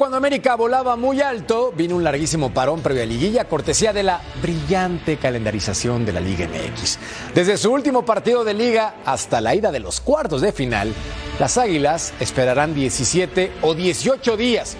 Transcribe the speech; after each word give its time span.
Cuando 0.00 0.16
América 0.16 0.56
volaba 0.56 0.96
muy 0.96 1.20
alto, 1.20 1.74
vino 1.76 1.94
un 1.94 2.02
larguísimo 2.02 2.54
parón 2.54 2.80
previo 2.80 3.02
a 3.02 3.06
liguilla, 3.06 3.44
cortesía 3.44 3.92
de 3.92 4.02
la 4.02 4.22
brillante 4.40 5.18
calendarización 5.18 6.06
de 6.06 6.14
la 6.14 6.20
Liga 6.20 6.48
MX. 6.48 6.98
Desde 7.34 7.58
su 7.58 7.70
último 7.70 8.02
partido 8.06 8.42
de 8.42 8.54
liga 8.54 8.94
hasta 9.04 9.42
la 9.42 9.54
ida 9.54 9.70
de 9.70 9.78
los 9.78 10.00
cuartos 10.00 10.40
de 10.40 10.52
final, 10.52 10.94
las 11.38 11.58
Águilas 11.58 12.14
esperarán 12.18 12.74
17 12.74 13.52
o 13.60 13.74
18 13.74 14.38
días. 14.38 14.78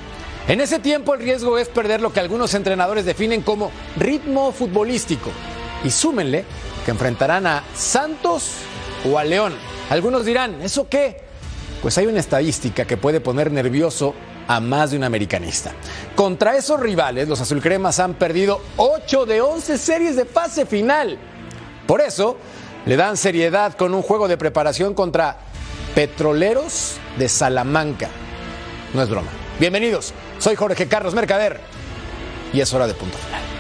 En 0.49 0.63
ese 0.63 0.79
tiempo 0.79 1.13
el 1.13 1.21
riesgo 1.21 1.59
es 1.59 1.69
perder 1.69 2.01
lo 2.01 2.15
que 2.15 2.21
algunos 2.21 2.55
entrenadores 2.55 3.05
definen 3.05 3.43
como 3.43 3.71
ritmo 3.99 4.53
futbolístico. 4.53 5.29
Y 5.85 5.91
súmenle 5.91 6.47
que 6.87 6.93
enfrentarán 6.93 7.47
a 7.47 7.63
Santos 7.75 8.53
o 9.05 9.19
a 9.19 9.25
León. 9.25 9.53
Algunos 9.91 10.25
dirán, 10.25 10.63
¿eso 10.63 10.89
qué? 10.89 11.21
Pues 11.83 11.99
hay 11.99 12.07
una 12.07 12.21
estadística 12.21 12.87
que 12.87 12.97
puede 12.97 13.21
poner 13.21 13.53
nervioso 13.53 14.15
a 14.51 14.59
más 14.59 14.91
de 14.91 14.97
un 14.97 15.05
americanista. 15.05 15.71
Contra 16.17 16.57
esos 16.57 16.81
rivales, 16.81 17.29
los 17.29 17.41
azulcremas 17.41 18.01
han 18.01 18.15
perdido 18.15 18.61
8 18.79 19.25
de 19.25 19.41
11 19.41 19.79
series 19.79 20.17
de 20.17 20.25
fase 20.25 20.67
final. 20.67 21.17
Por 21.87 22.01
eso, 22.01 22.37
le 22.85 22.97
dan 22.97 23.17
seriedad 23.17 23.75
con 23.75 23.95
un 23.95 24.03
juego 24.03 24.27
de 24.27 24.37
preparación 24.37 24.93
contra 24.93 25.37
Petroleros 25.95 26.97
de 27.17 27.29
Salamanca. 27.29 28.09
No 28.93 29.03
es 29.03 29.09
broma. 29.09 29.29
Bienvenidos, 29.61 30.13
soy 30.41 30.57
Jorge 30.57 30.89
Carlos 30.89 31.15
Mercader 31.15 31.61
y 32.53 32.61
es 32.61 32.75
hora 32.75 32.89
de 32.89 32.95
punto 32.95 33.19
final. 33.19 33.60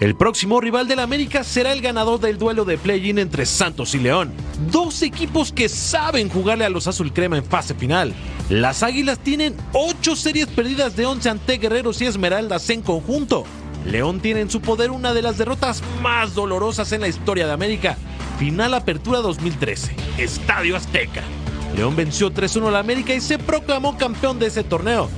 El 0.00 0.16
próximo 0.16 0.60
rival 0.60 0.88
del 0.88 0.98
América 0.98 1.44
será 1.44 1.72
el 1.72 1.80
ganador 1.80 2.18
del 2.18 2.36
duelo 2.36 2.64
de 2.64 2.78
play-in 2.78 3.18
entre 3.18 3.46
Santos 3.46 3.94
y 3.94 4.00
León. 4.00 4.32
Dos 4.70 5.02
equipos 5.02 5.52
que 5.52 5.68
saben 5.68 6.28
jugarle 6.28 6.64
a 6.64 6.68
los 6.68 6.88
azul 6.88 7.12
crema 7.12 7.36
en 7.38 7.44
fase 7.44 7.74
final. 7.74 8.12
Las 8.48 8.82
Águilas 8.82 9.20
tienen 9.20 9.54
8 9.72 10.16
series 10.16 10.48
perdidas 10.48 10.96
de 10.96 11.06
11 11.06 11.30
ante 11.30 11.58
Guerreros 11.58 12.02
y 12.02 12.06
Esmeraldas 12.06 12.68
en 12.70 12.82
conjunto. 12.82 13.44
León 13.86 14.18
tiene 14.20 14.40
en 14.40 14.50
su 14.50 14.60
poder 14.60 14.90
una 14.90 15.14
de 15.14 15.22
las 15.22 15.38
derrotas 15.38 15.82
más 16.02 16.34
dolorosas 16.34 16.90
en 16.92 17.02
la 17.02 17.08
historia 17.08 17.46
de 17.46 17.52
América. 17.52 17.96
Final 18.38 18.74
Apertura 18.74 19.20
2013, 19.20 19.94
Estadio 20.18 20.74
Azteca. 20.76 21.22
León 21.76 21.94
venció 21.94 22.32
3-1 22.32 22.68
al 22.68 22.76
América 22.76 23.14
y 23.14 23.20
se 23.20 23.38
proclamó 23.38 23.96
campeón 23.96 24.40
de 24.40 24.46
ese 24.46 24.64
torneo. 24.64 25.08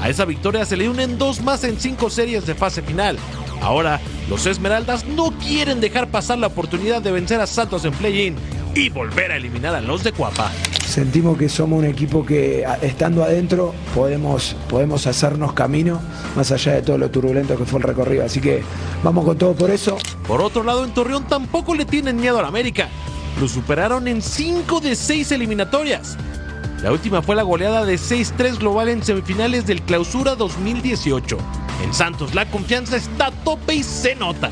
A 0.00 0.08
esa 0.08 0.24
victoria 0.24 0.64
se 0.64 0.76
le 0.76 0.88
unen 0.88 1.18
dos 1.18 1.42
más 1.42 1.64
en 1.64 1.78
cinco 1.78 2.08
series 2.08 2.46
de 2.46 2.54
fase 2.54 2.82
final. 2.82 3.18
Ahora, 3.62 4.00
los 4.28 4.44
Esmeraldas 4.46 5.06
no 5.06 5.30
quieren 5.38 5.80
dejar 5.80 6.08
pasar 6.08 6.38
la 6.38 6.48
oportunidad 6.48 7.00
de 7.00 7.12
vencer 7.12 7.40
a 7.40 7.46
Santos 7.46 7.84
en 7.84 7.92
play-in 7.92 8.36
y 8.74 8.88
volver 8.88 9.30
a 9.30 9.36
eliminar 9.36 9.74
a 9.74 9.80
los 9.80 10.02
de 10.02 10.12
Cuapa. 10.12 10.50
Sentimos 10.84 11.38
que 11.38 11.48
somos 11.48 11.78
un 11.78 11.84
equipo 11.84 12.26
que 12.26 12.66
estando 12.82 13.22
adentro 13.22 13.72
podemos, 13.94 14.56
podemos 14.68 15.06
hacernos 15.06 15.52
camino 15.52 16.00
más 16.36 16.50
allá 16.50 16.72
de 16.72 16.82
todo 16.82 16.98
lo 16.98 17.10
turbulento 17.10 17.56
que 17.56 17.64
fue 17.64 17.78
el 17.78 17.84
recorrido. 17.84 18.24
Así 18.24 18.40
que 18.40 18.62
vamos 19.02 19.24
con 19.24 19.38
todo 19.38 19.54
por 19.54 19.70
eso. 19.70 19.96
Por 20.26 20.42
otro 20.42 20.64
lado, 20.64 20.84
en 20.84 20.92
Torreón 20.92 21.24
tampoco 21.28 21.74
le 21.74 21.84
tienen 21.84 22.16
miedo 22.16 22.38
al 22.40 22.44
América. 22.44 22.88
Lo 23.40 23.48
superaron 23.48 24.08
en 24.08 24.22
5 24.22 24.80
de 24.80 24.96
6 24.96 25.32
eliminatorias. 25.32 26.18
La 26.82 26.90
última 26.90 27.22
fue 27.22 27.36
la 27.36 27.42
goleada 27.42 27.84
de 27.84 27.94
6-3 27.94 28.58
global 28.58 28.88
en 28.88 29.04
semifinales 29.04 29.66
del 29.66 29.82
Clausura 29.82 30.34
2018. 30.34 31.38
En 31.82 31.94
Santos 31.94 32.34
la 32.34 32.46
confianza 32.50 32.96
está 32.96 33.30
tope 33.30 33.74
y 33.74 33.82
se 33.82 34.14
nota. 34.14 34.50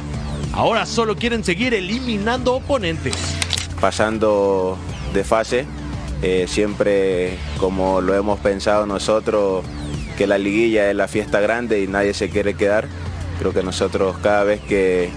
Ahora 0.52 0.86
solo 0.86 1.16
quieren 1.16 1.44
seguir 1.44 1.74
eliminando 1.74 2.54
oponentes. 2.54 3.14
Pasando 3.80 4.76
de 5.14 5.24
fase, 5.24 5.66
eh, 6.22 6.46
siempre 6.48 7.38
como 7.58 8.00
lo 8.00 8.14
hemos 8.14 8.40
pensado 8.40 8.86
nosotros, 8.86 9.64
que 10.18 10.26
la 10.26 10.38
liguilla 10.38 10.90
es 10.90 10.96
la 10.96 11.08
fiesta 11.08 11.40
grande 11.40 11.82
y 11.82 11.86
nadie 11.86 12.14
se 12.14 12.28
quiere 12.30 12.54
quedar. 12.54 12.88
Creo 13.38 13.52
que 13.52 13.62
nosotros 13.62 14.16
cada 14.22 14.44
vez 14.44 14.60
que, 14.60 15.10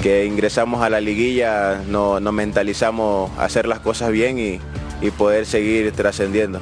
que 0.00 0.24
ingresamos 0.24 0.82
a 0.82 0.88
la 0.88 1.00
liguilla 1.00 1.82
nos 1.86 2.22
no 2.22 2.32
mentalizamos 2.32 3.30
hacer 3.38 3.66
las 3.66 3.80
cosas 3.80 4.10
bien 4.10 4.38
y, 4.38 4.60
y 5.02 5.10
poder 5.10 5.44
seguir 5.44 5.92
trascendiendo. 5.92 6.60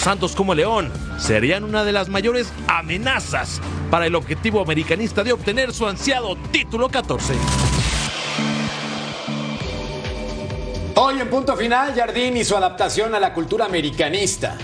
Santos 0.00 0.34
como 0.34 0.54
León 0.54 0.90
serían 1.18 1.62
una 1.62 1.84
de 1.84 1.92
las 1.92 2.08
mayores 2.08 2.50
amenazas 2.68 3.60
para 3.90 4.06
el 4.06 4.14
objetivo 4.14 4.62
americanista 4.62 5.22
de 5.22 5.34
obtener 5.34 5.74
su 5.74 5.86
ansiado 5.86 6.36
título 6.50 6.88
14. 6.88 7.34
Hoy 10.94 11.20
en 11.20 11.28
punto 11.28 11.54
final, 11.54 11.94
Jardín 11.94 12.38
y 12.38 12.44
su 12.44 12.56
adaptación 12.56 13.14
a 13.14 13.20
la 13.20 13.34
cultura 13.34 13.66
americanista. 13.66 14.56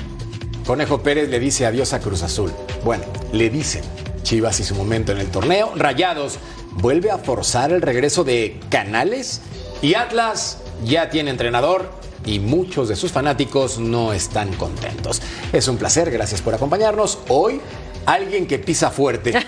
Conejo 0.64 1.02
Pérez 1.02 1.28
le 1.28 1.38
dice 1.38 1.66
adiós 1.66 1.92
a 1.92 2.00
Cruz 2.00 2.22
Azul. 2.22 2.50
Bueno, 2.82 3.04
le 3.32 3.50
dicen 3.50 3.84
Chivas 4.22 4.58
y 4.60 4.64
su 4.64 4.74
momento 4.74 5.12
en 5.12 5.18
el 5.18 5.30
torneo. 5.30 5.72
Rayados 5.76 6.38
vuelve 6.72 7.10
a 7.10 7.18
forzar 7.18 7.72
el 7.72 7.82
regreso 7.82 8.24
de 8.24 8.58
Canales. 8.70 9.42
Y 9.82 9.94
Atlas 9.94 10.62
ya 10.82 11.10
tiene 11.10 11.30
entrenador 11.30 12.05
y 12.26 12.40
muchos 12.40 12.88
de 12.88 12.96
sus 12.96 13.12
fanáticos 13.12 13.78
no 13.78 14.12
están 14.12 14.52
contentos. 14.54 15.22
Es 15.52 15.68
un 15.68 15.78
placer, 15.78 16.10
gracias 16.10 16.42
por 16.42 16.54
acompañarnos. 16.54 17.20
Hoy, 17.28 17.60
alguien 18.04 18.46
que 18.46 18.58
pisa 18.58 18.90
fuerte. 18.90 19.32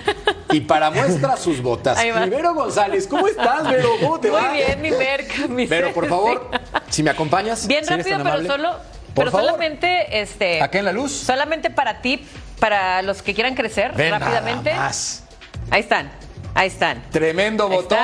Y 0.50 0.61
para 0.62 0.91
muestra 0.91 1.37
sus 1.37 1.61
botas. 1.61 2.03
Vero 2.03 2.55
González, 2.55 3.06
¿cómo 3.06 3.28
estás, 3.28 3.69
Vero? 3.69 3.91
¿Cómo 4.00 4.19
te 4.19 4.31
Muy 4.31 4.41
va? 4.41 4.50
bien, 4.53 4.81
mi 4.81 4.91
merca, 4.91 5.47
mi 5.49 5.66
Vero, 5.66 5.93
por 5.93 6.09
favor, 6.09 6.50
si 6.89 7.03
me 7.03 7.11
acompañas. 7.11 7.66
Bien 7.66 7.84
si 7.84 7.91
rápido, 7.94 8.21
pero 8.25 8.47
solo, 8.47 8.71
Por 8.72 9.15
pero 9.15 9.31
favor. 9.31 9.47
solamente 9.47 10.19
este. 10.22 10.62
Acá 10.62 10.78
en 10.78 10.87
la 10.87 10.93
luz. 10.93 11.12
Solamente 11.12 11.69
para 11.69 12.00
ti, 12.00 12.25
para 12.59 13.03
los 13.03 13.21
que 13.21 13.34
quieran 13.34 13.55
crecer 13.55 13.93
rápidamente. 13.95 14.71
nada 14.71 14.87
más. 14.87 15.22
Ahí 15.71 15.81
están. 15.81 16.10
Ahí 16.58 16.66
están. 16.66 17.04
Tremendo 17.12 17.69
Ahí 17.69 17.76
botón. 17.76 17.98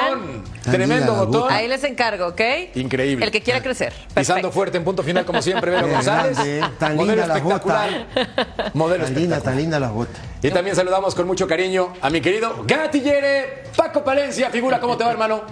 están. 0.54 0.72
Tremendo 0.72 1.12
la 1.16 1.22
botón. 1.24 1.52
Ahí 1.52 1.66
les 1.66 1.82
encargo, 1.82 2.28
¿ok? 2.28 2.40
Increíble. 2.76 3.24
El 3.24 3.32
que 3.32 3.40
quiera 3.42 3.60
crecer. 3.60 3.92
Pisando 4.14 4.52
fuerte 4.52 4.76
en 4.78 4.84
punto 4.84 5.02
final, 5.02 5.24
como 5.24 5.42
siempre, 5.42 5.72
Vero 5.72 5.88
González. 5.90 6.38
Tan 6.78 6.94
Modelo 6.94 7.16
linda 7.22 7.26
la 7.26 7.36
espectacular. 7.38 8.06
Modelo 8.74 9.04
Tan 9.06 9.14
linda, 9.14 9.36
espectacular. 9.38 9.42
tan 9.42 9.56
linda 9.56 9.80
las 9.80 9.90
botas. 9.90 10.20
Y 10.40 10.50
también 10.52 10.76
saludamos 10.76 11.16
con 11.16 11.26
mucho 11.26 11.48
cariño 11.48 11.94
a 12.00 12.10
mi 12.10 12.20
querido 12.20 12.62
Gatillere, 12.64 13.64
Paco 13.76 14.04
Palencia. 14.04 14.50
Figura, 14.50 14.78
¿cómo 14.78 14.96
te 14.96 15.02
va, 15.02 15.10
hermano? 15.10 15.42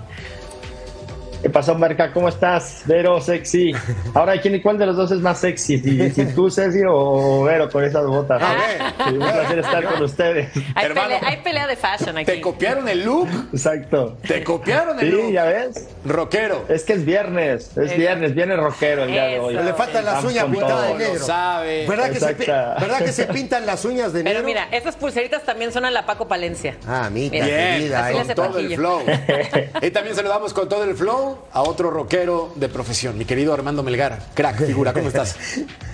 ¿Qué 1.43 1.51
pasó, 1.51 1.75
Merca? 1.75 2.13
¿Cómo 2.13 2.29
estás? 2.29 2.83
Vero, 2.87 3.21
sexy. 3.21 3.73
Ahora, 4.15 4.41
¿quién, 4.41 4.63
¿cuál 4.63 4.79
de 4.79 4.87
los 4.87 4.97
dos 4.97 5.11
es 5.11 5.19
más 5.19 5.41
sexy? 5.41 5.79
Si, 5.81 6.11
si 6.11 6.25
tú, 6.27 6.49
sexy 6.49 6.83
o 6.89 7.43
Vero 7.43 7.69
con 7.69 7.83
esas 7.85 8.07
botas. 8.07 8.41
Ah, 8.41 8.93
Sí, 9.09 9.15
un 9.15 9.19
placer 9.19 9.59
estar 9.59 9.85
con 9.85 10.03
ustedes. 10.05 10.51
Hay, 10.77 10.87
Hermano. 10.87 11.09
pelea, 11.09 11.21
hay 11.29 11.37
pelea 11.43 11.67
de 11.67 11.75
fashion 11.77 12.17
aquí. 12.19 12.27
¿Te 12.27 12.41
copiaron 12.41 12.89
el 12.89 13.05
look? 13.05 13.29
Exacto. 13.53 14.17
¿Te 14.27 14.45
copiaron 14.45 15.01
el 15.01 15.11
Sí, 15.11 15.17
look? 15.17 15.33
ya 15.33 15.45
ves. 15.47 15.89
Rockero. 16.05 16.65
Es 16.69 16.85
que 16.85 16.93
es 16.93 17.05
viernes. 17.05 17.77
Es 17.77 17.97
viernes, 17.97 18.35
viernes 18.37 18.59
rockero 18.59 19.03
el 19.03 19.11
día 19.11 19.25
de 19.25 19.41
hoy. 19.41 19.55
Eso. 19.57 19.65
Le 19.65 19.75
faltan 19.75 20.05
las 20.05 20.15
Vamos 20.15 20.31
uñas 20.33 20.45
pintadas 20.45 20.83
de 20.83 20.87
todo. 20.89 20.93
Lo 20.93 20.99
negro. 21.11 21.25
sabe. 21.27 21.87
¿Verdad 21.89 22.11
que, 22.11 22.21
se. 22.21 22.35
¿Verdad 22.35 22.99
que 22.99 23.13
se 23.13 23.25
pintan 23.27 23.67
las 23.67 23.85
uñas 23.85 24.13
de 24.13 24.23
negro? 24.23 24.39
Pero 24.39 24.47
mira, 24.47 24.69
esas 24.71 24.95
pulseritas 24.95 25.43
también 25.43 25.73
son 25.73 25.85
a 25.85 25.91
la 25.91 26.07
Paco 26.07 26.29
Palencia. 26.29 26.77
Ah, 26.87 27.09
mira, 27.13 27.33
Mira. 27.33 27.47
Bien, 27.47 27.73
querida. 27.79 28.13
con 28.13 28.29
todo 28.37 28.59
el 28.61 28.77
flow. 28.77 29.01
y 29.83 29.91
también 29.91 30.15
saludamos 30.15 30.55
con 30.55 30.69
todo 30.69 30.85
el 30.85 30.95
flow 30.95 31.32
a 31.53 31.63
otro 31.63 31.91
rockero 31.91 32.53
de 32.57 32.69
profesión, 32.69 33.19
mi 33.19 33.25
querido 33.25 33.53
Armando 33.53 33.83
Melgar. 33.83 34.21
Crack, 34.35 34.65
figura, 34.65 34.93
¿cómo 34.93 35.09
estás? 35.09 35.37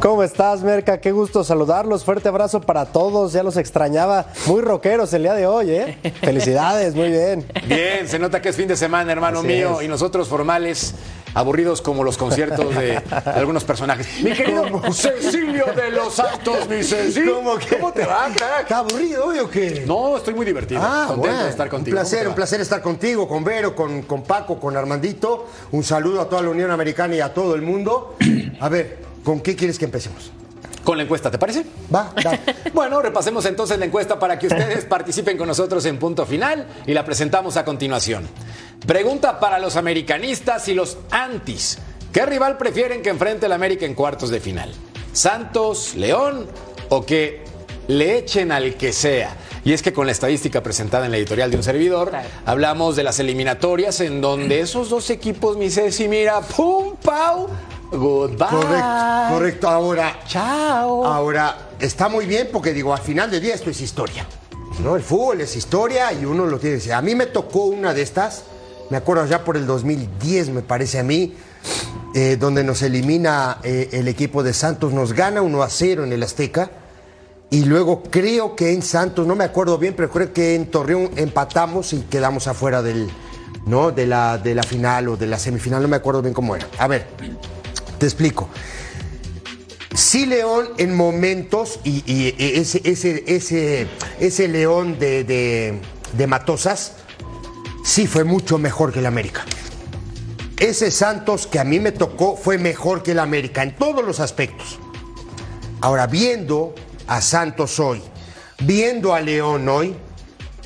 ¿Cómo 0.00 0.22
estás, 0.22 0.62
Merca? 0.62 0.98
Qué 0.98 1.12
gusto 1.12 1.44
saludarlos. 1.44 2.04
Fuerte 2.04 2.26
abrazo 2.30 2.62
para 2.62 2.86
todos. 2.86 3.34
Ya 3.34 3.42
los 3.42 3.58
extrañaba. 3.58 4.28
Muy 4.46 4.62
rockeros 4.62 5.12
el 5.12 5.24
día 5.24 5.34
de 5.34 5.46
hoy, 5.46 5.72
¿eh? 5.72 5.98
Felicidades, 6.22 6.94
muy 6.94 7.10
bien. 7.10 7.44
Bien, 7.66 8.08
se 8.08 8.18
nota 8.18 8.40
que 8.40 8.48
es 8.48 8.56
fin 8.56 8.66
de 8.66 8.78
semana, 8.78 9.12
hermano 9.12 9.40
Así 9.40 9.48
mío, 9.48 9.80
es. 9.80 9.84
y 9.84 9.88
nosotros 9.88 10.26
formales, 10.26 10.94
aburridos 11.34 11.82
como 11.82 12.04
los 12.04 12.16
conciertos 12.16 12.74
de 12.74 12.96
algunos 13.24 13.64
personajes. 13.64 14.22
Mi 14.22 14.32
querido 14.32 14.64
Cecilio 14.92 15.66
de 15.74 15.90
los 15.90 16.14
Santos, 16.14 16.68
mi 16.68 16.82
Cecilio. 16.82 17.40
¿Cómo 17.70 17.92
te 17.92 18.04
va, 18.04 18.28
crack? 18.34 18.62
¿Está 18.62 18.78
aburrido 18.78 19.26
hoy 19.26 19.38
o 19.38 19.50
qué? 19.50 19.84
No, 19.86 20.16
estoy 20.16 20.34
muy 20.34 20.46
divertido. 20.46 20.80
Ah, 20.82 21.04
contento 21.08 21.20
bueno. 21.20 21.44
de 21.44 21.50
estar 21.50 21.68
contigo. 21.68 21.96
Un 21.96 22.00
¿Cómo 22.00 22.08
te 22.08 22.10
placer, 22.10 22.28
un 22.28 22.34
placer 22.34 22.60
estar 22.60 22.82
contigo, 22.82 23.28
con 23.28 23.44
Vero, 23.44 23.74
con, 23.74 24.02
con 24.02 24.22
Paco, 24.22 24.58
con 24.58 24.76
Armandito. 24.76 25.48
Un 25.72 25.84
saludo 25.84 26.20
a 26.20 26.28
toda 26.28 26.42
la 26.42 26.50
Unión 26.50 26.70
Americana 26.70 27.14
y 27.14 27.20
a 27.20 27.32
todo 27.32 27.54
el 27.54 27.62
mundo. 27.62 28.16
A 28.60 28.68
ver, 28.68 28.98
¿con 29.24 29.40
qué 29.40 29.56
quieres 29.56 29.78
que 29.78 29.84
empecemos? 29.84 30.32
Con 30.84 30.96
la 30.96 31.02
encuesta, 31.02 31.30
¿te 31.30 31.38
parece? 31.38 31.66
Va, 31.94 32.12
dale. 32.24 32.40
Bueno, 32.72 33.02
repasemos 33.02 33.44
entonces 33.44 33.78
la 33.78 33.84
encuesta 33.84 34.18
para 34.18 34.38
que 34.38 34.46
ustedes 34.46 34.84
participen 34.86 35.36
con 35.36 35.46
nosotros 35.46 35.84
en 35.84 35.98
punto 35.98 36.24
final 36.24 36.66
y 36.86 36.94
la 36.94 37.04
presentamos 37.04 37.56
a 37.56 37.64
continuación. 37.64 38.26
Pregunta 38.86 39.38
para 39.40 39.58
los 39.58 39.76
americanistas 39.76 40.68
y 40.68 40.74
los 40.74 40.98
antis. 41.10 41.78
¿Qué 42.12 42.26
rival 42.26 42.58
prefieren 42.58 43.02
que 43.02 43.10
enfrente 43.10 43.46
el 43.46 43.52
América 43.52 43.86
en 43.86 43.94
cuartos 43.94 44.30
de 44.30 44.40
final? 44.40 44.72
¿Santos, 45.12 45.94
León 45.94 46.46
o 46.88 47.04
que 47.04 47.44
le 47.88 48.18
echen 48.18 48.52
al 48.52 48.74
que 48.74 48.92
sea. 48.92 49.36
Y 49.64 49.72
es 49.72 49.82
que 49.82 49.92
con 49.92 50.06
la 50.06 50.12
estadística 50.12 50.62
presentada 50.62 51.04
en 51.06 51.12
la 51.12 51.18
editorial 51.18 51.50
de 51.50 51.56
un 51.56 51.62
servidor, 51.62 52.12
hablamos 52.46 52.96
de 52.96 53.02
las 53.02 53.18
eliminatorias 53.18 54.00
en 54.00 54.20
donde 54.20 54.60
esos 54.60 54.88
dos 54.88 55.10
equipos, 55.10 55.56
mi 55.56 55.70
Ceci, 55.70 56.08
mira, 56.08 56.40
pum, 56.40 56.96
pau, 56.96 57.48
goodbye. 57.90 58.46
Correcto, 58.48 59.28
correcto. 59.30 59.68
Ahora, 59.68 60.20
Chao. 60.26 61.04
ahora 61.04 61.70
está 61.78 62.08
muy 62.08 62.26
bien 62.26 62.48
porque 62.50 62.72
digo, 62.72 62.94
al 62.94 63.00
final 63.00 63.30
del 63.30 63.42
día 63.42 63.54
esto 63.54 63.70
es 63.70 63.80
historia. 63.80 64.26
¿no? 64.82 64.96
El 64.96 65.02
fútbol 65.02 65.42
es 65.42 65.54
historia 65.56 66.12
y 66.12 66.24
uno 66.24 66.46
lo 66.46 66.58
tiene 66.58 66.76
que 66.76 66.78
decir. 66.78 66.92
A 66.94 67.02
mí 67.02 67.14
me 67.14 67.26
tocó 67.26 67.64
una 67.64 67.92
de 67.92 68.02
estas, 68.02 68.44
me 68.90 68.96
acuerdo 68.96 69.24
ya 69.26 69.44
por 69.44 69.56
el 69.56 69.66
2010, 69.66 70.50
me 70.50 70.62
parece 70.62 70.98
a 70.98 71.02
mí, 71.02 71.34
eh, 72.14 72.36
donde 72.38 72.64
nos 72.64 72.82
elimina 72.82 73.58
eh, 73.62 73.88
el 73.92 74.08
equipo 74.08 74.42
de 74.42 74.52
Santos, 74.52 74.92
nos 74.92 75.12
gana 75.12 75.42
1 75.42 75.62
a 75.62 75.70
0 75.70 76.04
en 76.04 76.12
el 76.12 76.22
Azteca. 76.22 76.70
Y 77.52 77.64
luego 77.64 78.02
creo 78.02 78.54
que 78.54 78.72
en 78.72 78.82
Santos, 78.82 79.26
no 79.26 79.34
me 79.34 79.44
acuerdo 79.44 79.78
bien, 79.78 79.94
pero 79.96 80.10
creo 80.10 80.32
que 80.32 80.54
en 80.54 80.70
Torreón 80.70 81.10
empatamos 81.16 81.92
y 81.92 82.00
quedamos 82.02 82.46
afuera 82.46 82.80
del, 82.80 83.10
¿no? 83.66 83.90
de, 83.90 84.06
la, 84.06 84.38
de 84.38 84.54
la 84.54 84.62
final 84.62 85.08
o 85.08 85.16
de 85.16 85.26
la 85.26 85.38
semifinal, 85.38 85.82
no 85.82 85.88
me 85.88 85.96
acuerdo 85.96 86.22
bien 86.22 86.34
cómo 86.34 86.54
era. 86.54 86.66
A 86.78 86.86
ver, 86.86 87.06
te 87.98 88.06
explico. 88.06 88.48
Sí, 89.94 90.26
León 90.26 90.68
en 90.78 90.94
momentos, 90.94 91.80
y, 91.82 92.04
y 92.06 92.34
ese, 92.38 92.80
ese, 92.84 93.24
ese, 93.26 93.88
ese 94.20 94.48
León 94.48 94.98
de, 95.00 95.24
de, 95.24 95.80
de 96.16 96.26
Matosas, 96.28 96.94
sí 97.84 98.06
fue 98.06 98.24
mucho 98.24 98.58
mejor 98.58 98.92
que 98.92 98.98
el 98.98 99.06
América. 99.06 99.44
Ese 100.58 100.90
Santos 100.90 101.46
que 101.46 101.58
a 101.58 101.64
mí 101.64 101.80
me 101.80 101.92
tocó 101.92 102.36
fue 102.36 102.58
mejor 102.58 103.02
que 103.02 103.12
el 103.12 103.18
América 103.18 103.62
en 103.62 103.74
todos 103.76 104.04
los 104.04 104.20
aspectos. 104.20 104.78
Ahora, 105.80 106.06
viendo 106.06 106.74
a 107.06 107.20
Santos 107.20 107.80
hoy, 107.80 108.02
viendo 108.60 109.14
a 109.14 109.20
León 109.20 109.68
hoy, 109.68 109.96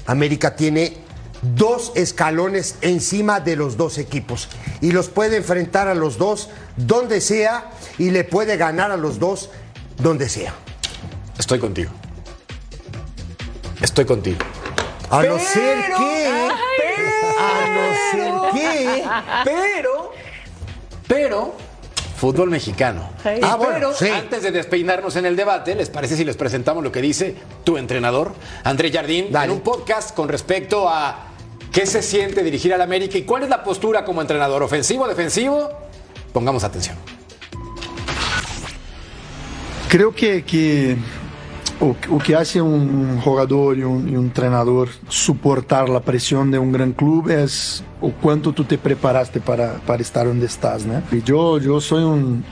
América 0.07 0.57
tiene 0.57 0.97
dos 1.43 1.93
escalones 1.95 2.77
encima 2.81 3.39
de 3.41 3.57
los 3.57 3.77
dos 3.77 3.99
equipos 3.99 4.49
y 4.81 4.93
los 4.93 5.09
puede 5.09 5.37
enfrentar 5.37 5.89
a 5.89 5.95
los 5.95 6.19
dos 6.19 6.49
donde 6.77 7.21
sea 7.21 7.71
y 7.99 8.11
le 8.11 8.25
puede 8.25 8.57
ganar 8.57 8.91
a 8.91 8.97
los 8.97 9.19
dos 9.19 9.51
donde 9.99 10.29
sea. 10.29 10.55
Estoy 11.39 11.59
contigo. 11.59 11.91
Estoy 13.81 14.05
contigo. 14.05 14.39
A 15.11 15.23
no 15.23 15.39
ser 15.39 15.85
que. 15.97 16.74
A 17.39 17.67
no 18.51 18.53
ser 18.53 18.53
que. 18.53 19.05
Pero, 19.45 20.13
pero, 21.07 21.55
fútbol 22.17 22.51
mexicano. 22.51 23.11
Sí. 23.23 23.29
Y 23.41 23.45
Ah, 23.45 23.57
bueno, 23.57 23.75
pero, 23.75 23.93
sí. 23.95 24.09
antes 24.09 24.43
de 24.43 24.51
despeinarnos 24.51 25.17
en 25.17 25.27
el 25.27 25.37
debate, 25.37 25.75
¿les 25.75 25.91
parece 25.91 26.17
si 26.17 26.25
les 26.25 26.37
presentamos 26.37 26.83
lo 26.83 26.91
que 26.93 27.01
dice 27.01 27.35
tu 27.65 27.77
entrenador, 27.77 28.33
André 28.63 28.91
Jardín, 28.93 29.29
Dale. 29.31 29.47
en 29.47 29.51
un 29.53 29.61
podcast 29.61 30.15
con 30.15 30.29
respecto 30.29 30.89
a 30.89 31.27
qué 31.73 31.87
se 31.87 32.03
siente 32.03 32.43
dirigir 32.43 32.73
al 32.73 32.81
América 32.83 33.19
y 33.19 33.23
cuál 33.23 33.43
es 33.43 33.49
la 33.49 33.63
postura 33.65 34.05
como 34.05 34.21
entrenador, 34.21 34.63
ofensivo, 34.63 35.07
defensivo? 35.09 35.71
Pongamos 36.33 36.65
atención. 36.65 36.97
Creo 39.89 40.13
que, 40.15 40.45
que 40.45 40.97
o, 41.85 41.97
o 42.15 42.19
que 42.19 42.35
hace 42.35 42.63
un 42.63 43.21
jogador 43.21 43.77
y 43.77 43.83
un, 43.83 44.09
y 44.09 44.17
un 44.17 44.27
entrenador 44.27 44.89
soportar 45.09 45.89
la 45.89 46.01
presión 46.01 46.51
de 46.51 46.59
un 46.59 46.73
gran 46.73 46.93
club 46.93 47.29
es 47.29 47.85
o 48.01 48.11
cuánto 48.11 48.53
tú 48.53 48.65
te 48.65 48.79
preparaste 48.79 49.41
para, 49.41 49.75
para 49.87 50.03
estar 50.03 50.27
donde 50.27 50.47
estás. 50.47 50.87
¿no? 50.87 51.03
Y 51.13 51.23
yo, 51.23 51.59
yo 51.59 51.81
soy 51.81 52.05
un, 52.05 52.45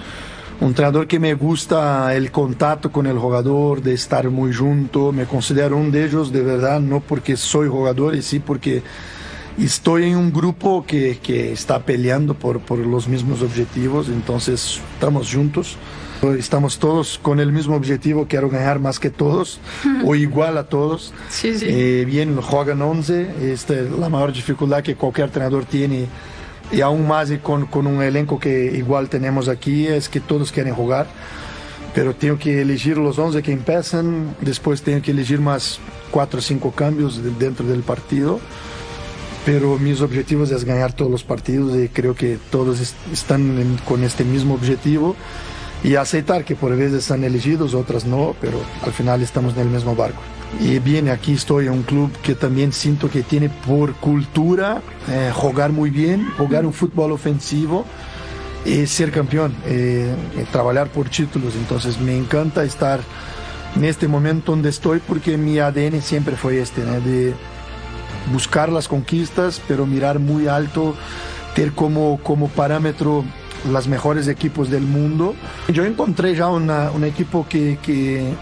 un 0.60 0.68
entrenador 0.68 1.06
que 1.06 1.18
me 1.18 1.34
gusta 1.34 2.14
el 2.14 2.30
contacto 2.30 2.92
con 2.92 3.06
el 3.06 3.18
jugador, 3.18 3.82
de 3.82 3.94
estar 3.94 4.28
muy 4.28 4.52
junto. 4.52 5.12
Me 5.12 5.24
considero 5.24 5.76
un 5.76 5.90
de 5.90 6.04
ellos 6.04 6.30
de 6.30 6.42
verdad, 6.42 6.80
no 6.80 7.00
porque 7.00 7.36
soy 7.36 7.68
jugador, 7.68 8.14
y 8.14 8.22
sí 8.22 8.38
porque 8.38 8.82
estoy 9.58 10.04
en 10.04 10.16
un 10.16 10.32
grupo 10.32 10.84
que, 10.86 11.18
que 11.22 11.52
está 11.52 11.80
peleando 11.80 12.34
por, 12.34 12.60
por 12.60 12.78
los 12.78 13.08
mismos 13.08 13.42
objetivos, 13.42 14.08
entonces 14.08 14.80
estamos 14.94 15.32
juntos. 15.32 15.76
Estamos 16.32 16.78
todos 16.78 17.18
con 17.20 17.40
el 17.40 17.50
mismo 17.50 17.74
objetivo, 17.74 18.26
quiero 18.28 18.48
ganar 18.48 18.78
más 18.78 19.00
que 19.00 19.10
todos 19.10 19.58
o 20.04 20.14
igual 20.14 20.56
a 20.56 20.64
todos. 20.68 21.12
Sí, 21.28 21.58
sí. 21.58 21.66
Eh, 21.68 22.04
bien, 22.06 22.40
juegan 22.40 22.80
11, 22.80 23.52
esta 23.52 23.74
es 23.74 23.90
la 23.90 24.08
mayor 24.08 24.32
dificultad 24.32 24.82
que 24.84 24.94
cualquier 24.94 25.26
entrenador 25.26 25.64
tiene 25.64 26.06
y 26.70 26.80
aún 26.80 27.08
más 27.08 27.30
y 27.32 27.38
con, 27.38 27.66
con 27.66 27.88
un 27.88 28.00
elenco 28.02 28.38
que 28.38 28.72
igual 28.76 29.08
tenemos 29.08 29.48
aquí, 29.48 29.88
es 29.88 30.08
que 30.08 30.20
todos 30.20 30.52
quieren 30.52 30.74
jugar, 30.74 31.08
pero 31.92 32.14
tengo 32.14 32.38
que 32.38 32.62
elegir 32.62 32.98
los 32.98 33.18
11 33.18 33.42
que 33.42 33.50
empiezan, 33.52 34.36
después 34.40 34.80
tengo 34.82 35.02
que 35.02 35.10
elegir 35.10 35.40
más 35.40 35.80
4 36.12 36.38
o 36.38 36.42
5 36.42 36.70
cambios 36.70 37.22
de- 37.22 37.30
dentro 37.32 37.66
del 37.66 37.80
partido 37.82 38.38
pero 39.44 39.76
mis 39.76 40.00
objetivos 40.00 40.52
es 40.52 40.64
ganar 40.64 40.92
todos 40.92 41.10
los 41.10 41.24
partidos 41.24 41.76
y 41.76 41.88
creo 41.88 42.14
que 42.14 42.38
todos 42.52 42.78
est- 42.80 42.94
están 43.12 43.58
en- 43.58 43.76
con 43.84 44.04
este 44.04 44.22
mismo 44.22 44.54
objetivo 44.54 45.16
y 45.84 45.96
aceptar 45.96 46.44
que 46.44 46.54
por 46.54 46.76
veces 46.76 46.94
están 47.00 47.24
elegidos, 47.24 47.74
otras 47.74 48.04
no, 48.04 48.34
pero 48.40 48.60
al 48.84 48.92
final 48.92 49.22
estamos 49.22 49.54
en 49.54 49.60
el 49.60 49.68
mismo 49.68 49.96
barco. 49.96 50.20
Y 50.60 50.78
bien, 50.78 51.08
aquí 51.08 51.32
estoy 51.32 51.66
en 51.66 51.72
un 51.72 51.82
club 51.82 52.10
que 52.22 52.34
también 52.34 52.72
siento 52.72 53.10
que 53.10 53.22
tiene 53.22 53.48
por 53.48 53.94
cultura 53.94 54.82
eh, 55.08 55.30
jugar 55.34 55.72
muy 55.72 55.90
bien, 55.90 56.28
jugar 56.36 56.66
un 56.66 56.72
fútbol 56.72 57.12
ofensivo 57.12 57.84
y 58.64 58.86
ser 58.86 59.10
campeón, 59.10 59.54
eh, 59.66 60.14
eh, 60.36 60.46
trabajar 60.52 60.88
por 60.88 61.08
títulos. 61.08 61.54
Entonces 61.56 61.98
me 61.98 62.16
encanta 62.16 62.64
estar 62.64 63.00
en 63.74 63.84
este 63.84 64.08
momento 64.08 64.52
donde 64.52 64.68
estoy 64.68 65.00
porque 65.00 65.36
mi 65.36 65.58
ADN 65.58 66.02
siempre 66.02 66.36
fue 66.36 66.60
este, 66.60 66.84
¿no? 66.84 67.00
de 67.00 67.34
buscar 68.30 68.68
las 68.68 68.86
conquistas, 68.86 69.60
pero 69.66 69.86
mirar 69.86 70.18
muy 70.18 70.46
alto, 70.46 70.94
tener 71.54 71.72
como, 71.72 72.20
como 72.22 72.48
parámetro 72.48 73.24
los 73.70 73.86
mejores 73.88 74.26
equipos 74.28 74.70
del 74.70 74.82
mundo. 74.82 75.34
Yo 75.68 75.84
encontré 75.84 76.34
ya 76.34 76.48
una- 76.48 76.90
un 76.90 77.04
equipo 77.04 77.46
que, 77.48 77.78
que 77.82 78.34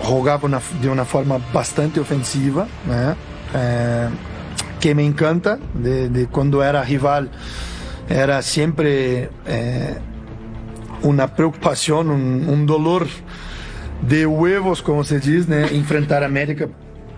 jugaba 0.00 0.44
una- 0.46 0.60
de 0.80 0.88
una 0.88 1.04
forma 1.04 1.38
bastante 1.52 2.00
ofensiva, 2.00 2.66
¿eh? 2.88 3.14
Eh, 3.54 4.08
que 4.80 4.94
me 4.94 5.04
encanta, 5.04 5.58
de, 5.74 6.08
de 6.08 6.26
cuando 6.28 6.62
era 6.62 6.82
rival, 6.84 7.30
era 8.08 8.42
siempre 8.42 9.28
eh, 9.46 9.96
una 11.02 11.26
preocupación, 11.34 12.10
un, 12.10 12.46
un 12.48 12.66
dolor 12.66 13.06
de 14.08 14.26
huevos, 14.26 14.82
como 14.82 15.02
se 15.02 15.18
dice, 15.18 15.48
né? 15.50 15.66
enfrentar 15.72 16.22
a 16.22 16.26
América. 16.26 16.68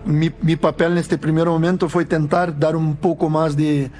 Mi, 0.03 0.31
mi 0.41 0.55
papel 0.55 0.95
neste 0.95 1.15
primeiro 1.15 1.51
momento 1.51 1.87
foi 1.87 2.05
tentar 2.05 2.51
dar 2.51 2.75
um 2.75 2.93
pouco 2.95 3.29
mais 3.29 3.53
de, 3.53 3.91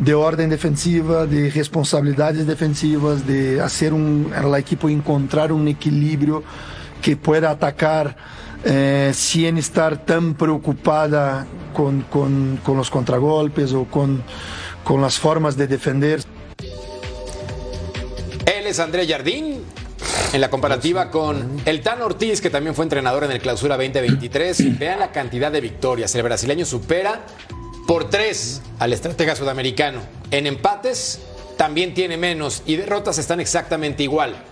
de 0.00 0.14
ordem 0.14 0.48
defensiva, 0.48 1.26
de 1.26 1.48
responsabilidades 1.48 2.46
defensivas, 2.46 3.26
de 3.26 3.56
fazer 3.58 3.92
um, 3.92 4.30
a 4.32 4.58
equipe 4.58 4.86
encontrar 4.92 5.50
um 5.50 5.66
equilíbrio 5.66 6.44
que 7.02 7.16
pueda 7.16 7.50
atacar 7.50 8.16
eh, 8.64 9.10
sem 9.12 9.58
estar 9.58 9.96
tão 9.98 10.32
preocupada 10.32 11.46
com, 11.72 12.00
com, 12.02 12.58
com 12.64 12.78
os 12.78 12.88
contragolpes 12.88 13.72
ou 13.72 13.86
com, 13.86 14.18
com 14.84 15.04
as 15.04 15.16
formas 15.16 15.56
de 15.56 15.66
defender. 15.66 16.22
Él 18.46 18.66
es 18.66 18.78
André 18.78 19.06
Jardín. 19.06 19.64
En 20.32 20.42
la 20.42 20.50
comparativa 20.50 21.10
con 21.10 21.62
el 21.64 21.80
Tan 21.80 22.02
Ortiz, 22.02 22.42
que 22.42 22.50
también 22.50 22.74
fue 22.74 22.84
entrenador 22.84 23.24
en 23.24 23.30
el 23.30 23.40
Clausura 23.40 23.76
2023, 23.76 24.78
vean 24.78 25.00
la 25.00 25.10
cantidad 25.10 25.50
de 25.50 25.62
victorias. 25.62 26.14
El 26.14 26.22
brasileño 26.22 26.66
supera 26.66 27.22
por 27.88 28.10
tres 28.10 28.60
al 28.80 28.92
estratega 28.92 29.34
sudamericano. 29.34 30.00
En 30.30 30.46
empates 30.46 31.20
también 31.56 31.94
tiene 31.94 32.18
menos 32.18 32.62
y 32.66 32.76
derrotas 32.76 33.16
están 33.16 33.40
exactamente 33.40 34.02
igual. 34.02 34.44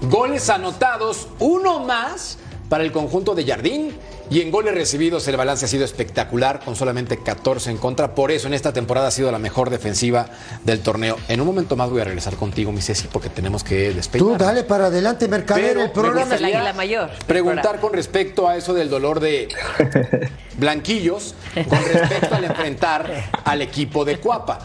Goles 0.00 0.48
anotados, 0.48 1.28
uno 1.38 1.80
más 1.80 2.38
para 2.70 2.82
el 2.82 2.90
conjunto 2.90 3.34
de 3.34 3.44
Jardín. 3.44 3.94
Y 4.30 4.42
en 4.42 4.50
goles 4.50 4.74
recibidos 4.74 5.26
el 5.28 5.36
balance 5.36 5.64
ha 5.64 5.68
sido 5.68 5.84
espectacular, 5.84 6.60
con 6.64 6.76
solamente 6.76 7.22
14 7.22 7.70
en 7.70 7.78
contra. 7.78 8.14
Por 8.14 8.30
eso 8.30 8.46
en 8.46 8.54
esta 8.54 8.72
temporada 8.72 9.08
ha 9.08 9.10
sido 9.10 9.32
la 9.32 9.38
mejor 9.38 9.70
defensiva 9.70 10.26
del 10.64 10.80
torneo. 10.80 11.16
En 11.28 11.40
un 11.40 11.46
momento 11.46 11.76
más 11.76 11.88
voy 11.88 12.02
a 12.02 12.04
regresar 12.04 12.36
contigo, 12.36 12.70
mi 12.70 12.82
Ceci, 12.82 13.08
porque 13.10 13.30
tenemos 13.30 13.64
que 13.64 13.94
despeinar. 13.94 14.38
Tú 14.38 14.44
dale 14.44 14.64
para 14.64 14.86
adelante, 14.86 15.28
Mercader. 15.28 15.78
El 15.78 15.90
programa 15.92 16.34
Es 16.34 16.42
águila 16.42 16.72
mayor. 16.74 17.10
Preguntar 17.26 17.80
con 17.80 17.92
respecto 17.94 18.48
a 18.48 18.56
eso 18.56 18.74
del 18.74 18.90
dolor 18.90 19.20
de 19.20 19.48
Blanquillos, 20.58 21.34
con 21.54 21.82
respecto 21.84 22.34
al 22.34 22.44
enfrentar 22.44 23.30
al 23.44 23.62
equipo 23.62 24.04
de 24.04 24.18
Cuapa. 24.18 24.58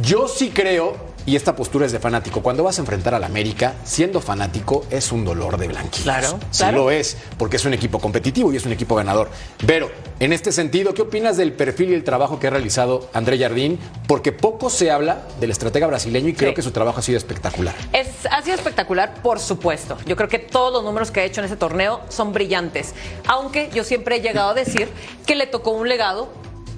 Yo 0.00 0.28
sí 0.28 0.50
creo 0.50 1.13
y 1.26 1.36
esta 1.36 1.56
postura 1.56 1.86
es 1.86 1.92
de 1.92 1.98
fanático. 2.00 2.42
Cuando 2.42 2.62
vas 2.64 2.78
a 2.78 2.82
enfrentar 2.82 3.14
al 3.14 3.24
América, 3.24 3.74
siendo 3.84 4.20
fanático, 4.20 4.84
es 4.90 5.10
un 5.12 5.24
dolor 5.24 5.56
de 5.58 5.68
blanquillos. 5.68 6.02
Claro, 6.04 6.38
Sí 6.50 6.58
claro. 6.62 6.78
lo 6.78 6.90
es, 6.90 7.16
porque 7.38 7.56
es 7.56 7.64
un 7.64 7.72
equipo 7.74 7.98
competitivo 7.98 8.52
y 8.52 8.56
es 8.56 8.66
un 8.66 8.72
equipo 8.72 8.94
ganador. 8.94 9.30
Pero, 9.66 9.90
en 10.20 10.32
este 10.32 10.52
sentido, 10.52 10.94
¿qué 10.94 11.02
opinas 11.02 11.36
del 11.36 11.52
perfil 11.52 11.90
y 11.90 11.94
el 11.94 12.04
trabajo 12.04 12.38
que 12.38 12.46
ha 12.46 12.50
realizado 12.50 13.08
André 13.12 13.38
Jardín? 13.38 13.78
Porque 14.06 14.32
poco 14.32 14.68
se 14.70 14.90
habla 14.90 15.22
del 15.40 15.50
estratega 15.50 15.86
brasileño 15.86 16.28
y 16.28 16.34
creo 16.34 16.50
Sí. 16.50 16.56
que 16.56 16.62
su 16.62 16.70
trabajo 16.70 16.98
ha 17.00 17.02
sido 17.02 17.18
espectacular. 17.18 17.74
Es, 17.92 18.08
ha 18.30 18.42
sido 18.42 18.54
espectacular, 18.56 19.14
por 19.22 19.40
supuesto. 19.40 19.96
Yo 20.06 20.16
creo 20.16 20.28
que 20.28 20.38
todos 20.38 20.72
los 20.72 20.84
números 20.84 21.10
que 21.10 21.20
ha 21.20 21.24
hecho 21.24 21.40
en 21.40 21.46
ese 21.46 21.56
torneo 21.56 22.00
son 22.10 22.32
brillantes. 22.32 22.94
Aunque 23.26 23.70
yo 23.72 23.82
siempre 23.84 24.16
he 24.16 24.20
llegado 24.20 24.50
a 24.50 24.54
decir 24.54 24.88
que 25.26 25.34
le 25.34 25.46
tocó 25.46 25.70
un 25.70 25.88
legado 25.88 26.28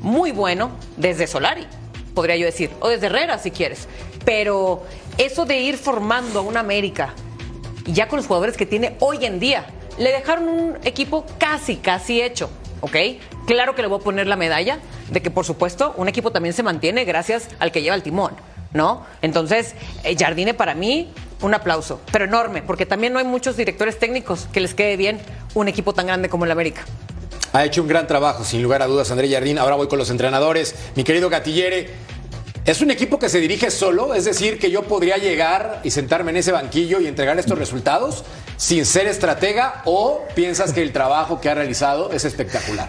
muy 0.01 0.31
bueno 0.31 0.71
desde 0.97 1.27
Solari, 1.27 1.67
podría 2.15 2.37
yo 2.37 2.47
decir, 2.47 2.71
o 2.81 2.89
desde 2.89 3.07
Herrera 3.07 3.39
si 3.39 3.51
quieres. 3.51 3.89
Pero 4.27 4.83
eso 5.17 5.47
de 5.47 5.59
ir 5.59 5.79
formando 5.79 6.41
a 6.41 6.43
una 6.43 6.61
América, 6.61 7.15
ya 7.87 8.09
con 8.09 8.19
los 8.19 8.27
jugadores 8.27 8.59
que 8.59 8.67
tiene 8.67 8.97
hoy 9.01 9.25
en 9.25 9.41
día, 9.41 9.65
le 9.97 10.13
dejaron 10.13 10.49
un 10.49 10.79
equipo 10.85 11.25
casi, 11.39 11.77
casi 11.77 12.21
hecho. 12.21 12.51
¿Ok? 12.83 12.97
Claro 13.47 13.75
que 13.75 13.81
le 13.81 13.89
voy 13.89 14.01
a 14.01 14.05
poner 14.05 14.27
la 14.27 14.37
medalla 14.37 14.81
de 15.11 15.23
que, 15.23 15.31
por 15.31 15.47
supuesto, 15.47 15.95
un 15.97 16.09
equipo 16.09 16.31
también 16.31 16.53
se 16.53 16.63
mantiene 16.63 17.07
gracias 17.07 17.49
al 17.59 17.73
que 17.73 17.81
lleva 17.81 17.97
el 17.97 18.03
timón. 18.03 18.33
¿no? 18.75 19.07
Entonces, 19.23 19.75
eh, 20.05 20.15
Jardine 20.19 20.55
para 20.55 20.75
mí, 20.75 21.09
un 21.41 21.55
aplauso, 21.55 22.01
pero 22.13 22.25
enorme, 22.25 22.63
porque 22.63 22.87
también 22.87 23.13
no 23.13 23.19
hay 23.19 23.25
muchos 23.25 23.57
directores 23.57 23.99
técnicos 23.99 24.49
que 24.53 24.61
les 24.61 24.75
quede 24.75 24.97
bien 24.97 25.19
un 25.55 25.69
equipo 25.69 25.95
tan 25.95 26.07
grande 26.07 26.29
como 26.29 26.45
el 26.45 26.51
América. 26.51 26.85
Ha 27.53 27.65
hecho 27.65 27.81
un 27.81 27.89
gran 27.89 28.07
trabajo, 28.07 28.45
sin 28.45 28.63
lugar 28.63 28.83
a 28.83 28.87
dudas, 28.87 29.11
André 29.11 29.31
Jardín. 29.31 29.59
Ahora 29.59 29.77
voy 29.77 29.89
con 29.89 29.99
los 29.99 30.11
entrenadores. 30.11 30.75
Mi 30.95 31.05
querido 31.05 31.31
Gatillere, 31.31 31.89
¿es 32.67 32.83
un 32.83 32.91
equipo 32.91 33.19
que 33.19 33.29
se 33.29 33.41
dirige 33.41 33.71
solo? 33.71 34.15
Es 34.15 34.25
decir, 34.25 34.59
que 34.59 34.71
yo 34.71 34.83
podría 34.83 35.17
llegar 35.17 35.81
y 35.85 35.91
sentarme 35.91 36.33
en 36.33 36.39
ese 36.39 36.53
banquillo 36.53 37.01
y 37.01 37.07
entregar 37.07 37.39
estos 37.39 37.59
resultados 37.59 38.25
sin 38.57 38.85
ser 38.85 39.07
estratega 39.07 39.83
o 39.85 40.23
piensas 40.35 40.73
que 40.73 40.83
el 40.83 40.93
trabajo 40.93 41.41
que 41.41 41.49
ha 41.49 41.55
realizado 41.55 42.11
es 42.13 42.25
espectacular? 42.25 42.89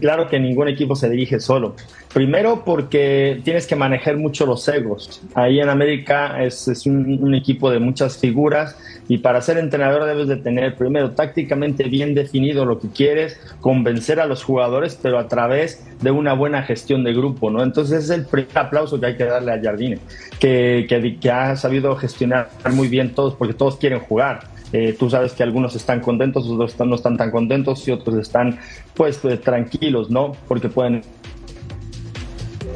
Claro 0.00 0.28
que 0.28 0.40
ningún 0.40 0.68
equipo 0.68 0.96
se 0.96 1.08
dirige 1.08 1.38
solo. 1.38 1.76
Primero 2.12 2.64
porque 2.64 3.40
tienes 3.44 3.68
que 3.68 3.76
manejar 3.76 4.16
mucho 4.16 4.44
los 4.44 4.66
egos. 4.66 5.22
Ahí 5.34 5.60
en 5.60 5.68
América 5.68 6.42
es, 6.42 6.66
un, 6.86 7.32
equipo 7.34 7.70
de 7.70 7.78
muchas 7.78 8.18
figuras 8.18 8.76
y 9.10 9.18
para 9.18 9.42
ser 9.42 9.58
entrenador 9.58 10.04
debes 10.04 10.28
de 10.28 10.36
tener 10.36 10.76
primero 10.76 11.10
tácticamente 11.10 11.82
bien 11.88 12.14
definido 12.14 12.64
lo 12.64 12.78
que 12.78 12.90
quieres, 12.90 13.40
convencer 13.60 14.20
a 14.20 14.26
los 14.26 14.44
jugadores, 14.44 14.96
pero 15.02 15.18
a 15.18 15.26
través 15.26 15.84
de 16.00 16.12
una 16.12 16.32
buena 16.32 16.62
gestión 16.62 17.02
de 17.02 17.12
grupo, 17.12 17.50
¿no? 17.50 17.64
Entonces 17.64 18.04
es 18.04 18.10
el 18.10 18.24
primer 18.24 18.56
aplauso 18.56 19.00
que 19.00 19.06
hay 19.06 19.16
que 19.16 19.24
darle 19.24 19.52
a 19.52 19.60
Jardine, 19.60 19.98
que, 20.38 20.86
que, 21.20 21.30
ha 21.32 21.56
sabido 21.56 21.96
gestionar 21.96 22.50
muy 22.72 22.86
bien 22.86 23.12
todos, 23.12 23.34
porque 23.34 23.52
todos 23.52 23.78
quieren 23.78 23.98
jugar. 23.98 24.44
Eh, 24.72 24.94
tú 24.96 25.10
sabes 25.10 25.32
que 25.32 25.42
algunos 25.42 25.74
están 25.74 25.98
contentos, 25.98 26.46
otros 26.46 26.78
no 26.78 26.94
están 26.94 27.16
tan 27.16 27.32
contentos 27.32 27.88
y 27.88 27.90
otros 27.90 28.14
están 28.14 28.60
pues, 28.94 29.18
pues 29.18 29.40
tranquilos, 29.40 30.08
¿no? 30.08 30.36
Porque 30.46 30.68
pueden 30.68 31.02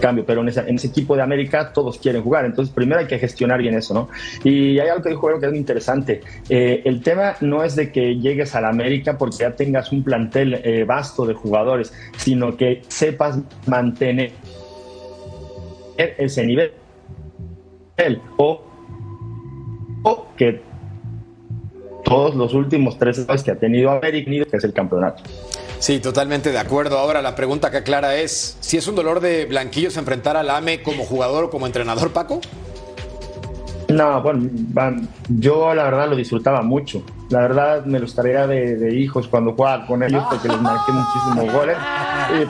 cambio, 0.05 0.25
pero 0.27 0.43
en 0.43 0.49
ese, 0.49 0.61
en 0.61 0.75
ese, 0.75 0.89
equipo 0.89 1.17
de 1.17 1.23
América 1.23 1.73
todos 1.73 1.99
quieren 1.99 2.23
jugar, 2.23 2.45
entonces 2.45 2.75
primero 2.75 3.01
hay 3.01 3.07
que 3.07 3.19
gestionar 3.19 3.63
bien 3.63 3.75
eso, 3.75 3.95
¿no? 3.95 4.11
Y 4.45 4.79
hay 4.79 4.89
algo 4.89 5.03
que 5.03 5.09
dijo 5.09 5.41
que 5.41 5.47
es 5.47 5.51
muy 5.51 5.59
interesante, 5.59 6.21
eh, 6.51 6.83
el 6.85 7.03
tema 7.03 7.37
no 7.41 7.65
es 7.65 7.75
de 7.75 7.91
que 7.91 8.17
llegues 8.17 8.55
a 8.55 8.61
la 8.61 8.69
América 8.69 9.17
porque 9.17 9.39
ya 9.39 9.53
tengas 9.53 9.93
un 9.93 10.05
plantel 10.05 10.61
eh, 10.63 10.85
vasto 10.85 11.25
de 11.25 11.33
jugadores, 11.33 11.95
sino 12.19 12.55
que 12.55 12.83
sepas 12.89 13.39
mantener 13.67 14.33
ese 15.97 16.45
nivel 16.45 16.73
o, 18.37 18.63
o 20.03 20.27
que 20.37 20.61
todos 22.05 22.35
los 22.35 22.53
últimos 22.53 22.99
tres 22.99 23.27
años 23.27 23.43
que 23.43 23.53
ha 23.53 23.57
tenido 23.57 23.91
América, 23.91 24.31
que 24.51 24.57
es 24.57 24.65
el 24.65 24.73
campeonato. 24.75 25.23
Sí, 25.85 26.01
totalmente 26.01 26.51
de 26.51 26.57
acuerdo. 26.59 26.99
Ahora 26.99 27.21
la 27.21 27.37
pregunta 27.37 27.71
que 27.71 27.77
aclara 27.77 28.17
es, 28.17 28.57
¿si 28.61 28.79
es 28.79 28.89
un 28.89 28.95
dolor 28.95 29.21
de 29.21 29.45
blanquillos 29.45 29.99
enfrentar 29.99 30.35
al 30.35 30.49
AME 30.49 30.83
como 30.83 31.05
jugador 31.05 31.45
o 31.45 31.51
como 31.51 31.67
entrenador, 31.67 32.11
Paco? 32.11 32.41
No, 33.91 34.23
bueno, 34.23 35.03
yo 35.29 35.75
la 35.75 35.85
verdad 35.85 36.09
lo 36.09 36.17
disfrutaba 36.17 36.63
mucho. 36.63 37.03
La 37.29 37.41
verdad 37.41 37.85
me 37.85 37.99
los 37.99 38.17
de, 38.17 38.77
de 38.77 38.95
hijos 38.95 39.29
cuando 39.29 39.53
jugaba 39.53 39.87
con 39.87 40.03
ellos 40.03 40.25
porque 40.31 40.49
les 40.49 40.59
marqué 40.59 40.91
muchísimos 40.91 41.53
goles. 41.53 41.77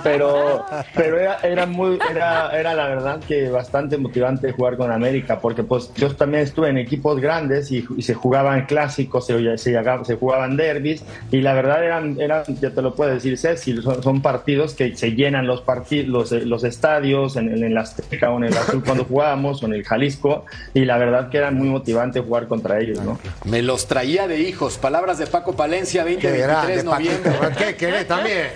Pero 0.03 0.65
pero 0.95 1.19
era, 1.19 1.39
era 1.43 1.67
muy 1.67 1.99
era, 2.11 2.51
era 2.59 2.75
la 2.75 2.89
verdad 2.89 3.21
que 3.27 3.49
bastante 3.51 3.97
motivante 3.97 4.53
jugar 4.53 4.77
con 4.77 4.91
América 4.91 5.41
porque 5.41 5.63
pues 5.63 5.93
yo 5.95 6.15
también 6.15 6.45
estuve 6.45 6.69
en 6.69 6.79
equipos 6.79 7.21
grandes 7.21 7.71
y, 7.71 7.85
y 7.97 8.03
se 8.03 8.15
jugaban 8.15 8.67
clásicos 8.67 9.27
se, 9.27 9.59
se, 9.59 9.83
se, 10.05 10.17
jugaban 10.17 10.57
derbis 10.57 11.03
y 11.31 11.41
la 11.41 11.55
verdad 11.55 11.85
eran 11.85 12.21
eran 12.21 12.45
ya 12.61 12.71
te 12.71 12.83
lo 12.83 12.95
puedo 12.95 13.13
decir 13.13 13.39
Ceci 13.39 13.81
son, 13.83 14.03
son 14.03 14.23
partidos 14.23 14.75
que 14.75 14.97
se 14.97 15.13
llenan 15.13 15.47
los 15.47 15.61
partidos 15.63 16.09
los, 16.09 16.45
los, 16.45 16.65
estadios 16.65 17.37
en, 17.37 17.49
en 17.49 17.65
el 17.65 17.77
Azteca 17.77 18.31
o 18.31 18.39
en 18.39 18.45
el 18.45 18.57
Azul 18.57 18.83
cuando 18.85 19.05
jugábamos 19.05 19.63
o 19.63 19.67
en 19.67 19.75
el 19.75 19.85
Jalisco 19.85 20.45
y 20.73 20.85
la 20.85 20.99
verdad 20.99 21.29
que 21.29 21.39
era 21.39 21.51
muy 21.51 21.69
motivante 21.69 22.21
jugar 22.21 22.47
contra 22.49 22.81
ellos 22.81 23.01
¿no? 23.03 23.19
me 23.45 23.63
los 23.63 23.87
traía 23.87 24.27
de 24.29 24.41
hijos 24.41 24.79
palabras 24.79 25.19
de 25.19 25.27
Paco 25.27 25.55
Palencia 25.55 26.03
2023 26.05 26.85
noviembre 26.85 27.33
¿qué 27.59 27.77
querés 27.77 28.07
también? 28.07 28.49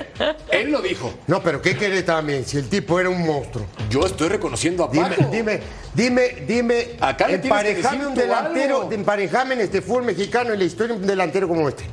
él 0.51 0.71
lo 0.71 0.81
dijo 0.81 1.08
no, 1.27 1.43
pero 1.43 1.61
¿qué 1.61 1.77
querés 1.77 2.05
también? 2.05 2.45
Si 2.45 2.57
el 2.57 2.69
tipo 2.69 2.99
era 2.99 3.09
un 3.09 3.25
monstruo. 3.25 3.67
Yo 3.91 4.07
estoy 4.07 4.29
reconociendo 4.29 4.85
a 4.85 4.91
Paco. 4.91 5.27
Dime, 5.31 5.61
dime, 5.95 6.27
dime, 6.27 6.45
dime. 6.47 6.87
Acá 7.01 7.31
emparejame 7.31 8.07
un 8.07 8.15
delantero, 8.15 8.91
emparejame 8.91 9.55
en 9.55 9.61
este 9.61 9.83
fútbol 9.83 10.05
mexicano 10.05 10.53
en 10.53 10.59
la 10.59 10.65
historia 10.65 10.95
un 10.95 11.07
delantero 11.07 11.49
como 11.49 11.69
este. 11.69 11.85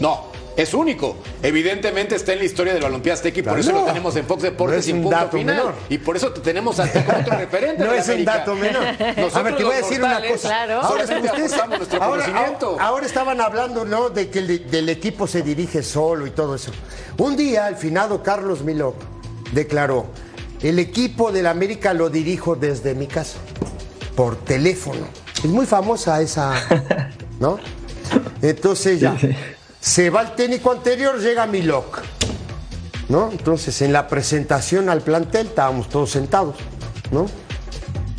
No, 0.00 0.32
es 0.56 0.74
único. 0.74 1.16
Evidentemente 1.42 2.14
está 2.14 2.32
en 2.32 2.40
la 2.40 2.44
historia 2.44 2.74
del 2.74 2.82
balompié 2.82 3.12
azteca 3.12 3.40
y 3.40 3.42
por 3.42 3.58
eso 3.58 3.72
no, 3.72 3.80
lo 3.80 3.84
tenemos 3.86 4.14
en 4.16 4.26
Fox 4.26 4.42
Deportes 4.42 4.86
no 4.88 4.90
y 4.90 5.00
punto 5.02 5.16
dato 5.16 5.38
final. 5.38 5.56
Menor. 5.56 5.74
Y 5.88 5.98
por 5.98 6.16
eso 6.16 6.32
te 6.32 6.40
tenemos 6.40 6.78
a 6.78 6.90
ti 6.90 6.98
como 7.00 7.18
otro 7.18 7.36
referente. 7.38 7.84
no 7.84 7.92
es 7.92 8.08
América. 8.08 8.32
un 8.32 8.38
dato 8.38 8.54
menor. 8.54 8.84
Nosotros 8.98 9.36
a 9.36 9.42
ver, 9.42 9.56
te 9.56 9.64
voy 9.64 9.74
a 9.74 9.76
decir 9.76 10.00
una 10.02 10.26
cosa. 10.26 10.48
Claro. 10.48 10.80
Ahora, 10.80 11.04
ustedes, 11.04 11.52
ahora, 11.54 11.78
conocimiento. 11.98 12.76
ahora 12.78 13.06
estaban 13.06 13.40
hablando 13.40 13.84
¿no? 13.84 14.10
de 14.10 14.28
que 14.28 14.40
el, 14.40 14.70
del 14.70 14.88
equipo 14.88 15.26
se 15.26 15.42
dirige 15.42 15.82
solo 15.82 16.26
y 16.26 16.30
todo 16.30 16.54
eso. 16.54 16.72
Un 17.18 17.36
día, 17.36 17.68
el 17.68 17.76
finado 17.76 18.22
Carlos 18.22 18.62
Milok 18.62 18.96
declaró: 19.52 20.06
el 20.62 20.78
equipo 20.78 21.32
del 21.32 21.46
América 21.46 21.94
lo 21.94 22.10
dirijo 22.10 22.56
desde 22.56 22.94
mi 22.94 23.06
casa, 23.06 23.38
por 24.14 24.36
teléfono. 24.36 25.06
Es 25.38 25.50
muy 25.50 25.66
famosa 25.66 26.20
esa, 26.20 26.54
¿no? 27.40 27.58
Entonces 28.42 29.00
ya. 29.00 29.16
Se 29.82 30.08
va 30.10 30.22
el 30.22 30.34
técnico 30.36 30.70
anterior, 30.70 31.18
llega 31.18 31.44
Milok. 31.44 32.02
¿No? 33.08 33.32
Entonces, 33.32 33.82
en 33.82 33.92
la 33.92 34.06
presentación 34.06 34.88
al 34.88 35.00
plantel 35.00 35.48
estábamos 35.48 35.88
todos 35.88 36.12
sentados, 36.12 36.54
¿no? 37.10 37.26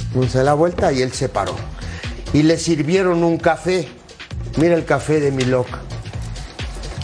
Entonces, 0.08 0.34
se 0.34 0.44
la 0.44 0.56
vuelta 0.56 0.92
y 0.92 1.02
él 1.02 1.14
se 1.14 1.30
paró. 1.30 1.56
Y 2.34 2.44
le 2.44 2.58
sirvieron 2.58 3.24
un 3.24 3.38
café. 3.38 3.88
Mira 4.58 4.76
el 4.76 4.84
café 4.84 5.22
de 5.22 5.32
Milok. 5.32 5.68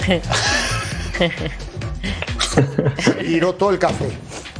Tiró 3.22 3.56
todo 3.56 3.70
el 3.70 3.80
café. 3.80 4.10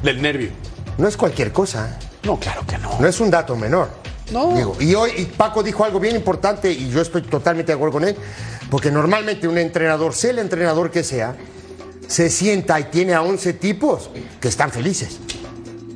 Del 0.02 0.22
nervio. 0.22 0.52
No 0.98 1.10
es 1.10 1.18
cualquier 1.18 1.52
cosa. 1.52 1.90
¿eh? 1.90 2.06
No, 2.24 2.40
claro 2.40 2.66
que 2.66 2.78
no. 2.78 2.98
No 3.02 3.08
es 3.08 3.20
un 3.20 3.30
dato 3.30 3.58
menor. 3.58 3.90
No. 4.32 4.56
Digo, 4.56 4.78
y 4.80 4.96
hoy 4.96 5.12
y 5.18 5.26
Paco 5.26 5.62
dijo 5.62 5.84
algo 5.84 6.00
bien 6.00 6.16
importante 6.16 6.72
y 6.72 6.90
yo 6.90 7.02
estoy 7.02 7.24
totalmente 7.24 7.72
de 7.72 7.76
acuerdo 7.76 7.94
con 7.94 8.08
él, 8.08 8.16
porque 8.70 8.92
normalmente 8.92 9.48
un 9.48 9.58
entrenador, 9.58 10.14
sea 10.14 10.32
el 10.32 10.40
entrenador 10.40 10.92
que 10.92 11.04
sea, 11.04 11.36
se 12.08 12.30
sienta 12.30 12.80
y 12.80 12.86
tiene 12.86 13.14
a 13.14 13.22
11 13.22 13.54
tipos 13.54 14.10
que 14.40 14.48
están 14.48 14.72
felices, 14.72 15.20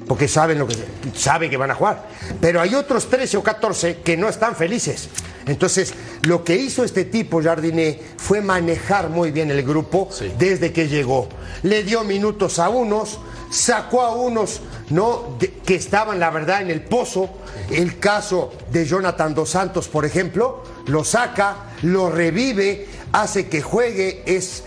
porque 0.08 0.28
saben 0.28 0.60
lo 0.60 0.68
que 0.68 0.76
saben 1.16 1.50
que 1.50 1.58
van 1.58 1.72
a 1.72 1.76
jugar, 1.76 2.08
pero 2.42 2.62
hay 2.62 2.76
otros 2.76 3.10
13 3.10 3.38
o 3.38 3.44
14 3.44 3.98
que 4.04 4.18
no 4.18 4.30
están 4.30 4.56
felices. 4.56 5.10
Entonces, 5.46 5.94
lo 6.22 6.44
que 6.44 6.56
hizo 6.56 6.86
este 6.86 7.04
tipo, 7.04 7.42
Jardiné, 7.44 8.00
fue 8.18 8.40
manejar 8.42 9.10
muy 9.10 9.32
bien 9.32 9.52
el 9.52 9.64
grupo 9.64 10.08
Sí. 10.12 10.32
desde 10.38 10.72
que 10.72 10.88
llegó. 10.88 11.28
Le 11.64 11.84
dio 11.84 12.04
minutos 12.06 12.60
a 12.60 12.70
unos, 12.70 13.20
sacó 13.52 14.02
a 14.02 14.16
unos 14.16 14.62
¿no? 14.90 15.36
De- 15.40 15.50
que 15.52 15.76
estaban, 15.76 16.20
la 16.20 16.30
verdad, 16.30 16.62
en 16.62 16.70
el 16.70 16.82
pozo. 16.82 17.30
El 17.72 18.00
caso 18.00 18.54
de 18.72 18.86
Jonathan 18.86 19.34
Dos 19.34 19.50
Santos, 19.50 19.88
por 19.88 20.06
ejemplo, 20.06 20.64
lo 20.88 21.04
saca, 21.04 21.58
lo 21.84 22.10
revive, 22.10 22.88
hace 23.12 23.48
que 23.48 23.62
juegue, 23.62 24.24
es 24.26 24.64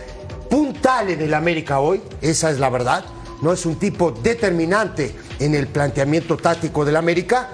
puntal 0.51 1.11
en 1.11 1.21
el 1.21 1.35
América 1.35 1.81
hoy, 1.81 2.01
esa 2.21 2.51
es 2.51 2.59
la 2.59 2.71
verdad. 2.71 3.05
No 3.43 3.53
es 3.53 3.67
un 3.67 3.77
tipo 3.77 4.13
determinante 4.13 5.15
en 5.39 5.55
el 5.55 5.67
planteamiento 5.67 6.37
táctico 6.37 6.85
del 6.85 6.97
América, 6.97 7.51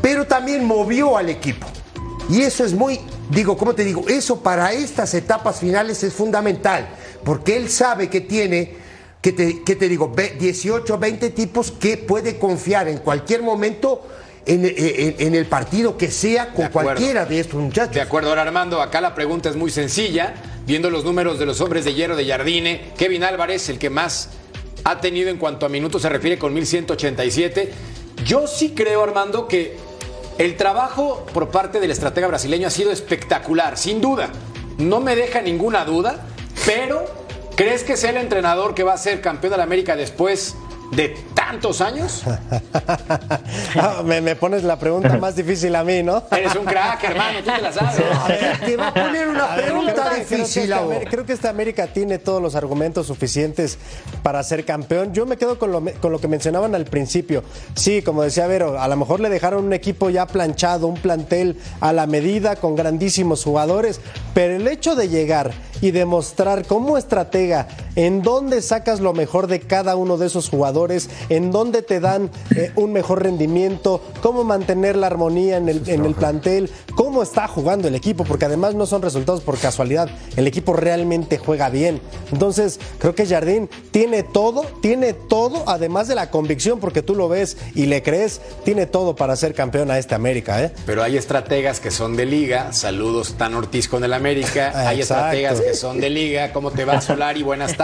pero 0.00 0.26
también 0.26 0.64
movió 0.64 1.16
al 1.16 1.28
equipo. 1.28 1.66
Y 2.30 2.42
eso 2.42 2.64
es 2.64 2.72
muy, 2.72 3.00
digo, 3.30 3.56
¿cómo 3.56 3.74
te 3.74 3.84
digo? 3.84 4.04
Eso 4.08 4.40
para 4.40 4.72
estas 4.72 5.14
etapas 5.14 5.58
finales 5.58 6.04
es 6.04 6.12
fundamental, 6.12 6.88
porque 7.24 7.56
él 7.56 7.68
sabe 7.68 8.08
que 8.08 8.20
tiene 8.20 8.76
¿qué 9.20 9.32
te, 9.32 9.62
qué 9.62 9.76
te 9.76 9.88
digo? 9.88 10.12
Ve- 10.14 10.36
18, 10.38 10.98
20 10.98 11.30
tipos 11.30 11.70
que 11.72 11.96
puede 11.96 12.38
confiar 12.38 12.88
en 12.88 12.98
cualquier 12.98 13.42
momento 13.42 14.02
en, 14.46 14.64
en- 14.64 15.14
en 15.18 15.34
el 15.34 15.46
partido 15.46 15.96
que 15.96 16.10
sea 16.10 16.48
con 16.52 16.64
De 16.66 16.70
cualquiera 16.70 17.24
de 17.26 17.40
estos 17.40 17.60
muchachos. 17.60 17.94
De 17.94 18.00
acuerdo, 18.00 18.30
ahora 18.30 18.42
Armando, 18.42 18.80
acá 18.82 19.00
la 19.00 19.14
pregunta 19.14 19.48
es 19.48 19.56
muy 19.56 19.70
sencilla. 19.70 20.34
Viendo 20.66 20.90
los 20.90 21.04
números 21.04 21.38
de 21.40 21.46
los 21.46 21.60
hombres 21.60 21.84
de 21.84 21.92
hierro 21.94 22.14
de 22.16 22.24
Jardine, 22.26 22.92
Kevin 22.96 23.24
Álvarez, 23.24 23.68
el 23.68 23.78
que 23.78 23.90
más 23.90 24.28
ha 24.84 25.00
tenido 25.00 25.28
en 25.30 25.36
cuanto 25.36 25.66
a 25.66 25.68
minutos 25.68 26.02
se 26.02 26.08
refiere 26.08 26.38
con 26.38 26.54
1187. 26.54 27.72
Yo 28.24 28.46
sí 28.46 28.72
creo, 28.74 29.02
Armando, 29.02 29.48
que 29.48 29.76
el 30.38 30.56
trabajo 30.56 31.26
por 31.34 31.50
parte 31.50 31.80
del 31.80 31.90
estratega 31.90 32.28
brasileño 32.28 32.68
ha 32.68 32.70
sido 32.70 32.92
espectacular, 32.92 33.76
sin 33.76 34.00
duda. 34.00 34.30
No 34.78 35.00
me 35.00 35.16
deja 35.16 35.40
ninguna 35.42 35.84
duda, 35.84 36.24
pero 36.64 37.04
¿crees 37.56 37.82
que 37.84 37.96
sea 37.96 38.10
el 38.10 38.16
entrenador 38.18 38.74
que 38.74 38.82
va 38.84 38.92
a 38.94 38.98
ser 38.98 39.20
campeón 39.20 39.50
de 39.52 39.56
la 39.58 39.64
América 39.64 39.96
después 39.96 40.54
de 40.92 41.14
tantos 41.52 41.80
años? 41.80 42.22
Ah, 43.74 44.02
me, 44.04 44.20
me 44.20 44.36
pones 44.36 44.62
la 44.64 44.78
pregunta 44.78 45.16
más 45.18 45.34
difícil 45.36 45.74
a 45.76 45.82
mí, 45.84 46.02
¿no? 46.02 46.22
Eres 46.30 46.54
un 46.54 46.64
crack, 46.64 47.02
hermano, 47.10 47.38
tú 47.44 47.50
te 47.50 47.60
la 47.60 47.72
sabes. 47.72 48.00
A 48.14 48.28
ver, 48.28 48.60
te 48.60 48.76
va 48.76 48.88
a 48.88 48.94
poner 48.94 49.28
una 49.28 49.52
A 49.52 49.56
pregunta 49.56 49.92
creo 49.94 50.10
que 50.26 50.36
difícil, 50.36 50.62
esta 50.64 50.76
Abo. 50.78 50.90
América- 50.90 51.10
Creo 51.10 51.26
que 51.26 51.32
esta 51.32 51.50
América 51.50 51.86
tiene 51.88 52.18
todos 52.18 52.42
los 52.42 52.54
argumentos 52.54 53.06
suficientes 53.06 53.78
para 54.22 54.42
ser 54.42 54.64
campeón. 54.64 55.12
Yo 55.12 55.26
me 55.26 55.36
quedo 55.36 55.58
con 55.58 55.72
lo, 55.72 55.82
con 56.00 56.12
lo 56.12 56.20
que 56.20 56.28
mencionaban 56.28 56.74
al 56.74 56.84
principio. 56.84 57.42
Sí, 57.74 58.02
como 58.02 58.22
decía 58.22 58.46
Vero, 58.46 58.80
a 58.80 58.88
lo 58.88 58.96
mejor 58.96 59.20
le 59.20 59.28
dejaron 59.28 59.64
un 59.64 59.72
equipo 59.72 60.10
ya 60.10 60.26
planchado, 60.26 60.86
un 60.86 60.96
plantel 60.96 61.58
a 61.80 61.92
la 61.92 62.06
medida, 62.06 62.56
con 62.56 62.76
grandísimos 62.76 63.44
jugadores, 63.44 64.00
pero 64.34 64.56
el 64.56 64.66
hecho 64.68 64.94
de 64.94 65.08
llegar 65.08 65.52
y 65.80 65.90
demostrar 65.90 66.64
como 66.66 66.96
estratega 66.96 67.66
en 67.96 68.22
dónde 68.22 68.62
sacas 68.62 69.00
lo 69.00 69.12
mejor 69.12 69.46
de 69.46 69.60
cada 69.60 69.96
uno 69.96 70.16
de 70.16 70.26
esos 70.26 70.48
jugadores, 70.48 71.10
en 71.28 71.50
dónde 71.50 71.82
te 71.82 72.00
dan 72.00 72.30
eh, 72.56 72.72
un 72.76 72.92
mejor 72.92 73.22
rendimiento, 73.22 74.00
cómo 74.22 74.44
mantener 74.44 74.96
la 74.96 75.08
armonía 75.08 75.56
en 75.56 75.68
el, 75.68 75.88
en 75.88 76.04
el 76.04 76.14
plantel, 76.14 76.70
cómo 76.94 77.22
está 77.22 77.48
jugando 77.48 77.88
el 77.88 77.94
equipo, 77.94 78.24
porque 78.24 78.46
además 78.46 78.74
no 78.74 78.86
son 78.86 79.02
resultados 79.02 79.42
por 79.42 79.58
casualidad, 79.58 80.08
el 80.36 80.46
equipo 80.46 80.72
realmente 80.72 81.38
juega 81.38 81.68
bien. 81.70 82.00
Entonces, 82.32 82.80
creo 82.98 83.14
que 83.14 83.26
Jardín 83.26 83.68
tiene 83.90 84.22
todo, 84.22 84.64
tiene 84.80 85.12
todo, 85.12 85.64
además 85.66 86.08
de 86.08 86.14
la 86.14 86.30
convicción, 86.30 86.80
porque 86.80 87.02
tú 87.02 87.14
lo 87.14 87.28
ves 87.28 87.56
y 87.74 87.86
le 87.86 88.02
crees, 88.02 88.40
tiene 88.64 88.86
todo 88.86 89.16
para 89.16 89.36
ser 89.36 89.54
campeón 89.54 89.90
a 89.90 89.98
este 89.98 90.14
América, 90.14 90.62
¿eh? 90.62 90.72
Pero 90.86 91.02
hay 91.02 91.16
estrategas 91.16 91.80
que 91.80 91.90
son 91.90 92.16
de 92.16 92.26
liga. 92.26 92.72
Saludos, 92.72 93.34
Tan 93.36 93.54
Ortiz 93.54 93.88
con 93.88 94.04
el 94.04 94.12
América. 94.12 94.72
Hay 94.88 95.00
estrategas 95.00 95.60
que 95.60 95.74
son 95.74 96.00
de 96.00 96.10
liga. 96.10 96.52
¿Cómo 96.52 96.70
te 96.70 96.84
va, 96.84 97.00
Solari? 97.00 97.42
Buenas 97.42 97.76
tardes. 97.76 97.81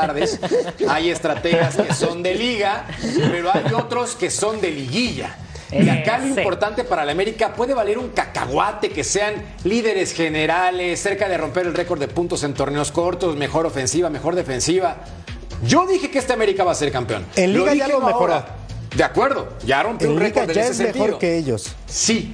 Hay 0.88 1.10
estrategas 1.10 1.76
que 1.76 1.92
son 1.94 2.22
de 2.22 2.34
liga, 2.34 2.86
pero 3.30 3.50
hay 3.52 3.72
otros 3.74 4.14
que 4.14 4.30
son 4.30 4.60
de 4.60 4.70
liguilla. 4.70 5.36
Y 5.70 5.88
acá 5.90 6.18
lo 6.18 6.28
importante 6.28 6.82
para 6.84 7.04
la 7.04 7.12
América 7.12 7.52
puede 7.52 7.74
valer 7.74 7.98
un 7.98 8.08
cacahuate, 8.08 8.88
que 8.88 9.04
sean 9.04 9.34
líderes 9.64 10.14
generales, 10.14 10.98
cerca 11.00 11.28
de 11.28 11.36
romper 11.36 11.66
el 11.66 11.74
récord 11.74 12.00
de 12.00 12.08
puntos 12.08 12.42
en 12.44 12.54
torneos 12.54 12.90
cortos, 12.90 13.36
mejor 13.36 13.66
ofensiva, 13.66 14.08
mejor 14.08 14.34
defensiva. 14.34 14.96
Yo 15.66 15.86
dije 15.86 16.10
que 16.10 16.18
este 16.20 16.32
América 16.32 16.64
va 16.64 16.72
a 16.72 16.74
ser 16.74 16.90
campeón. 16.90 17.26
En 17.36 17.52
Liga 17.52 17.74
ya 17.74 17.84
dije 17.86 17.98
lo 17.98 18.00
mejoró. 18.06 18.34
ahora. 18.34 18.56
De 18.96 19.04
acuerdo, 19.04 19.48
ya 19.66 19.82
rompió 19.82 20.06
En 20.08 20.14
un 20.14 20.22
Liga 20.22 20.40
récord 20.40 20.50
en 20.50 20.54
ya 20.56 20.62
ese 20.62 20.70
es 20.70 20.76
sentido. 20.78 21.04
mejor 21.04 21.18
que 21.20 21.36
ellos. 21.36 21.72
Sí, 21.86 22.32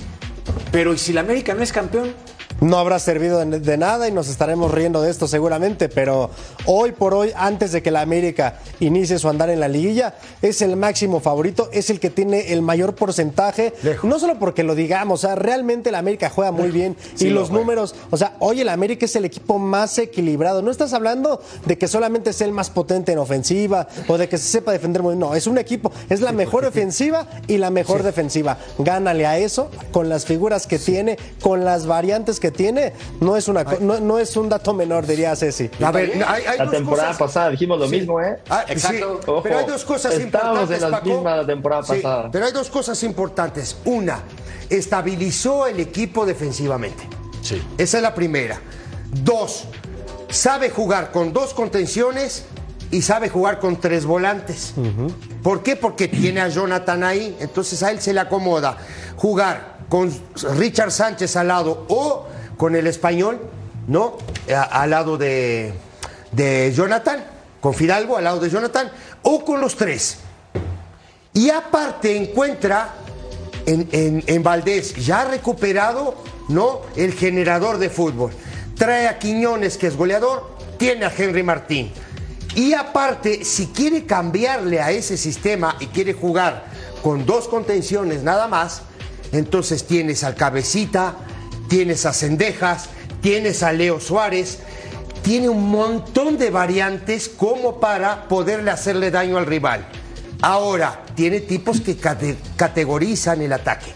pero 0.71 0.95
¿y 0.95 0.99
si 0.99 1.13
la 1.13 1.23
América 1.23 1.55
no 1.55 1.63
es 1.63 1.73
campeón? 1.73 2.15
No 2.61 2.79
habrá 2.79 2.99
servido 2.99 3.45
de, 3.45 3.77
nada 3.77 4.09
y 4.09 4.13
nos 4.13 4.29
estaremos 4.29 4.71
riendo 4.71 5.03
de 5.03 5.11
esto 5.11 5.29
seguramente, 5.29 5.89
pero 5.89 6.31
hoy 6.67 6.93
por 6.93 7.13
hoy, 7.13 7.31
antes 7.37 7.73
de 7.73 7.83
que 7.83 7.91
la 7.91 8.01
América 8.01 8.59
inicie 8.81 9.19
su 9.19 9.29
andar 9.29 9.51
en 9.51 9.61
la 9.61 9.69
liguilla, 9.69 10.15
es 10.41 10.63
el 10.63 10.77
máximo 10.77 11.21
favorito, 11.21 11.69
es 11.73 11.91
el 11.91 12.01
que 12.01 12.11
tiene 12.11 12.53
el 12.53 12.63
mayor 12.63 12.95
porcentaje, 12.95 13.75
no 14.03 14.19
solo 14.19 14.39
porque 14.39 14.63
lo 14.63 14.75
digamos, 14.75 15.25
o 15.25 15.27
sea, 15.27 15.35
realmente 15.35 15.91
la 15.91 15.99
América 15.99 16.31
juega 16.31 16.53
muy 16.53 16.71
bien 16.71 16.97
Sí 17.15 17.27
y 17.27 17.31
lo 17.31 17.41
los 17.41 17.51
números, 17.51 17.95
o 18.11 18.17
sea, 18.17 18.37
hoy 18.39 18.61
el 18.61 18.69
América 18.69 19.05
es 19.05 19.17
el 19.17 19.25
equipo 19.25 19.59
más 19.59 19.99
equilibrado, 19.99 20.63
no 20.63 20.71
estás 20.71 20.95
hablando 20.95 21.43
de 21.67 21.77
que 21.77 21.89
solamente 21.89 22.33
sea 22.33 22.47
el 22.47 22.53
más 22.55 22.71
potente 22.71 23.13
en 23.13 23.19
ofensiva 23.19 23.89
o 24.09 24.17
de 24.17 24.29
que 24.29 24.39
se 24.39 24.45
sepa 24.45 24.73
defender 24.73 25.03
muy 25.03 25.13
bien, 25.13 25.21
no, 25.21 25.35
es 25.35 25.47
un 25.47 25.59
equipo, 25.59 25.93
es 26.09 26.21
la 26.21 26.33
mejor 26.33 26.65
ofensiva 26.65 27.27
y 27.47 27.59
la 27.59 27.71
mejor 27.71 28.03
defensiva, 28.03 28.59
gánale 28.79 29.27
a 29.27 29.39
eso 29.39 29.71
con 29.93 30.09
las 30.09 30.25
figuras 30.25 30.67
que 30.67 30.79
tiene, 30.79 31.19
con 31.43 31.65
las 31.65 31.87
variantes 31.87 32.41
que 32.41 32.54
tiene, 32.55 32.93
no 33.21 33.37
es, 33.37 33.49
una, 33.49 33.65
no, 33.81 34.01
no 34.01 34.19
es 34.19 34.37
un 34.37 34.49
dato 34.49 34.73
menor, 34.73 35.07
diría 35.07 35.37
Ceci. 35.37 35.71
A 35.83 35.91
ver, 35.93 36.13
hay, 36.27 36.45
hay 36.45 36.59
La 36.59 36.65
dos 36.65 36.75
temporada 36.75 37.09
cosas- 37.09 37.19
pasada 37.19 37.51
dijimos 37.51 37.79
lo 37.79 37.87
Sí. 37.89 37.97
mismo, 37.97 38.21
¿eh? 38.21 38.39
Ah, 38.49 38.65
Exacto. 38.69 39.21
sí, 39.25 39.33
pero 39.43 39.59
hay 39.59 39.67
dos 39.67 39.85
cosas 39.85 40.15
Estábamos 40.15 40.63
importantes. 40.71 40.83
en 40.83 40.91
la 40.91 40.97
Paco. 40.99 41.09
misma 41.11 41.37
la 41.37 41.47
temporada 41.47 41.83
Sí, 41.83 41.93
pasada. 42.01 42.29
pero 42.33 42.47
hay 42.47 42.53
dos 42.53 42.71
cosas 42.71 43.03
importantes. 43.03 43.77
Una, 43.85 44.21
estabilizó 44.71 45.67
el 45.67 45.81
equipo 45.81 46.27
defensivamente. 46.27 47.03
Sí. 47.43 47.63
Esa 47.79 47.99
es 47.99 48.03
la 48.03 48.15
primera. 48.15 48.61
Dos, 49.23 49.65
sabe 50.31 50.71
jugar 50.71 51.11
con 51.13 51.33
dos 51.33 51.55
contenciones 51.55 52.45
y 52.91 53.03
sabe 53.03 53.29
jugar 53.29 53.59
con 53.61 53.81
tres 53.81 54.05
volantes. 54.05 54.75
¿Por 55.43 55.63
qué? 55.63 55.77
Porque 55.77 56.09
tiene 56.09 56.41
a 56.41 56.49
Jonathan 56.49 57.03
ahí, 57.05 57.37
entonces 57.41 57.83
a 57.83 57.91
él 57.91 58.01
se 58.01 58.13
le 58.13 58.21
acomoda 58.21 58.77
jugar 59.17 59.79
con 59.89 60.13
Richard 60.57 60.91
Sánchez 60.91 61.37
al 61.37 61.49
lado 61.49 61.85
o 61.89 62.27
con 62.57 62.77
el 62.77 62.87
español, 62.87 63.41
¿no? 63.87 64.19
Al 64.71 64.91
lado 64.91 65.17
de, 65.17 65.73
de 66.33 66.73
Jonathan, 66.75 67.25
con 67.61 67.75
Fidalgo 67.75 68.17
al 68.17 68.25
lado 68.25 68.41
de 68.41 68.51
Jonathan, 68.51 68.91
o 69.23 69.45
con 69.45 69.61
los 69.61 69.77
tres. 69.77 70.19
Y 71.33 71.51
aparte 71.51 72.17
encuentra 72.17 72.95
en, 73.67 73.89
en, 73.93 74.25
en 74.27 74.43
Valdés, 74.43 74.95
ya 74.97 75.25
recuperado, 75.25 76.17
¿no? 76.49 76.83
El 76.97 77.13
generador 77.15 77.79
de 77.79 77.91
fútbol. 77.91 78.33
Trae 78.77 79.09
a 79.09 79.19
Quiñones, 79.19 79.77
que 79.79 79.87
es 79.87 79.97
goleador, 79.97 80.57
tiene 80.77 81.07
a 81.07 81.13
Henry 81.17 81.43
Martín. 81.43 81.93
Y 82.55 82.73
aparte, 82.73 83.45
si 83.45 83.69
quiere 83.69 84.05
cambiarle 84.05 84.81
a 84.81 84.91
ese 84.91 85.17
sistema 85.17 85.77
y 85.81 85.87
quiere 85.87 86.13
jugar 86.13 86.67
con 87.03 87.27
dos 87.27 87.49
contenciones 87.49 88.23
nada 88.23 88.47
más, 88.47 88.83
entonces 89.33 89.85
tienes 89.85 90.23
al 90.23 90.37
Cabecita, 90.37 91.17
tienes 91.69 92.07
a 92.07 92.13
Cendejas, 92.13 92.89
tienes 93.21 93.63
a 93.63 93.73
Leo 93.73 94.01
Suárez, 94.01 94.59
tiene 95.23 95.49
un 95.49 95.71
montón 95.71 96.37
de 96.39 96.51
variantes 96.51 97.29
como 97.29 97.81
para 97.81 98.29
poderle 98.29 98.71
hacerle 98.71 99.11
daño 99.11 99.39
al 99.39 99.47
rival. 99.47 99.87
Ahora, 100.43 101.03
tiene 101.15 101.41
tipos 101.41 101.81
que 101.81 101.97
cate- 101.97 102.37
categorizan 102.57 103.41
el 103.41 103.53
ataque. 103.53 103.87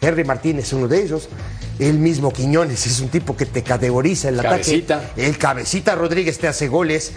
Henry 0.00 0.22
Martínez 0.24 0.66
es 0.66 0.72
uno 0.72 0.86
de 0.86 1.02
ellos. 1.02 1.28
El 1.80 1.98
mismo 1.98 2.32
Quiñones 2.32 2.86
es 2.86 3.00
un 3.00 3.08
tipo 3.08 3.36
que 3.36 3.46
te 3.46 3.62
categoriza 3.62 4.28
el 4.28 4.40
Cabecita. 4.40 4.96
ataque. 4.98 5.26
El 5.26 5.38
Cabecita 5.38 5.94
Rodríguez 5.96 6.38
te 6.38 6.46
hace 6.48 6.68
goles. 6.68 7.12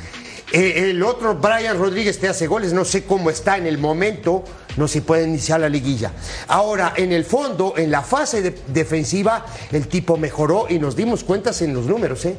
Eh, 0.52 0.90
el 0.92 1.02
otro, 1.04 1.36
Brian 1.36 1.78
Rodríguez, 1.78 2.20
te 2.20 2.28
hace 2.28 2.48
goles. 2.48 2.74
No 2.74 2.84
sé 2.86 3.04
cómo 3.04 3.30
está 3.30 3.58
en 3.58 3.68
el 3.68 3.78
momento. 3.78 4.44
No 4.78 4.88
se 4.88 5.02
puede 5.02 5.26
iniciar 5.28 5.60
la 5.60 5.70
liguilla. 5.70 6.12
Ahora, 6.48 6.94
en 6.96 7.12
el 7.12 7.26
fondo, 7.26 7.74
en 7.78 7.92
la 7.92 8.02
fase 8.02 8.42
de- 8.42 8.56
defensiva, 8.68 9.46
el 9.72 9.88
tipo 9.88 10.18
mejoró 10.18 10.66
y 10.70 10.80
nos 10.80 10.96
dimos 10.96 11.24
cuentas 11.24 11.62
en 11.62 11.74
los 11.74 11.86
números, 11.86 12.26
¿eh? 12.26 12.36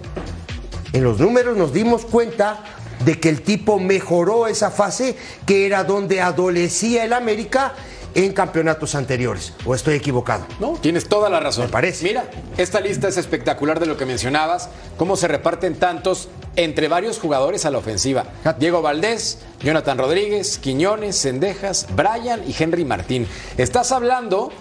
En 0.92 1.04
los 1.04 1.18
números 1.20 1.56
nos 1.56 1.72
dimos 1.72 2.04
cuenta 2.04 2.62
de 3.04 3.18
que 3.18 3.28
el 3.28 3.42
tipo 3.42 3.78
mejoró 3.78 4.46
esa 4.46 4.70
fase 4.70 5.16
que 5.46 5.66
era 5.66 5.84
donde 5.84 6.20
adolecía 6.20 7.04
el 7.04 7.12
América 7.12 7.74
en 8.14 8.32
campeonatos 8.32 8.94
anteriores. 8.94 9.54
¿O 9.64 9.74
estoy 9.74 9.94
equivocado? 9.94 10.44
No, 10.60 10.74
tienes 10.80 11.08
toda 11.08 11.30
la 11.30 11.40
razón. 11.40 11.64
Me 11.66 11.70
parece. 11.72 12.04
Mira, 12.04 12.24
esta 12.58 12.80
lista 12.80 13.08
es 13.08 13.16
espectacular 13.16 13.80
de 13.80 13.86
lo 13.86 13.96
que 13.96 14.04
mencionabas, 14.06 14.68
cómo 14.98 15.16
se 15.16 15.28
reparten 15.28 15.76
tantos 15.76 16.28
entre 16.56 16.88
varios 16.88 17.18
jugadores 17.18 17.64
a 17.64 17.70
la 17.70 17.78
ofensiva. 17.78 18.24
Diego 18.58 18.82
Valdés, 18.82 19.38
Jonathan 19.62 19.98
Rodríguez, 19.98 20.58
Quiñones, 20.58 21.20
Cendejas, 21.20 21.86
Brian 21.96 22.42
y 22.46 22.54
Henry 22.58 22.84
Martín. 22.84 23.26
Estás 23.56 23.92
hablando 23.92 24.52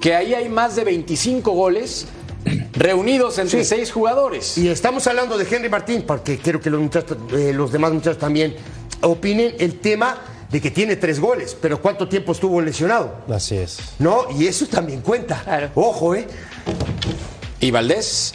que 0.00 0.14
ahí 0.14 0.34
hay 0.34 0.48
más 0.48 0.76
de 0.76 0.84
25 0.84 1.50
goles 1.52 2.06
reunidos 2.72 3.38
entre 3.38 3.64
Sí. 3.64 3.76
seis 3.76 3.92
jugadores. 3.92 4.56
Y 4.58 4.68
estamos 4.68 5.06
hablando 5.06 5.36
de 5.38 5.46
Henry 5.50 5.68
Martín, 5.68 6.04
porque 6.06 6.38
quiero 6.38 6.60
que 6.60 6.70
los, 6.70 6.80
muchachos, 6.80 7.16
eh, 7.32 7.52
los 7.54 7.72
demás 7.72 7.92
muchachos 7.92 8.18
también 8.18 8.54
opinen 9.02 9.54
el 9.58 9.78
tema 9.80 10.18
de 10.50 10.60
que 10.60 10.70
tiene 10.70 10.94
tres 10.96 11.18
goles, 11.18 11.56
pero 11.60 11.80
¿cuánto 11.82 12.08
tiempo 12.08 12.30
estuvo 12.32 12.60
lesionado? 12.60 13.16
Así 13.28 13.56
es. 13.56 13.78
¿No? 13.98 14.26
Y 14.38 14.46
eso 14.46 14.66
también 14.66 15.00
cuenta. 15.00 15.40
Claro. 15.42 15.70
Ojo, 15.74 16.14
¿eh? 16.14 16.26
Y 17.60 17.70
Valdés. 17.72 18.32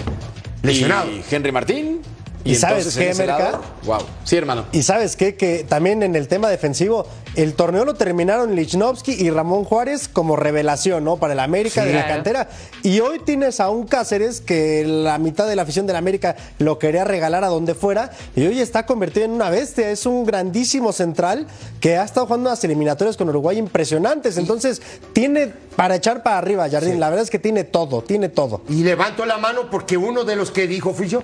Lesionado. 0.62 1.10
Y 1.10 1.24
Henry 1.30 1.52
Martín. 1.52 2.02
Y, 2.44 2.54
¿Y 2.54 2.56
sabes 2.56 2.96
qué, 2.98 3.14
lado, 3.26 3.62
wow. 3.86 4.00
Sí, 4.24 4.36
hermano. 4.36 4.66
Y 4.72 4.84
sabes 4.84 5.16
qué, 5.16 5.36
que 5.36 5.64
también 5.68 6.02
en 6.02 6.16
el 6.16 6.28
tema 6.28 6.50
defensivo, 6.50 7.06
el 7.36 7.54
torneo 7.54 7.86
lo 7.86 7.94
terminaron 7.94 8.56
Lichnowsky 8.56 9.14
y 9.14 9.30
Ramón 9.30 9.64
Juárez 9.64 10.08
como 10.08 10.36
revelación, 10.36 11.04
¿no? 11.04 11.18
Para 11.18 11.34
el 11.34 11.40
América 11.40 11.84
Sí. 11.84 11.90
de 11.90 11.94
la 11.96 12.08
cantera. 12.08 12.50
Y 12.84 13.00
hoy 13.00 13.20
tienes 13.20 13.60
a 13.60 13.70
un 13.70 13.86
Cáceres 13.86 14.42
que 14.42 14.84
la 14.86 15.18
mitad 15.20 15.48
de 15.48 15.56
la 15.56 15.62
afición 15.62 15.86
del 15.86 15.96
América 15.98 16.36
lo 16.58 16.80
quería 16.80 17.04
regalar 17.04 17.44
a 17.44 17.48
donde 17.48 17.76
fuera 17.76 18.12
y 18.36 18.46
hoy 18.46 18.60
está 18.60 18.86
convertido 18.86 19.26
en 19.26 19.32
una 19.32 19.50
bestia. 19.50 19.92
Es 19.92 20.06
un 20.06 20.26
grandísimo 20.26 20.92
central 20.94 21.46
que 21.80 21.98
ha 21.98 22.04
estado 22.04 22.26
jugando 22.26 22.50
unas 22.50 22.64
eliminatorias 22.64 23.18
con 23.18 23.30
Uruguay 23.30 23.58
impresionantes. 23.58 24.38
Entonces, 24.38 24.82
tiene 25.14 25.54
para 25.76 25.96
echar 25.96 26.24
para 26.24 26.40
arriba, 26.40 26.68
Jardín. 26.70 27.00
La 27.00 27.10
verdad 27.10 27.24
es 27.24 27.30
que 27.30 27.40
tiene 27.40 27.64
todo, 27.64 28.02
tiene 28.02 28.30
todo. 28.30 28.62
Y 28.68 28.84
levanto 28.84 29.26
la 29.26 29.38
mano 29.38 29.70
porque 29.70 29.96
uno 29.96 30.24
de 30.24 30.36
los 30.36 30.52
que 30.52 30.68
dijo 30.68 30.94
fui 30.94 31.08
yo, 31.08 31.22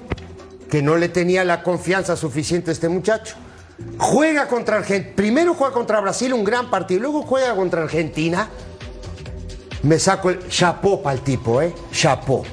que 0.70 0.82
no 0.82 0.98
le 0.98 1.10
tenía 1.10 1.44
la 1.44 1.64
confianza 1.64 2.16
suficiente 2.16 2.72
a 2.72 2.74
este 2.74 2.90
muchacho. 2.90 3.36
Juega 3.98 4.48
contra 4.48 4.78
Argentina, 4.78 5.14
primero 5.16 5.54
juega 5.54 5.74
contra 5.74 6.00
Brasil, 6.00 6.34
un 6.34 6.44
gran 6.44 6.70
partido, 6.70 7.02
luego 7.02 7.24
juega 7.24 7.56
contra 7.56 7.84
Argentina. 7.84 8.50
Me 9.84 10.00
saco 10.00 10.30
el 10.30 10.48
chapó 10.50 11.02
para 11.02 11.16
el 11.16 11.22
tipo, 11.22 11.62
¿eh? 11.62 11.74
Chapó. 11.92 12.44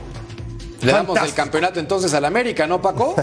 Le 0.82 0.92
damos 0.92 1.18
el 1.20 1.32
campeonato 1.32 1.80
entonces 1.80 2.12
al 2.12 2.26
América, 2.26 2.66
¿no, 2.66 2.82
Paco? 2.82 3.16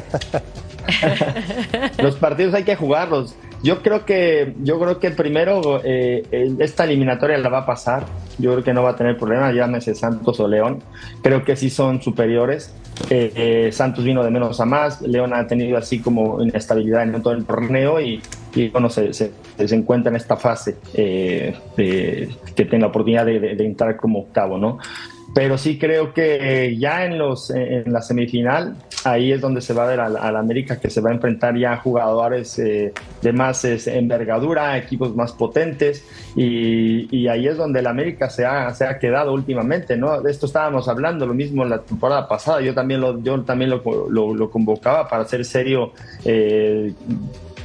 Los 1.98 2.16
partidos 2.16 2.56
hay 2.56 2.64
que 2.64 2.76
jugarlos. 2.76 3.36
Yo 3.64 3.82
creo 3.84 4.06
que, 4.06 4.56
yo 4.64 4.80
creo 4.80 5.00
que 5.00 5.12
primero 5.12 5.82
eh, 5.84 6.24
eh, 6.32 6.52
esta 6.60 6.84
eliminatoria 6.86 7.38
la 7.38 7.50
va 7.50 7.60
a 7.60 7.66
pasar. 7.66 8.06
Yo 8.40 8.52
creo 8.54 8.64
que 8.64 8.74
no 8.74 8.82
va 8.84 8.92
a 8.92 8.96
tener 8.96 9.18
problema, 9.18 9.52
llámese 9.52 9.94
Santos 9.94 10.40
o 10.40 10.48
León. 10.48 10.80
Creo 11.22 11.44
que 11.44 11.56
sí 11.56 11.70
son 11.70 12.02
superiores. 12.02 12.74
Eh, 13.10 13.32
eh, 13.36 13.72
Santos 13.72 14.04
vino 14.04 14.24
de 14.24 14.32
menos 14.32 14.60
a 14.60 14.66
más. 14.66 15.02
León 15.04 15.34
ha 15.34 15.46
tenido 15.46 15.78
así 15.78 16.00
como 16.00 16.42
inestabilidad 16.42 17.04
en 17.04 17.22
todo 17.22 17.34
el 17.34 17.46
torneo 17.46 18.02
y, 18.02 18.20
bueno, 18.72 18.90
se, 18.90 19.14
se- 19.14 19.32
encuentra 19.58 20.10
en 20.10 20.16
esta 20.16 20.38
fase 20.38 20.78
de- 20.94 21.56
que 22.56 22.66
tiene 22.66 22.80
la 22.80 22.88
oportunidad 22.88 23.26
de 23.28 23.64
entrar 23.64 23.96
como 23.96 24.22
octavo, 24.22 24.58
¿no? 24.58 24.80
Pero 25.34 25.58
sí 25.58 25.80
creo 25.80 26.14
que 26.14 26.66
eh, 26.66 26.78
ya 26.78 27.06
en, 27.06 27.18
los, 27.18 27.52
en 27.52 27.92
la 27.94 28.02
semifinal, 28.02 28.76
ahí 29.06 29.32
es 29.32 29.40
donde 29.40 29.62
se 29.62 29.74
va 29.74 29.86
a 29.86 29.88
ver 29.88 30.00
al, 30.02 30.36
América 30.36 30.78
que 30.80 30.90
se 30.90 31.00
va 31.00 31.10
a 31.10 31.14
enfrentar 31.14 31.58
ya 31.58 31.78
jugadores 31.78 32.60
eh, 32.60 32.92
de 33.22 33.32
más 33.34 33.64
es, 33.64 33.88
envergadura, 33.88 34.78
equipos 34.78 35.16
más 35.16 35.32
potentes, 35.32 36.04
y, 36.36 37.08
y 37.16 37.30
ahí 37.30 37.48
es 37.48 37.56
donde 37.56 37.80
el 37.80 37.88
América 37.88 38.30
se 38.30 38.46
ha, 38.46 38.74
se 38.74 38.86
ha 38.86 39.00
quedado 39.00 39.34
últimamente, 39.34 39.96
¿no? 39.96 40.22
De 40.22 40.30
esto 40.32 40.48
estábamos 40.48 40.90
hablando, 40.90 41.26
lo 41.26 41.34
mismo 41.34 41.64
la 41.64 41.80
temporada 41.82 42.28
pasada, 42.28 42.60
yo 42.62 42.74
también 42.74 43.00
lo, 43.00 43.22
yo 43.24 43.42
también 43.44 43.70
lo, 43.70 43.82
lo- 44.10 44.34
lo 44.34 44.50
convocaba 44.52 45.08
para 45.08 45.24
ser 45.26 45.46
serio. 45.46 45.94
eh, 46.26 46.94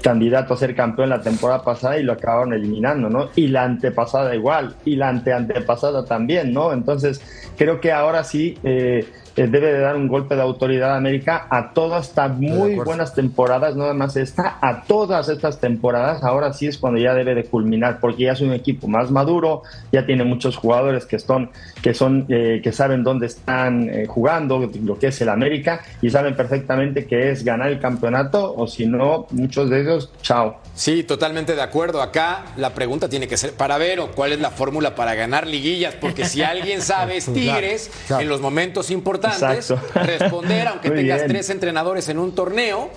candidato 0.02 0.54
a 0.54 0.56
ser 0.56 0.74
campeón 0.74 1.10
la 1.10 1.20
temporada 1.20 1.62
pasada 1.62 1.98
y 1.98 2.02
lo 2.02 2.12
acabaron 2.12 2.52
eliminando, 2.52 3.08
¿no? 3.08 3.30
Y 3.36 3.48
la 3.48 3.64
antepasada 3.64 4.34
igual, 4.34 4.76
y 4.84 4.96
la 4.96 5.08
anteantepasada 5.08 6.04
también, 6.04 6.52
¿no? 6.52 6.72
Entonces, 6.72 7.20
creo 7.56 7.80
que 7.80 7.92
ahora 7.92 8.24
sí 8.24 8.58
eh, 8.62 9.06
debe 9.36 9.72
de 9.72 9.80
dar 9.80 9.96
un 9.96 10.08
golpe 10.08 10.34
de 10.34 10.42
autoridad 10.42 10.94
a 10.94 10.96
América 10.96 11.46
a 11.50 11.72
todas 11.72 12.08
estas 12.08 12.36
muy 12.36 12.74
buenas 12.76 13.14
temporadas, 13.14 13.76
no 13.76 13.82
nada 13.82 13.94
más 13.94 14.16
esta, 14.16 14.58
a 14.60 14.82
todas 14.84 15.28
estas 15.28 15.60
temporadas, 15.60 16.22
ahora 16.22 16.52
sí 16.52 16.66
es 16.66 16.78
cuando 16.78 16.98
ya 16.98 17.14
debe 17.14 17.34
de 17.34 17.44
culminar, 17.44 18.00
porque 18.00 18.24
ya 18.24 18.32
es 18.32 18.40
un 18.40 18.52
equipo 18.52 18.88
más 18.88 19.10
maduro, 19.10 19.62
ya 19.92 20.06
tiene 20.06 20.24
muchos 20.24 20.56
jugadores 20.56 21.06
que 21.06 21.18
son, 21.18 21.50
que 21.82 21.94
son, 21.94 22.26
eh, 22.28 22.60
que 22.62 22.72
saben 22.72 23.04
dónde 23.04 23.26
están 23.26 23.90
eh, 23.90 24.06
jugando, 24.06 24.70
lo 24.82 24.98
que 24.98 25.08
es 25.08 25.20
el 25.20 25.28
América, 25.28 25.82
y 26.00 26.10
saben 26.10 26.34
perfectamente 26.34 27.06
que 27.06 27.30
es 27.30 27.44
ganar 27.44 27.68
el 27.68 27.80
campeonato, 27.80 28.54
o 28.56 28.66
si 28.66 28.86
no, 28.86 29.26
muchos 29.30 29.70
de 29.70 29.82
ellos, 29.82 30.10
chao. 30.22 30.60
Sí, 30.74 31.02
totalmente 31.04 31.54
de 31.54 31.62
acuerdo. 31.62 32.02
Acá 32.02 32.44
la 32.56 32.74
pregunta 32.74 33.08
tiene 33.08 33.28
que 33.28 33.36
ser 33.36 33.52
para 33.52 33.78
Vero, 33.78 34.10
¿cuál 34.14 34.32
es 34.32 34.40
la 34.40 34.50
fórmula 34.50 34.94
para 34.94 35.14
ganar 35.14 35.46
liguillas? 35.46 35.94
Porque 35.94 36.24
si 36.26 36.42
alguien 36.42 36.82
sabe 36.82 37.16
es 37.16 37.32
Tigres 37.32 37.56
Claro, 37.56 38.06
claro. 38.06 38.22
en 38.22 38.28
los 38.28 38.40
momentos 38.40 38.90
importantes, 38.90 39.25
Exacto. 39.32 39.80
responder 39.94 40.68
aunque 40.68 40.88
Muy 40.88 40.98
tengas 40.98 41.18
bien. 41.18 41.28
tres 41.28 41.50
entrenadores 41.50 42.08
en 42.08 42.18
un 42.18 42.34
torneo, 42.34 42.90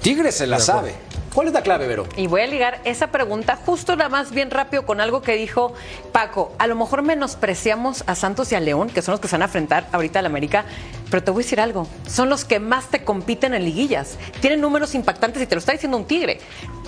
Tigres 0.00 0.34
se 0.34 0.46
la 0.46 0.58
sabe. 0.58 0.94
¿Cuál 1.32 1.46
es 1.46 1.54
la 1.54 1.62
clave, 1.62 1.86
Vero? 1.86 2.06
Y 2.16 2.26
voy 2.26 2.42
a 2.42 2.46
ligar 2.46 2.80
esa 2.84 3.06
pregunta 3.06 3.56
justo 3.64 3.96
nada 3.96 4.10
más 4.10 4.32
bien 4.32 4.50
rápido 4.50 4.84
con 4.84 5.00
algo 5.00 5.22
que 5.22 5.34
dijo 5.34 5.72
Paco. 6.12 6.52
A 6.58 6.66
lo 6.66 6.74
mejor 6.76 7.00
menospreciamos 7.02 8.04
a 8.06 8.14
Santos 8.14 8.52
y 8.52 8.54
a 8.54 8.60
León, 8.60 8.90
que 8.90 9.00
son 9.00 9.12
los 9.12 9.20
que 9.20 9.28
se 9.28 9.36
van 9.36 9.42
a 9.42 9.44
enfrentar 9.46 9.86
ahorita 9.92 10.18
al 10.18 10.26
América, 10.26 10.66
pero 11.10 11.22
te 11.22 11.30
voy 11.30 11.42
a 11.42 11.44
decir 11.44 11.58
algo. 11.60 11.86
Son 12.06 12.28
los 12.28 12.44
que 12.44 12.60
más 12.60 12.88
te 12.90 13.02
compiten 13.02 13.54
en 13.54 13.64
liguillas. 13.64 14.18
Tienen 14.40 14.60
números 14.60 14.94
impactantes 14.94 15.40
y 15.42 15.46
te 15.46 15.54
lo 15.54 15.60
está 15.60 15.72
diciendo 15.72 15.96
un 15.96 16.04
tigre. 16.04 16.38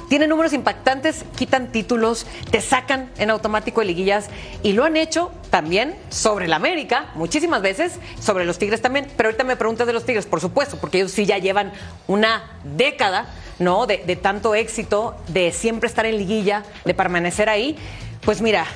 Tienen 0.08 0.28
números 0.28 0.52
impactantes, 0.52 1.24
quitan 1.36 1.72
títulos, 1.72 2.26
te 2.50 2.60
sacan 2.60 3.10
en 3.18 3.30
automático 3.30 3.80
de 3.80 3.86
liguillas 3.86 4.28
y 4.62 4.72
lo 4.72 4.84
han 4.84 4.96
hecho 4.96 5.32
también 5.50 5.96
sobre 6.10 6.46
el 6.46 6.52
América, 6.52 7.06
muchísimas 7.14 7.62
veces, 7.62 7.98
sobre 8.20 8.44
los 8.44 8.58
Tigres 8.58 8.82
también. 8.82 9.06
Pero 9.16 9.28
ahorita 9.28 9.44
me 9.44 9.56
preguntas 9.56 9.86
de 9.86 9.92
los 9.92 10.04
Tigres, 10.04 10.26
por 10.26 10.40
supuesto, 10.40 10.76
porque 10.80 10.98
ellos 10.98 11.12
sí 11.12 11.26
ya 11.26 11.38
llevan 11.38 11.72
una 12.06 12.58
década 12.64 13.26
¿no? 13.58 13.86
De, 13.86 13.98
de 13.98 14.16
tanto 14.16 14.54
éxito, 14.54 15.14
de 15.28 15.52
siempre 15.52 15.88
estar 15.88 16.06
en 16.06 16.18
liguilla, 16.18 16.64
de 16.84 16.94
permanecer 16.94 17.48
ahí. 17.48 17.76
Pues 18.24 18.40
mira, 18.40 18.66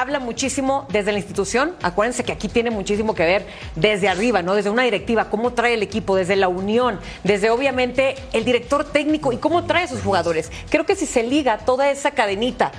habla 0.00 0.20
muchísimo 0.20 0.86
desde 0.90 1.10
la 1.10 1.18
institución. 1.18 1.74
Acuérdense 1.82 2.22
que 2.22 2.32
aquí 2.32 2.48
tiene 2.48 2.70
muchísimo 2.70 3.14
que 3.14 3.24
ver 3.24 3.46
desde 3.74 4.08
arriba, 4.08 4.42
¿no? 4.42 4.54
Desde 4.54 4.70
una 4.70 4.84
directiva, 4.84 5.28
cómo 5.28 5.54
trae 5.54 5.74
el 5.74 5.82
equipo, 5.82 6.14
desde 6.14 6.36
la 6.36 6.48
unión, 6.48 7.00
desde 7.24 7.50
obviamente 7.50 8.14
el 8.32 8.44
director 8.44 8.84
técnico 8.84 9.32
y 9.32 9.38
cómo 9.38 9.64
trae 9.64 9.88
sus 9.88 10.02
jugadores. 10.02 10.52
Creo 10.70 10.86
que 10.86 10.94
si 10.94 11.04
se 11.04 11.24
liga 11.24 11.58
toda 11.58 11.90
esa 11.90 12.12
cadenita 12.12 12.70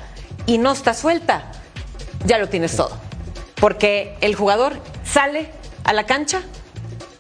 y 0.45 0.57
no 0.59 0.71
está 0.71 0.93
suelta, 0.93 1.51
ya 2.25 2.37
lo 2.37 2.47
tienes 2.47 2.75
todo. 2.75 2.97
Porque 3.59 4.15
el 4.21 4.35
jugador 4.35 4.73
sale 5.03 5.49
a 5.83 5.91
la 5.91 6.05
cancha 6.05 6.43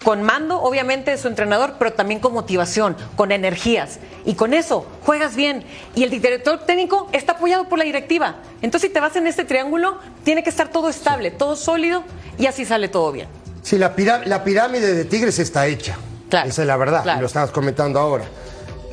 con 0.03 0.23
mando, 0.23 0.61
obviamente, 0.61 1.11
de 1.11 1.17
su 1.17 1.27
entrenador, 1.27 1.73
pero 1.77 1.91
también 1.93 2.19
con 2.21 2.33
motivación, 2.33 2.95
con 3.15 3.31
energías. 3.31 3.99
Y 4.25 4.35
con 4.35 4.53
eso 4.53 4.85
juegas 5.05 5.35
bien. 5.35 5.63
Y 5.95 6.03
el 6.03 6.09
director 6.09 6.59
técnico 6.65 7.09
está 7.11 7.33
apoyado 7.33 7.67
por 7.67 7.77
la 7.79 7.83
directiva. 7.85 8.35
Entonces, 8.61 8.89
si 8.89 8.93
te 8.93 8.99
vas 8.99 9.15
en 9.17 9.27
este 9.27 9.43
triángulo, 9.43 9.97
tiene 10.23 10.43
que 10.43 10.49
estar 10.49 10.69
todo 10.69 10.89
estable, 10.89 11.31
todo 11.31 11.55
sólido, 11.55 12.03
y 12.37 12.45
así 12.45 12.63
sale 12.65 12.87
todo 12.87 13.11
bien. 13.11 13.27
Sí, 13.61 13.77
la, 13.77 13.95
pirá- 13.95 14.23
la 14.25 14.43
pirámide 14.43 14.93
de 14.93 15.05
Tigres 15.05 15.37
está 15.39 15.67
hecha. 15.67 15.97
Claro, 16.29 16.47
Esa 16.49 16.61
es 16.61 16.67
la 16.67 16.77
verdad, 16.77 17.03
claro. 17.03 17.21
lo 17.21 17.27
estabas 17.27 17.51
comentando 17.51 17.99
ahora. 17.99 18.23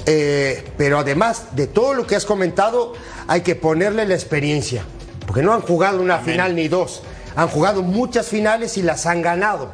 Eh, 0.07 0.65
pero 0.79 0.99
además 0.99 1.55
de 1.57 1.67
todo 1.67 1.95
lo 1.95 2.07
que 2.07 2.17
has 2.17 2.25
comentado, 2.25 2.95
hay 3.29 3.43
que 3.43 3.55
ponerle 3.55 4.07
la 4.07 4.15
experiencia. 4.15 4.85
Porque 5.27 5.43
no 5.43 5.53
han 5.53 5.61
jugado 5.63 6.01
una 6.01 6.19
final 6.19 6.55
ni 6.55 6.69
dos. 6.69 7.03
Han 7.35 7.49
jugado 7.49 7.83
muchas 7.83 8.27
finales 8.29 8.77
y 8.79 8.83
las 8.83 9.07
han 9.07 9.21
ganado. 9.23 9.71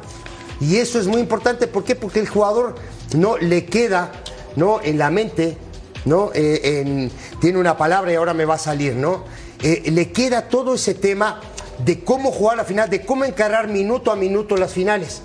Y 0.69 0.77
eso 0.77 0.99
es 0.99 1.07
muy 1.07 1.19
importante. 1.19 1.67
¿Por 1.67 1.83
qué? 1.83 1.95
Porque 1.95 2.19
el 2.19 2.27
jugador 2.29 2.75
no 3.15 3.37
le 3.37 3.65
queda 3.65 4.11
¿no? 4.55 4.79
en 4.81 4.97
la 4.97 5.09
mente, 5.09 5.57
¿no? 6.05 6.31
Eh, 6.33 6.81
en- 6.81 7.11
tiene 7.41 7.59
una 7.59 7.75
palabra 7.77 8.11
y 8.11 8.15
ahora 8.15 8.33
me 8.33 8.45
va 8.45 8.55
a 8.55 8.59
salir, 8.59 8.95
¿no? 8.95 9.23
Eh, 9.61 9.91
le 9.91 10.11
queda 10.11 10.47
todo 10.47 10.75
ese 10.75 10.93
tema 10.93 11.41
de 11.83 12.03
cómo 12.03 12.31
jugar 12.31 12.57
la 12.57 12.63
final, 12.65 12.89
de 12.89 13.01
cómo 13.05 13.25
encarar 13.25 13.67
minuto 13.67 14.11
a 14.11 14.15
minuto 14.15 14.55
las 14.57 14.71
finales. 14.71 15.21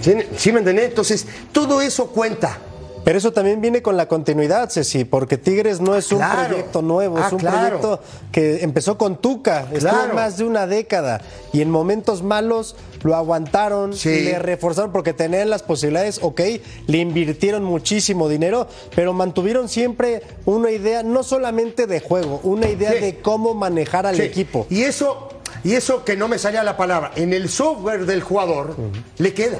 ¿Sí, 0.00 0.14
sí 0.36 0.52
me 0.52 0.58
entendés? 0.60 0.86
Entonces, 0.88 1.26
todo 1.52 1.80
eso 1.80 2.06
cuenta. 2.08 2.58
Pero 3.04 3.16
eso 3.16 3.32
también 3.32 3.62
viene 3.62 3.80
con 3.80 3.96
la 3.96 4.06
continuidad, 4.08 4.68
Ceci, 4.70 5.04
porque 5.04 5.38
Tigres 5.38 5.80
no 5.80 5.94
es 5.96 6.12
un 6.12 6.18
Claro. 6.18 6.48
proyecto 6.48 6.82
nuevo, 6.82 7.16
Ah, 7.18 7.26
es 7.28 7.32
un 7.32 7.38
claro. 7.38 7.80
proyecto 7.80 8.00
que 8.30 8.62
empezó 8.62 8.98
con 8.98 9.16
Tuca, 9.16 9.60
estuvo 9.72 9.78
Claro. 9.90 10.14
más 10.14 10.36
de 10.36 10.44
una 10.44 10.66
década 10.66 11.22
y 11.52 11.62
en 11.62 11.70
momentos 11.70 12.22
malos 12.22 12.76
lo 13.02 13.16
aguantaron, 13.16 13.94
Sí. 13.94 14.20
le 14.22 14.38
reforzaron 14.38 14.92
porque 14.92 15.12
tenían 15.12 15.50
las 15.50 15.62
posibilidades, 15.62 16.18
ok, 16.22 16.40
le 16.86 16.98
invirtieron 16.98 17.64
muchísimo 17.64 18.28
dinero, 18.28 18.68
pero 18.94 19.12
mantuvieron 19.12 19.68
siempre 19.68 20.22
una 20.44 20.70
idea 20.70 21.02
no 21.02 21.22
solamente 21.22 21.86
de 21.86 22.00
juego, 22.00 22.40
una 22.42 22.68
idea 22.68 22.92
Sí. 22.92 22.98
de 23.00 23.18
cómo 23.20 23.54
manejar 23.54 24.06
al 24.06 24.16
Sí. 24.16 24.22
equipo. 24.22 24.66
Y 24.70 24.82
eso, 24.82 25.28
y 25.64 25.74
eso 25.74 26.04
que 26.04 26.16
no 26.16 26.28
me 26.28 26.38
salía 26.38 26.62
la 26.62 26.76
palabra, 26.76 27.12
en 27.16 27.32
el 27.32 27.48
software 27.48 28.06
del 28.06 28.22
jugador 28.22 28.76
le 29.18 29.34
queda. 29.34 29.58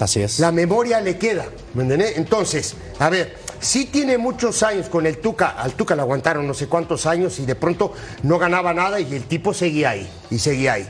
Así 0.00 0.20
es. 0.22 0.38
La 0.38 0.52
memoria 0.52 1.00
le 1.00 1.18
queda. 1.18 1.46
¿Me 1.74 1.82
entendés? 1.82 2.16
Entonces, 2.18 2.74
a 3.00 3.10
ver, 3.10 3.34
sí 3.58 3.86
tiene 3.86 4.16
muchos 4.16 4.62
años 4.62 4.88
con 4.88 5.06
el 5.06 5.18
Tuca. 5.18 5.48
Al 5.48 5.72
Tuca 5.72 5.96
le 5.96 6.02
aguantaron 6.02 6.46
no 6.46 6.54
sé 6.54 6.68
cuántos 6.68 7.04
años 7.04 7.40
y 7.40 7.46
de 7.46 7.56
pronto 7.56 7.92
no 8.22 8.38
ganaba 8.38 8.72
nada 8.72 9.00
y 9.00 9.12
el 9.12 9.24
tipo 9.24 9.52
seguía 9.52 9.90
ahí. 9.90 10.08
Y 10.30 10.38
seguía 10.38 10.74
ahí. 10.74 10.88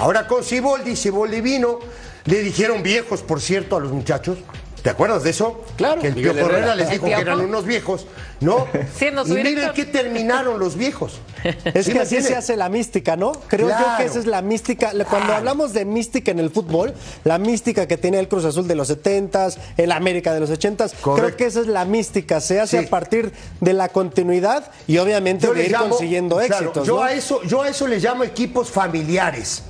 Ahora 0.00 0.26
con 0.26 0.42
Siboldi, 0.42 0.96
Siboldi 0.96 1.40
vino. 1.40 1.78
Le 2.24 2.42
dijeron 2.42 2.82
viejos, 2.82 3.22
por 3.22 3.40
cierto, 3.40 3.76
a 3.76 3.80
los 3.80 3.92
muchachos. 3.92 4.38
¿Te 4.82 4.88
acuerdas 4.88 5.22
de 5.24 5.30
eso? 5.30 5.62
Claro, 5.76 6.00
Que 6.00 6.06
el 6.08 6.14
Miguel 6.14 6.32
Piojo 6.32 6.46
Herrera 6.48 6.58
Herrera. 6.68 6.74
les 6.76 6.86
¿El 6.86 6.92
dijo 6.94 7.04
que 7.04 7.12
eran 7.20 7.40
unos 7.40 7.66
viejos, 7.66 8.06
¿no? 8.40 8.66
Siendo 8.96 9.24
su 9.26 9.32
y 9.32 9.34
miren 9.36 9.54
director. 9.56 9.74
qué 9.74 9.84
terminaron 9.84 10.58
los 10.58 10.76
viejos. 10.76 11.20
Es 11.64 11.84
¿Sí 11.86 11.92
que 11.92 12.00
así 12.00 12.22
se 12.22 12.34
hace 12.34 12.56
la 12.56 12.70
mística, 12.70 13.14
¿no? 13.16 13.32
Creo 13.46 13.68
yo 13.68 13.74
que 13.98 14.04
esa 14.06 14.18
es 14.18 14.24
la 14.26 14.40
mística. 14.40 14.90
Cuando 14.92 15.06
Claro. 15.08 15.34
hablamos 15.34 15.74
de 15.74 15.84
mística 15.84 16.30
en 16.30 16.38
el 16.38 16.48
fútbol, 16.50 16.94
la 17.24 17.36
mística 17.38 17.86
que 17.86 17.98
tiene 17.98 18.18
el 18.20 18.28
Cruz 18.28 18.46
Azul 18.46 18.66
de 18.68 18.74
los 18.74 18.88
70s, 18.90 19.58
el 19.76 19.92
América 19.92 20.32
de 20.32 20.40
los 20.40 20.50
80s, 20.50 20.92
creo 21.14 21.36
que 21.36 21.44
esa 21.46 21.60
es 21.60 21.66
la 21.66 21.84
mística. 21.84 22.40
Se 22.40 22.58
hace 22.60 22.78
Sí. 22.80 22.86
a 22.86 22.88
partir 22.90 23.32
de 23.60 23.72
la 23.74 23.88
continuidad 23.90 24.70
y 24.86 24.96
obviamente 24.96 25.46
Yo 25.46 25.52
de 25.54 25.64
ir 25.66 25.72
llamo- 25.72 25.90
consiguiendo 25.90 26.36
claro, 26.38 26.54
éxitos. 26.68 26.86
yo, 26.86 26.96
¿no? 26.96 27.02
a 27.02 27.12
eso, 27.12 27.42
yo 27.42 27.62
a 27.62 27.68
eso 27.68 27.86
le 27.86 27.98
llamo 27.98 28.24
equipos 28.24 28.70
familiares. 28.70 29.62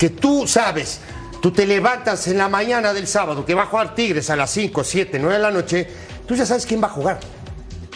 Que 0.00 0.08
tú 0.08 0.46
sabes, 0.46 0.98
tú 1.42 1.50
te 1.50 1.66
levantas 1.66 2.26
en 2.26 2.38
la 2.38 2.48
mañana 2.48 2.94
del 2.94 3.06
sábado 3.06 3.44
que 3.44 3.52
va 3.52 3.64
a 3.64 3.66
jugar 3.66 3.94
Tigres 3.94 4.30
a 4.30 4.36
las 4.36 4.50
5, 4.50 4.82
7, 4.82 5.18
9 5.18 5.34
de 5.34 5.42
la 5.42 5.50
noche, 5.50 5.86
tú 6.26 6.34
ya 6.34 6.46
sabes 6.46 6.64
quién 6.64 6.82
va 6.82 6.86
a 6.86 6.90
jugar. 6.90 7.20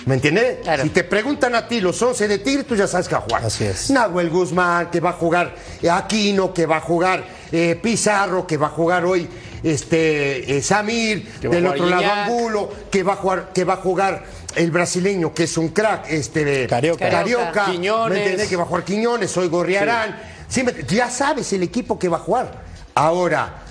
¿Me 0.04 0.16
entiendes? 0.16 0.58
Claro. 0.62 0.82
Si 0.82 0.90
te 0.90 1.02
preguntan 1.04 1.54
a 1.54 1.66
ti 1.66 1.80
los 1.80 2.02
11 2.02 2.28
de 2.28 2.38
Tigres, 2.40 2.66
tú 2.66 2.76
ya 2.76 2.86
sabes 2.86 3.08
que 3.08 3.14
va 3.14 3.20
a 3.20 3.24
jugar. 3.24 3.46
Así 3.46 3.64
es. 3.64 3.88
Nahuel 3.88 4.28
Guzmán, 4.28 4.90
que 4.90 5.00
va 5.00 5.10
a 5.10 5.12
jugar 5.14 5.54
eh, 5.80 5.88
Aquino, 5.88 6.52
que 6.52 6.66
va 6.66 6.76
a 6.76 6.80
jugar 6.82 7.24
eh, 7.50 7.80
Pizarro, 7.82 8.46
que 8.46 8.58
va 8.58 8.66
a 8.66 8.70
jugar 8.70 9.06
hoy 9.06 9.26
este, 9.62 10.58
eh, 10.58 10.60
Samir, 10.60 11.26
del 11.40 11.66
otro 11.66 11.86
lado. 11.86 12.04
Angulo, 12.04 12.70
que 12.90 13.02
va 13.02 13.14
a 13.14 13.16
jugar, 13.16 13.50
que 13.54 13.64
va 13.64 13.74
a 13.74 13.78
jugar 13.78 14.24
el 14.56 14.70
brasileño, 14.70 15.32
que 15.32 15.44
es 15.44 15.56
un 15.56 15.68
crack, 15.68 16.10
este 16.10 16.66
Carioca. 16.66 17.08
Carioca, 17.08 17.64
Quiñones. 17.64 18.10
¿me 18.10 18.18
entiendes? 18.18 18.48
Que 18.50 18.56
va 18.56 18.64
a 18.64 18.66
jugar 18.66 18.84
Quiñones, 18.84 19.34
hoy 19.38 19.48
Gorriarán. 19.48 20.10
Sí, 20.10 20.33
me- 20.62 20.84
ya 20.88 21.10
sabes 21.10 21.52
el 21.52 21.62
equipo 21.62 21.98
que 21.98 22.08
va 22.08 22.18
a 22.18 22.20
jugar. 22.20 22.62
Ahora, 22.94 23.62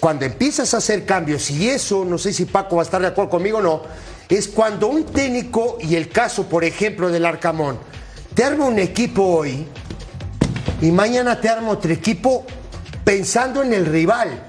cuando 0.00 0.24
empiezas 0.24 0.74
a 0.74 0.78
hacer 0.78 1.04
cambios, 1.04 1.50
y 1.50 1.68
eso, 1.68 2.04
no 2.04 2.18
sé 2.18 2.32
si 2.32 2.44
Paco 2.44 2.76
va 2.76 2.82
a 2.82 2.84
estar 2.84 3.00
de 3.00 3.08
acuerdo 3.08 3.30
conmigo 3.30 3.58
o 3.58 3.62
no, 3.62 3.82
es 4.28 4.46
cuando 4.48 4.88
un 4.88 5.04
técnico, 5.04 5.78
y 5.80 5.96
el 5.96 6.08
caso, 6.10 6.44
por 6.44 6.62
ejemplo, 6.64 7.08
del 7.08 7.24
Arcamón, 7.26 7.78
te 8.34 8.44
arma 8.44 8.66
un 8.66 8.78
equipo 8.78 9.22
hoy 9.24 9.66
y 10.80 10.90
mañana 10.92 11.40
te 11.40 11.48
arma 11.48 11.70
otro 11.70 11.92
equipo 11.92 12.44
pensando 13.04 13.62
en 13.62 13.72
el 13.72 13.86
rival. 13.86 14.44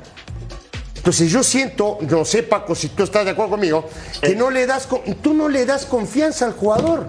Entonces 0.95 1.31
yo 1.31 1.41
siento, 1.43 1.97
no 2.01 2.25
sé 2.25 2.43
Paco 2.43 2.75
si 2.75 2.89
tú 2.89 3.03
estás 3.03 3.23
de 3.25 3.31
acuerdo 3.31 3.51
conmigo, 3.51 3.89
que 4.21 4.35
no 4.35 4.51
le 4.51 4.67
das, 4.67 4.87
tú 5.23 5.33
no 5.33 5.47
le 5.49 5.65
das 5.65 5.85
confianza 5.85 6.45
al 6.45 6.53
jugador. 6.53 7.07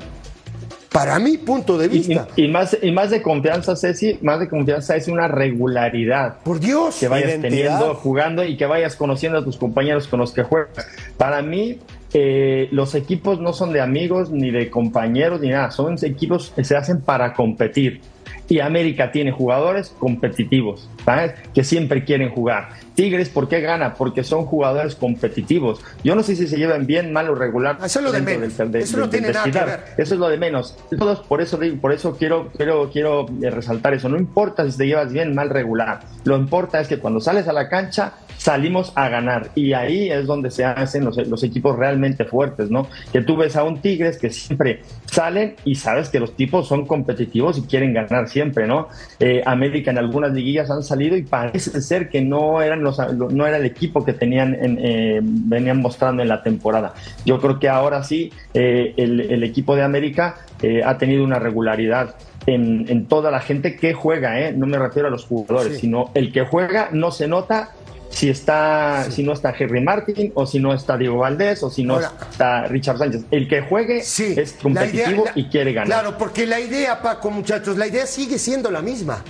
Para 0.93 1.19
mi 1.21 1.39
punto 1.39 1.79
de 1.79 1.87
vista. 1.89 2.27
y- 2.37 2.45
y 2.45 2.49
más, 2.49 2.77
y 2.83 2.91
más 2.91 3.11
de 3.11 3.23
confianza, 3.23 3.77
Ceci, 3.77 4.19
más 4.23 4.41
de 4.41 4.49
confianza 4.49 4.97
es 4.97 5.07
una 5.09 5.29
regularidad. 5.29 6.39
Por 6.43 6.59
Dios. 6.59 6.97
que 6.99 7.07
vayas 7.09 7.29
Identidad. 7.31 7.51
teniendo, 7.79 7.95
jugando 7.95 8.45
y 8.45 8.57
que 8.57 8.67
vayas 8.67 8.97
conociendo 8.97 9.39
a 9.39 9.45
tus 9.45 9.57
compañeros 9.57 10.09
con 10.09 10.19
los 10.19 10.33
que 10.33 10.43
juegas. 10.43 10.71
Para 11.17 11.43
mí, 11.43 11.79
eh, 12.13 12.69
los 12.73 12.97
equipos 12.97 13.41
no 13.41 13.53
son 13.53 13.73
de 13.73 13.81
amigos 13.81 14.31
ni 14.31 14.51
de 14.51 14.69
compañeros 14.69 15.41
ni 15.41 15.51
nada, 15.51 15.71
son 15.71 15.97
equipos 16.03 16.53
que 16.57 16.65
se 16.65 16.77
hacen 16.77 17.01
para 17.01 17.35
competir. 17.35 18.01
Y 18.49 18.59
América 18.59 19.13
tiene 19.13 19.31
jugadores 19.31 19.91
competitivos, 19.97 20.89
¿sabes? 21.05 21.35
Que 21.55 21.63
siempre 21.63 22.05
quieren 22.05 22.31
jugar. 22.31 22.71
Tigres, 23.01 23.31
¿por 23.31 23.49
qué 23.49 23.61
gana? 23.63 23.95
Porque 23.95 24.23
son 24.25 24.45
jugadores 24.45 24.95
competitivos. 24.95 25.81
Yo 26.05 26.15
no 26.15 26.23
sé 26.23 26.37
si 26.37 26.47
se 26.47 26.59
llevan 26.59 26.87
bien, 26.87 27.13
mal 27.15 27.31
o 27.31 27.35
regular. 27.35 27.79
Eso 27.83 28.01
es 28.01 28.05
lo 28.05 28.13
de 28.13 28.21
menos. 28.21 28.59
del- 28.59 28.71
del- 28.73 28.83
Eso 28.83 28.99
no 28.99 29.09
tiene 29.09 29.31
nada 29.33 29.45
que 29.45 29.51
ver. 29.53 29.81
Eso 29.97 30.15
es 30.15 30.21
lo 30.21 30.29
de 30.29 30.37
menos. 30.37 30.77
Todos, 30.99 31.21
por 31.21 31.41
eso 31.41 31.57
digo, 31.57 31.79
por 31.81 31.93
eso 31.93 32.15
quiero, 32.17 32.51
quiero, 32.57 32.91
quiero 32.91 33.27
eh, 33.43 33.51
resaltar 33.51 33.95
eso. 33.95 34.09
No 34.11 34.19
importa 34.19 34.71
si 34.71 34.77
te 34.77 34.87
llevas 34.87 35.13
bien, 35.13 35.35
mal, 35.35 35.49
regular. 35.49 36.01
Lo 36.25 36.37
importa 36.37 36.79
es 36.81 36.89
que 36.89 36.99
cuando 36.99 37.21
sales 37.21 37.49
a 37.49 37.53
la 37.55 37.69
cancha 37.71 38.13
salimos 38.37 38.93
a 38.95 39.11
ganar 39.11 39.51
y 39.55 39.75
ahí 39.75 40.11
es 40.11 40.25
donde 40.27 40.51
se 40.51 40.65
hacen 40.65 41.05
los, 41.05 41.17
los 41.29 41.43
equipos 41.45 41.77
realmente 41.77 42.25
fuertes, 42.25 42.71
¿no? 42.71 42.87
Que 43.13 43.21
tú 43.21 43.37
ves 43.37 43.55
a 43.55 43.65
un 43.65 43.83
Tigres 43.83 44.17
que 44.17 44.31
siempre 44.31 44.81
salen 45.05 45.57
y 45.67 45.75
sabes 45.75 46.09
que 46.09 46.19
los 46.21 46.35
tipos 46.37 46.67
son 46.67 46.87
competitivos 46.87 47.59
y 47.59 47.63
quieren 47.63 47.93
ganar 47.93 48.29
siempre, 48.31 48.67
¿no? 48.67 48.89
Eh, 49.19 49.43
América 49.45 49.91
en 49.91 49.99
algunas 49.99 50.33
liguillas 50.33 50.71
han 50.71 50.83
salido 50.83 51.19
y 51.19 51.23
parece 51.23 51.83
ser 51.83 52.09
que 52.09 52.23
no 52.23 52.63
eran 52.63 52.83
los 52.83 52.90
no 53.31 53.47
era 53.47 53.57
el 53.57 53.65
equipo 53.65 54.05
que 54.05 54.13
tenían 54.13 54.55
en, 54.55 54.79
eh, 54.81 55.21
venían 55.23 55.79
mostrando 55.81 56.23
en 56.23 56.29
la 56.29 56.43
temporada. 56.43 56.95
Yo 57.25 57.41
creo 57.41 57.59
que 57.59 57.69
ahora 57.69 58.03
sí 58.05 58.33
eh, 58.55 58.95
el, 58.97 59.21
el 59.21 59.43
equipo 59.45 59.77
de 59.77 59.83
América 59.83 60.37
eh, 60.63 60.83
ha 60.85 60.99
tenido 60.99 61.25
una 61.25 61.39
regularidad 61.39 62.15
en, 62.47 62.87
en 62.89 63.07
toda 63.07 63.31
la 63.31 63.41
gente 63.41 63.77
que 63.77 63.93
juega, 63.95 64.41
¿eh? 64.41 64.53
no 64.53 64.67
me 64.67 64.79
refiero 64.79 65.09
a 65.09 65.11
los 65.11 65.27
jugadores, 65.27 65.75
Sí. 65.75 65.81
sino 65.83 66.11
el 66.15 66.33
que 66.33 66.45
juega 66.47 66.89
no 66.93 67.11
se 67.11 67.29
nota 67.29 67.71
si 68.09 68.29
está 68.29 69.05
si 69.09 69.23
no 69.23 69.35
está 69.35 69.55
Henry 69.57 69.81
Martin 69.81 70.33
o 70.35 70.45
si 70.45 70.59
no 70.59 70.75
está 70.75 70.97
Diego 70.97 71.19
Valdés 71.19 71.63
o 71.63 71.71
si 71.71 71.85
no 71.85 71.95
Ahora- 71.95 72.11
está 72.29 72.65
Richard 72.67 72.99
Sánchez. 72.99 73.23
El 73.31 73.47
que 73.47 73.61
juegue 73.61 74.03
Sí, 74.03 74.35
es 74.37 74.57
la 74.57 74.63
competitivo 74.63 75.23
idea- 75.23 75.33
la- 75.35 75.41
y 75.41 75.45
quiere 75.45 75.73
ganar. 75.73 75.87
Claro, 75.87 76.19
porque 76.19 76.45
la 76.47 76.59
idea, 76.59 77.01
Paco, 77.03 77.31
muchachos, 77.31 77.77
la 77.77 77.87
idea 77.87 78.07
sigue 78.07 78.37
siendo 78.39 78.69
la 78.71 78.83
misma. 78.83 79.23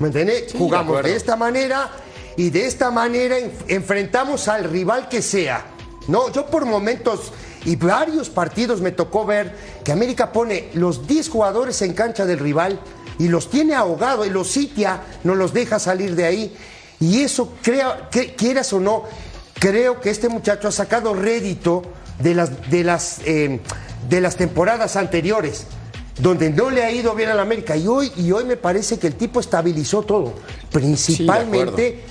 ¿Me 0.00 0.08
entiendes? 0.08 0.52
de 0.52 0.58
Jugamos 0.58 1.02
de, 1.04 1.14
esta 1.14 1.36
manera 1.36 1.88
y 2.36 2.50
de 2.50 2.66
esta 2.66 2.90
manera 2.90 3.38
en- 3.38 3.52
enfrentamos 3.68 4.48
al 4.48 4.64
rival 4.64 5.08
que 5.08 5.22
sea. 5.22 5.64
No, 6.08 6.30
yo 6.32 6.46
por 6.46 6.64
momentos 6.66 7.32
y 7.64 7.74
varios 7.76 8.28
partidos 8.30 8.80
me 8.80 8.92
tocó 8.92 9.24
ver 9.26 9.54
que 9.82 9.90
América 9.92 10.32
pone 10.32 10.68
los 10.74 11.06
10 11.06 11.28
jugadores 11.28 11.82
en 11.82 11.94
cancha 11.94 12.24
del 12.26 12.38
rival 12.38 12.78
y 13.18 13.28
los 13.28 13.50
tiene 13.50 13.74
ahogados 13.74 14.26
y 14.26 14.30
los 14.30 14.48
sitia, 14.48 15.00
no 15.24 15.34
los 15.34 15.52
deja 15.52 15.78
salir 15.78 16.14
de 16.14 16.24
ahí. 16.26 16.56
Y 17.00 17.22
eso, 17.22 17.52
crea, 17.62 18.08
que, 18.10 18.34
quieras 18.34 18.72
o 18.72 18.78
no, 18.80 19.04
creo 19.58 20.00
que 20.00 20.10
este 20.10 20.28
muchacho 20.28 20.68
ha 20.68 20.72
sacado 20.72 21.12
rédito 21.14 21.82
de 22.20 22.34
las, 22.34 22.70
de 22.70 22.84
las, 22.84 23.18
eh, 23.24 23.60
de 24.08 24.20
las 24.20 24.36
temporadas 24.36 24.94
anteriores, 24.96 25.66
donde 26.20 26.50
no 26.50 26.70
le 26.70 26.84
ha 26.84 26.92
ido 26.92 27.14
bien 27.14 27.30
al 27.30 27.40
América. 27.40 27.76
Y 27.76 27.86
hoy, 27.88 28.12
y 28.16 28.30
hoy 28.32 28.44
me 28.44 28.56
parece 28.56 28.98
que 28.98 29.08
el 29.08 29.14
tipo 29.16 29.40
estabilizó 29.40 30.02
todo, 30.02 30.34
principalmente 30.70 32.04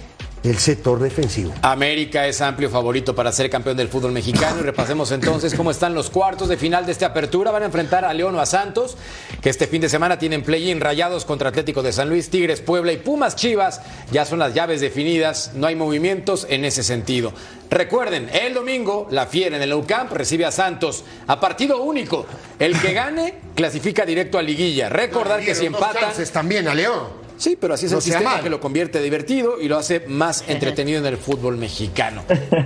el 0.50 0.60
sector 0.60 1.00
defensivo. 1.00 1.54
América 1.62 2.28
es 2.28 2.42
amplio 2.42 2.70
favorito 2.70 3.16
para 3.16 3.32
ser 3.32 3.50
campeón 3.50 3.78
del 3.78 3.88
fútbol 3.88 4.12
mexicano 4.12 4.60
y 4.60 4.64
repasemos 4.64 5.12
entonces 5.12 5.56
cómo 5.56 5.72
están 5.72 5.94
los 5.94 6.10
cuartos 6.10 6.50
de 6.50 6.58
final 6.58 6.86
de 6.86 6.92
esta 6.92 7.08
apertura. 7.08 7.52
Van 7.52 7.64
a 7.64 7.68
enfrentar 7.68 8.06
a 8.06 8.14
León 8.14 8.36
o 8.36 8.40
a 8.40 8.46
Santos, 8.46 8.98
que 9.42 9.50
este 9.50 9.68
fin 9.68 9.82
de 9.82 9.90
semana 9.90 10.20
tienen 10.20 10.44
play-in 10.44 10.80
rayados 10.80 11.26
contra 11.26 11.50
Atlético 11.50 11.82
de 11.82 11.94
San 11.94 12.10
Luis, 12.10 12.30
Tigres, 12.30 12.62
Puebla 12.62 12.92
y 12.92 12.98
Pumas 12.98 13.36
Chivas. 13.36 13.82
Ya 14.12 14.26
son 14.26 14.40
las 14.40 14.54
llaves 14.54 14.82
definidas, 14.82 15.52
no 15.56 15.68
hay 15.68 15.76
movimientos 15.76 16.46
en 16.50 16.66
ese 16.66 16.84
sentido. 16.84 17.34
Recuerden, 17.70 18.30
el 18.32 18.54
domingo 18.54 19.08
la 19.10 19.26
Fiera 19.26 19.56
en 19.58 19.64
el 19.64 19.86
Camp 19.86 20.12
recibe 20.14 20.46
a 20.46 20.52
Santos 20.52 21.04
a 21.28 21.40
partido 21.40 21.82
único. 21.82 22.26
El 22.60 22.80
que 22.80 22.94
gane 22.94 23.36
clasifica 23.56 24.06
directo 24.06 24.38
a 24.38 24.42
liguilla. 24.42 24.90
Recordar 24.90 25.42
que 25.42 25.56
si 25.56 25.66
empatan... 25.66 26.12
también 26.32 26.68
a 26.68 26.76
León. 26.76 27.25
Sí, 27.38 27.58
pero 27.60 27.74
así 27.74 27.86
es 27.88 27.92
No 27.92 27.98
el 27.98 28.04
sistema 28.04 28.32
mal. 28.36 28.44
que 28.44 28.50
lo 28.50 28.60
convierte 28.60 29.02
divertido 29.02 29.60
y 29.62 29.68
lo 29.68 29.78
hace 29.78 30.02
más 30.08 30.44
entretenido 30.48 31.00
en 31.00 31.06
el 31.06 31.18
fútbol 31.18 31.58
mexicano. 31.58 32.24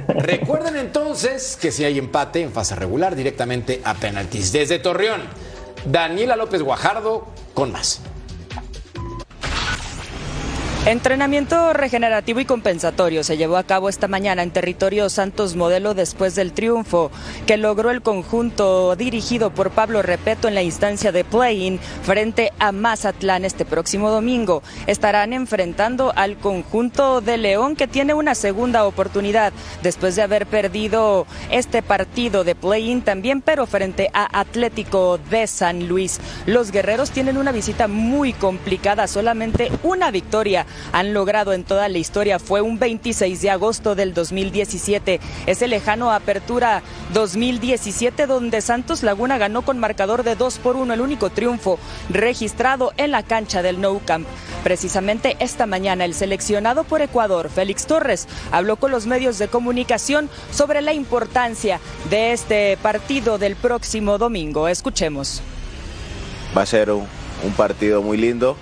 Recuerden 0.07 0.75
entonces 0.77 1.57
que 1.59 1.71
si 1.71 1.83
hay 1.85 1.97
empate 1.97 2.41
en 2.41 2.51
fase 2.51 2.75
regular, 2.75 3.15
directamente 3.15 3.81
a 3.83 3.93
penaltis. 3.95 4.51
Desde 4.51 4.79
Torreón, 4.79 5.21
Daniela 5.85 6.35
López 6.35 6.61
Guajardo 6.61 7.27
con 7.53 7.71
más. 7.71 8.01
Entrenamiento 10.89 11.71
regenerativo 11.71 12.39
y 12.39 12.45
compensatorio 12.45 13.23
se 13.23 13.37
llevó 13.37 13.57
a 13.57 13.63
cabo 13.63 13.89
esta 13.89 14.07
mañana 14.07 14.41
en 14.41 14.49
territorio 14.49 15.07
Santos 15.11 15.55
Modelo 15.55 15.93
después 15.93 16.33
del 16.33 16.51
triunfo 16.51 17.11
que 17.45 17.57
logró 17.57 17.91
el 17.91 18.01
conjunto 18.01 18.95
dirigido 18.95 19.51
por 19.51 19.69
Pablo 19.69 20.01
Repeto 20.01 20.47
en 20.47 20.55
la 20.55 20.63
instancia 20.63 21.11
de 21.11 21.23
play-in 21.23 21.79
frente 22.01 22.51
a 22.57 22.71
Mazatlán 22.71 23.45
este 23.45 23.65
próximo 23.65 24.09
domingo. 24.09 24.63
Estarán 24.87 25.31
enfrentando 25.33 26.11
al 26.15 26.37
conjunto 26.37 27.21
de 27.21 27.37
León 27.37 27.75
que 27.75 27.87
tiene 27.87 28.15
una 28.15 28.33
segunda 28.33 28.83
oportunidad 28.85 29.53
después 29.83 30.15
de 30.15 30.23
haber 30.23 30.47
perdido 30.47 31.27
este 31.51 31.83
partido 31.83 32.43
de 32.43 32.55
play-in 32.55 33.03
también, 33.03 33.41
pero 33.43 33.67
frente 33.67 34.09
a 34.11 34.39
Atlético 34.39 35.19
de 35.29 35.45
San 35.45 35.87
Luis. 35.87 36.19
Los 36.47 36.71
guerreros 36.71 37.11
tienen 37.11 37.37
una 37.37 37.51
visita 37.51 37.87
muy 37.87 38.33
complicada, 38.33 39.05
solamente 39.05 39.71
una 39.83 40.09
victoria 40.09 40.65
han 40.91 41.13
logrado 41.13 41.53
en 41.53 41.63
toda 41.63 41.89
la 41.89 41.97
historia. 41.97 42.39
Fue 42.39 42.61
un 42.61 42.79
26 42.79 43.41
de 43.41 43.49
agosto 43.49 43.95
del 43.95 44.13
2017. 44.13 45.19
Ese 45.45 45.67
lejano 45.67 46.11
apertura 46.11 46.81
2017 47.13 48.27
donde 48.27 48.61
Santos 48.61 49.03
Laguna 49.03 49.37
ganó 49.37 49.63
con 49.63 49.79
marcador 49.79 50.23
de 50.23 50.35
2 50.35 50.59
por 50.59 50.75
1, 50.75 50.93
el 50.93 51.01
único 51.01 51.29
triunfo 51.29 51.79
registrado 52.09 52.93
en 52.97 53.11
la 53.11 53.23
cancha 53.23 53.61
del 53.61 53.81
Nou 53.81 54.01
Camp. 54.03 54.27
Precisamente 54.63 55.37
esta 55.39 55.65
mañana 55.65 56.05
el 56.05 56.13
seleccionado 56.13 56.83
por 56.83 57.01
Ecuador, 57.01 57.49
Félix 57.49 57.85
Torres, 57.85 58.27
habló 58.51 58.75
con 58.75 58.91
los 58.91 59.05
medios 59.05 59.37
de 59.37 59.47
comunicación 59.47 60.29
sobre 60.51 60.81
la 60.81 60.93
importancia 60.93 61.79
de 62.09 62.33
este 62.33 62.77
partido 62.77 63.37
del 63.37 63.55
próximo 63.55 64.17
domingo. 64.17 64.67
Escuchemos. 64.67 65.41
Va 66.57 66.63
a 66.63 66.65
ser 66.65 66.91
un, 66.91 67.05
un 67.43 67.51
partido 67.53 68.01
muy 68.01 68.17
lindo. 68.17 68.57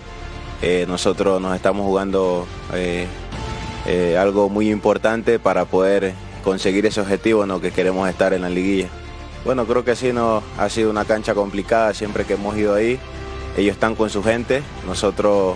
Eh, 0.61 0.85
nosotros 0.87 1.39
nos 1.39 1.55
estamos 1.55 1.85
jugando 1.85 2.47
eh, 2.73 3.05
eh, 3.85 4.17
algo 4.17 4.49
muy 4.49 4.71
importante 4.71 5.37
para 5.37 5.65
poder 5.65 6.13
conseguir 6.43 6.85
ese 6.85 6.99
objetivo 6.99 7.45
¿no? 7.45 7.61
que 7.61 7.71
queremos 7.71 8.09
estar 8.09 8.33
en 8.33 8.41
la 8.41 8.49
liguilla. 8.49 8.87
Bueno, 9.45 9.65
creo 9.65 9.85
que 9.85 9.95
sí 9.95 10.11
no, 10.11 10.41
ha 10.57 10.69
sido 10.69 10.89
una 10.89 11.05
cancha 11.05 11.35
complicada 11.35 11.93
siempre 11.93 12.25
que 12.25 12.33
hemos 12.33 12.57
ido 12.57 12.73
ahí. 12.73 12.99
Ellos 13.55 13.75
están 13.75 13.95
con 13.95 14.09
su 14.09 14.23
gente, 14.23 14.61
nosotros 14.85 15.55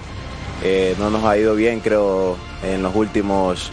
no 1.00 1.10
nos 1.10 1.24
ha 1.24 1.38
ido 1.38 1.56
bien 1.56 1.80
creo 1.80 2.38
en 2.64 2.84
los 2.84 2.96
últimos 2.96 3.72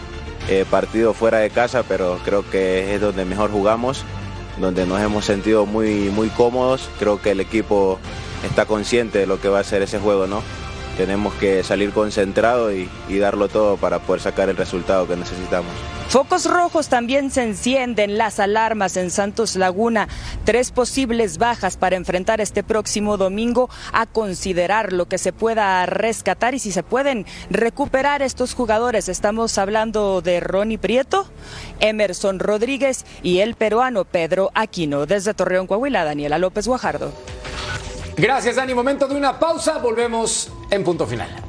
partidos 0.69 1.15
fuera 1.15 1.37
de 1.37 1.49
casa, 1.51 1.83
pero 1.87 2.19
creo 2.25 2.47
que 2.49 2.93
es 2.93 3.01
donde 3.01 3.25
mejor 3.25 3.51
jugamos, 3.51 4.03
donde 4.59 4.85
nos 4.85 4.99
hemos 5.01 5.25
sentido 5.25 5.65
muy, 5.65 6.09
muy 6.09 6.29
cómodos. 6.29 6.89
Creo 6.99 7.21
que 7.21 7.31
el 7.31 7.39
equipo 7.39 7.99
está 8.43 8.65
consciente 8.65 9.19
de 9.19 9.27
lo 9.27 9.39
que 9.39 9.49
va 9.49 9.59
a 9.59 9.63
ser 9.63 9.81
ese 9.81 9.99
juego, 9.99 10.27
¿no? 10.27 10.41
Tenemos 10.99 11.33
que 11.35 11.63
salir 11.63 11.91
concentrados 11.91 12.73
y, 12.73 12.89
y 13.07 13.19
darlo 13.19 13.47
todo 13.47 13.77
para 13.77 13.99
poder 13.99 14.21
sacar 14.21 14.49
el 14.49 14.57
resultado 14.57 15.07
que 15.07 15.15
necesitamos. 15.15 15.71
Focos 16.09 16.45
rojos 16.45 16.89
también 16.89 17.31
se 17.31 17.43
encienden 17.43 18.17
las 18.17 18.41
alarmas 18.41 18.97
en 18.97 19.09
Santos 19.09 19.55
Laguna. 19.55 20.09
Tres 20.43 20.71
posibles 20.71 21.37
bajas 21.37 21.77
para 21.77 21.95
enfrentar 21.95 22.41
este 22.41 22.63
próximo 22.63 23.15
domingo 23.15 23.69
a 23.93 24.07
considerar 24.07 24.91
lo 24.91 25.07
que 25.07 25.17
se 25.17 25.31
pueda 25.31 25.85
rescatar 25.85 26.53
y 26.53 26.59
si 26.59 26.73
se 26.73 26.83
pueden 26.83 27.25
recuperar 27.49 28.21
estos 28.21 28.53
jugadores. 28.53 29.07
Estamos 29.07 29.57
hablando 29.57 30.19
de 30.19 30.41
Ronnie 30.41 30.79
Prieto, 30.79 31.29
Emerson 31.79 32.39
Rodríguez 32.39 33.05
y 33.23 33.39
el 33.39 33.55
peruano 33.55 34.03
Pedro 34.03 34.51
Aquino. 34.53 35.05
Desde 35.05 35.33
Torreón, 35.33 35.65
Coahuila, 35.65 36.03
Daniela 36.03 36.39
López 36.39 36.67
Guajardo. 36.67 37.13
Gracias, 38.15 38.55
Dani. 38.55 38.73
Momento 38.73 39.07
de 39.07 39.15
una 39.15 39.37
pausa. 39.39 39.77
Volvemos 39.79 40.51
en 40.69 40.83
punto 40.83 41.05
final. 41.05 41.48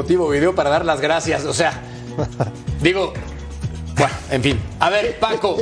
Emotivo 0.00 0.30
video 0.30 0.54
para 0.54 0.70
dar 0.70 0.84
las 0.84 1.00
gracias. 1.00 1.44
O 1.44 1.52
sea, 1.52 1.82
digo, 2.80 3.12
bueno, 3.94 4.14
en 4.30 4.42
fin. 4.42 4.60
A 4.78 4.88
ver, 4.88 5.18
Paco, 5.18 5.58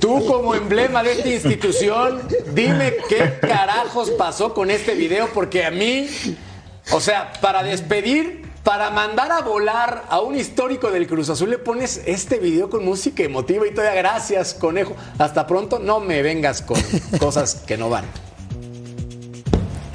tú 0.00 0.26
como 0.26 0.56
emblema 0.56 1.04
de 1.04 1.12
esta 1.12 1.28
institución, 1.28 2.20
dime 2.52 2.96
qué 3.08 3.38
carajos 3.40 4.10
pasó 4.10 4.52
con 4.52 4.70
este 4.70 4.94
video, 4.94 5.28
porque 5.32 5.64
a 5.64 5.70
mí, 5.70 6.08
o 6.90 7.00
sea, 7.00 7.32
para 7.40 7.62
despedir, 7.62 8.48
para 8.64 8.90
mandar 8.90 9.30
a 9.30 9.42
volar 9.42 10.06
a 10.08 10.20
un 10.20 10.34
histórico 10.34 10.90
del 10.90 11.06
Cruz 11.06 11.30
Azul, 11.30 11.50
le 11.50 11.58
pones 11.58 12.02
este 12.04 12.38
video 12.38 12.68
con 12.68 12.84
música 12.84 13.22
emotiva 13.22 13.64
y 13.64 13.72
todavía 13.72 14.02
gracias, 14.02 14.54
conejo. 14.54 14.96
Hasta 15.18 15.46
pronto, 15.46 15.78
no 15.78 16.00
me 16.00 16.20
vengas 16.22 16.62
con 16.62 16.80
cosas 17.20 17.62
que 17.64 17.76
no 17.76 17.88
van. 17.88 18.06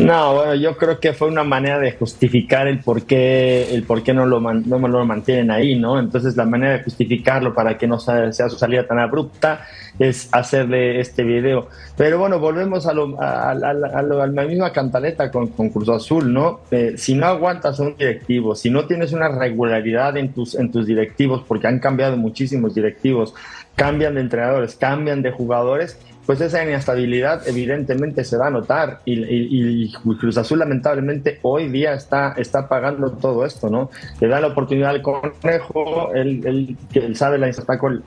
No, 0.06 0.36
bueno, 0.36 0.56
yo 0.56 0.76
creo 0.76 1.00
que 1.00 1.14
fue 1.14 1.30
una 1.30 1.44
manera 1.46 1.80
de 1.80 1.94
justificar 1.94 2.68
el 2.68 2.80
por 2.80 3.04
qué, 3.06 3.74
el 3.74 3.84
por 3.84 4.04
qué 4.04 4.14
no, 4.14 4.26
lo 4.26 4.42
man- 4.42 4.64
no 4.66 4.78
lo 4.88 5.06
mantienen 5.06 5.50
ahí, 5.50 5.80
¿no? 5.80 5.98
Entonces 5.98 6.36
la 6.36 6.46
manera 6.46 6.74
de 6.78 6.84
justificarlo 6.84 7.54
para 7.54 7.78
que 7.78 7.88
no 7.88 8.00
sea, 8.00 8.32
su 8.32 8.58
salida 8.58 8.86
tan 8.86 9.00
abrupta 9.00 9.62
es 10.00 10.28
hacerle 10.34 11.00
este 11.00 11.24
video. 11.24 11.70
Pero 11.96 12.20
bueno, 12.20 12.40
volvemos 12.40 12.86
a, 12.86 12.94
lo, 12.94 13.22
a, 13.22 13.52
a- 13.52 13.52
a- 13.52 14.02
lo- 14.02 14.26
la 14.28 14.44
misma 14.44 14.74
cantaleta 14.74 15.32
con, 15.32 15.48
con 15.48 15.70
Cruz 15.70 15.88
Azul, 15.90 16.34
¿no? 16.34 16.62
Eh, 16.72 16.96
si 16.98 17.16
no 17.16 17.28
aguantas 17.28 17.80
un 17.80 17.96
directivo, 17.96 18.56
si 18.56 18.70
no 18.70 18.86
tienes 18.86 19.14
una 19.14 19.30
regularidad 19.30 20.18
en 20.18 20.34
tus, 20.34 20.56
en 20.56 20.70
tus 20.72 20.86
directivos, 20.86 21.44
porque 21.48 21.68
han 21.68 21.80
cambiado 21.80 22.18
muchísimos 22.18 22.76
directivos, 22.76 23.34
cambian 23.76 24.16
de 24.16 24.22
entrenadores, 24.22 24.76
cambian 24.76 25.22
de 25.22 25.32
jugadores, 25.32 25.98
pues 26.26 26.40
esa 26.42 26.64
inestabilidad 26.64 27.48
evidentemente 27.48 28.24
se 28.24 28.38
va 28.38 28.48
a 28.48 28.50
notar 28.50 29.00
y, 29.06 29.92
Cruz 30.18 30.38
Azul 30.38 30.60
lamentablemente 30.60 31.40
hoy 31.42 31.70
día 31.70 31.94
está, 31.94 32.34
está 32.38 32.68
pagando 32.68 33.12
todo 33.12 33.46
esto, 33.46 33.70
¿no? 33.70 33.90
Le 34.20 34.28
da 34.28 34.40
la 34.40 34.48
oportunidad 34.48 34.90
al 34.92 35.02
conejo, 35.02 36.12
él, 36.14 36.42
él- 36.46 36.78
él 36.94 37.16
sabe 37.16 37.38
la 37.38 37.48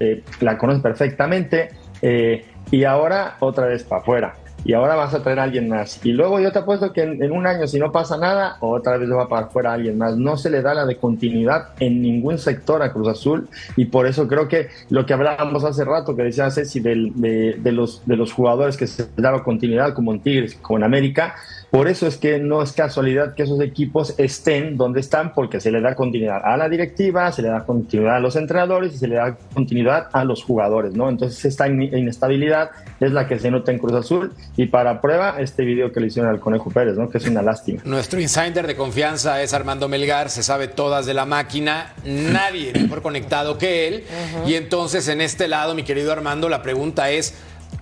eh, 0.00 0.22
la 0.40 0.56
conoce 0.58 0.80
perfectamente 0.80 1.70
eh, 2.02 2.44
y 2.70 2.84
ahora 2.84 3.36
otra 3.40 3.66
vez 3.66 3.82
para 3.84 4.02
afuera. 4.02 4.34
Y 4.66 4.72
ahora 4.72 4.96
vas 4.96 5.14
a 5.14 5.22
traer 5.22 5.38
a 5.38 5.44
alguien 5.44 5.68
más. 5.68 6.04
Y 6.04 6.10
luego 6.10 6.40
yo 6.40 6.50
te 6.50 6.58
apuesto 6.58 6.92
que 6.92 7.02
en, 7.02 7.30
un 7.30 7.46
año, 7.46 7.68
si 7.68 7.78
no 7.78 7.92
pasa 7.92 8.18
nada, 8.18 8.56
otra 8.58 8.96
vez 8.96 9.08
va 9.08 9.28
para 9.28 9.46
afuera 9.46 9.72
alguien 9.72 9.96
más. 9.96 10.16
No 10.16 10.36
se 10.36 10.50
le 10.50 10.60
da 10.60 10.74
la 10.74 10.84
de 10.84 10.96
continuidad 10.96 11.68
en 11.78 12.02
ningún 12.02 12.36
sector 12.38 12.82
a 12.82 12.92
Cruz 12.92 13.06
Azul. 13.06 13.48
Y 13.76 13.84
por 13.84 14.08
eso 14.08 14.26
creo 14.26 14.48
que 14.48 14.68
lo 14.90 15.06
que 15.06 15.14
hablábamos 15.14 15.62
hace 15.62 15.84
rato, 15.84 16.16
que 16.16 16.24
decía 16.24 16.50
Ceci, 16.50 16.80
del- 16.80 17.12
de, 17.14 17.54
de 17.60 17.70
los, 17.72 18.04
de 18.06 18.16
los 18.16 18.32
jugadores 18.32 18.76
que 18.76 18.88
se 18.88 19.06
daba 19.16 19.44
continuidad, 19.44 19.94
como 19.94 20.12
en 20.12 20.18
Tigres, 20.18 20.56
como 20.60 20.78
en 20.78 20.84
América, 20.84 21.36
por 21.70 21.88
eso 21.88 22.06
es 22.06 22.16
que 22.16 22.38
no 22.38 22.62
es 22.62 22.72
casualidad 22.72 23.34
que 23.34 23.42
esos 23.42 23.60
equipos 23.60 24.14
estén 24.18 24.76
donde 24.76 25.00
están, 25.00 25.34
porque 25.34 25.60
se 25.60 25.70
le 25.70 25.80
da 25.80 25.94
continuidad 25.94 26.40
a 26.44 26.56
la 26.56 26.68
directiva, 26.68 27.30
se 27.32 27.42
le 27.42 27.48
da 27.48 27.64
continuidad 27.64 28.16
a 28.16 28.20
los 28.20 28.36
entrenadores 28.36 28.94
y 28.94 28.98
se 28.98 29.08
le 29.08 29.16
da 29.16 29.36
continuidad 29.52 30.08
a 30.12 30.24
los 30.24 30.42
jugadores, 30.44 30.94
¿no? 30.94 31.08
Entonces 31.08 31.44
esta 31.44 31.66
in- 31.68 31.82
inestabilidad 31.82 32.70
es 33.00 33.12
la 33.12 33.26
que 33.28 33.38
se 33.38 33.50
nota 33.50 33.72
en 33.72 33.78
Cruz 33.78 33.92
Azul 33.94 34.32
y 34.56 34.66
para 34.66 35.00
prueba 35.00 35.36
este 35.40 35.64
video 35.64 35.92
que 35.92 36.00
le 36.00 36.06
hicieron 36.06 36.30
al 36.30 36.40
Conejo 36.40 36.70
Pérez, 36.70 36.96
¿no? 36.96 37.10
Que 37.10 37.18
es 37.18 37.26
una 37.26 37.42
lástima. 37.42 37.82
Nuestro 37.84 38.20
insider 38.20 38.66
de 38.66 38.76
confianza 38.76 39.42
es 39.42 39.52
Armando 39.52 39.88
Melgar, 39.88 40.30
se 40.30 40.42
sabe 40.42 40.68
todas 40.68 41.04
de 41.04 41.14
la 41.14 41.26
máquina, 41.26 41.92
nadie 42.04 42.72
mejor 42.74 43.02
conectado 43.02 43.58
que 43.58 43.88
él. 43.88 44.04
Y 44.46 44.54
entonces 44.54 45.08
en 45.08 45.20
este 45.20 45.48
lado, 45.48 45.74
mi 45.74 45.82
querido 45.82 46.12
Armando, 46.12 46.48
la 46.48 46.62
pregunta 46.62 47.10
es, 47.10 47.34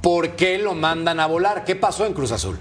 ¿por 0.02 0.30
qué 0.30 0.58
lo 0.58 0.74
mandan 0.74 1.20
a 1.20 1.26
volar? 1.26 1.64
¿Qué 1.64 1.76
pasó 1.76 2.06
en 2.06 2.14
Cruz 2.14 2.32
Azul? 2.32 2.58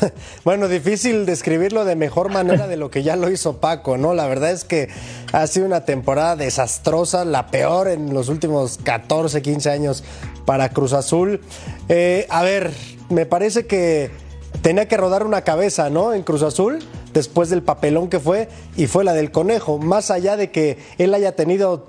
Bueno, 0.44 0.68
difícil 0.68 1.26
describirlo 1.26 1.84
de 1.84 1.96
mejor 1.96 2.30
manera 2.30 2.66
de 2.66 2.76
lo 2.76 2.90
que 2.90 3.02
ya 3.02 3.16
lo 3.16 3.30
hizo 3.30 3.58
Paco, 3.58 3.96
¿no? 3.96 4.14
La 4.14 4.26
verdad 4.26 4.50
es 4.50 4.64
que 4.64 4.88
ha 5.32 5.46
sido 5.46 5.66
una 5.66 5.84
temporada 5.84 6.36
desastrosa, 6.36 7.24
la 7.24 7.48
peor 7.48 7.88
en 7.88 8.14
los 8.14 8.28
últimos 8.28 8.78
14, 8.82 9.42
15 9.42 9.70
años 9.70 10.04
para 10.44 10.70
Cruz 10.70 10.92
Azul. 10.92 11.40
Eh, 11.88 12.26
a 12.30 12.42
ver, 12.42 12.72
me 13.08 13.26
parece 13.26 13.66
que 13.66 14.10
tenía 14.62 14.88
que 14.88 14.96
rodar 14.96 15.24
una 15.24 15.42
cabeza, 15.42 15.90
¿no? 15.90 16.14
En 16.14 16.22
Cruz 16.22 16.42
Azul, 16.42 16.78
después 17.12 17.50
del 17.50 17.62
papelón 17.62 18.08
que 18.08 18.20
fue, 18.20 18.48
y 18.76 18.86
fue 18.86 19.04
la 19.04 19.12
del 19.12 19.30
conejo. 19.30 19.78
Más 19.78 20.10
allá 20.10 20.36
de 20.36 20.50
que 20.50 20.78
él 20.98 21.14
haya 21.14 21.32
tenido 21.32 21.86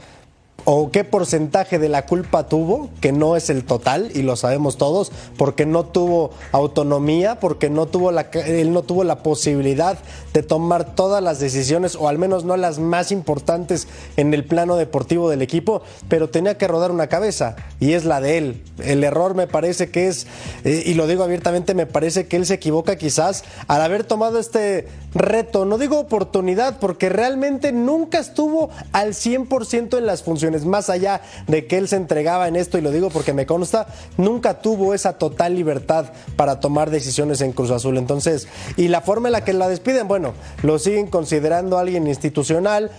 o 0.69 0.91
qué 0.91 1.05
porcentaje 1.05 1.79
de 1.79 1.87
la 1.87 2.05
culpa 2.05 2.49
tuvo, 2.49 2.89
que 2.99 3.13
no 3.13 3.37
es 3.37 3.49
el 3.49 3.63
total, 3.63 4.11
y 4.13 4.23
lo 4.23 4.35
sabemos 4.35 4.75
todos, 4.75 5.13
porque 5.37 5.65
no 5.65 5.85
tuvo 5.85 6.31
autonomía, 6.51 7.39
porque 7.39 7.69
no 7.69 7.85
tuvo 7.85 8.09
él 8.09 8.73
no 8.73 8.81
tuvo 8.81 9.05
la 9.05 9.23
posibilidad 9.23 9.97
de 10.33 10.43
tomar 10.43 10.93
todas 10.93 11.23
las 11.23 11.39
decisiones, 11.39 11.95
o 11.95 12.09
al 12.09 12.17
menos 12.17 12.43
no 12.43 12.57
las 12.57 12.79
más 12.79 13.13
importantes 13.13 13.87
en 14.17 14.33
el 14.33 14.43
plano 14.43 14.75
deportivo 14.75 15.29
del 15.29 15.41
equipo, 15.41 15.83
pero 16.09 16.29
tenía 16.29 16.57
que 16.57 16.67
rodar 16.67 16.91
una 16.91 17.07
cabeza, 17.07 17.55
y 17.79 17.93
es 17.93 18.03
la 18.03 18.19
de 18.19 18.37
él. 18.37 18.63
El 18.83 19.05
error 19.05 19.35
me 19.35 19.47
parece 19.47 19.89
que 19.89 20.09
es, 20.09 20.27
eh, 20.65 20.83
y 20.85 20.95
lo 20.95 21.07
digo 21.07 21.23
abiertamente, 21.23 21.75
me 21.75 21.85
parece 21.85 22.27
que 22.27 22.35
él 22.35 22.45
se 22.45 22.55
equivoca 22.55 22.97
quizás 22.97 23.45
al 23.69 23.81
haber 23.81 24.03
tomado 24.03 24.37
este 24.37 24.89
reto, 25.13 25.63
no 25.63 25.77
digo 25.77 25.97
oportunidad, 25.97 26.77
porque 26.79 27.07
realmente 27.07 27.71
nunca 27.71 28.19
estuvo 28.19 28.69
al 28.91 29.13
100% 29.13 29.97
en 29.97 30.05
las 30.05 30.23
funciones, 30.23 30.56
más 30.65 30.89
allá 30.89 31.21
de 31.47 31.67
que 31.67 31.77
él 31.77 31.87
se 31.87 31.95
entregaba 31.95 32.47
en 32.47 32.55
esto, 32.55 32.77
y 32.77 32.81
lo 32.81 32.91
digo 32.91 33.09
porque 33.09 33.33
me 33.33 33.45
consta, 33.45 33.87
nunca 34.17 34.61
tuvo 34.61 34.93
esa 34.93 35.13
total 35.13 35.55
libertad 35.55 36.07
para 36.35 36.59
tomar 36.59 36.89
decisiones 36.89 37.41
en 37.41 37.51
Cruz 37.51 37.71
Azul. 37.71 37.97
Entonces, 37.97 38.47
y 38.75 38.87
la 38.87 39.01
forma 39.01 39.29
en 39.29 39.33
la 39.33 39.43
que 39.43 39.53
la 39.53 39.69
despiden, 39.69 40.07
bueno, 40.07 40.33
lo 40.63 40.79
siguen 40.79 41.07
considerando 41.07 41.77
alguien 41.77 42.07
institucional, 42.07 42.91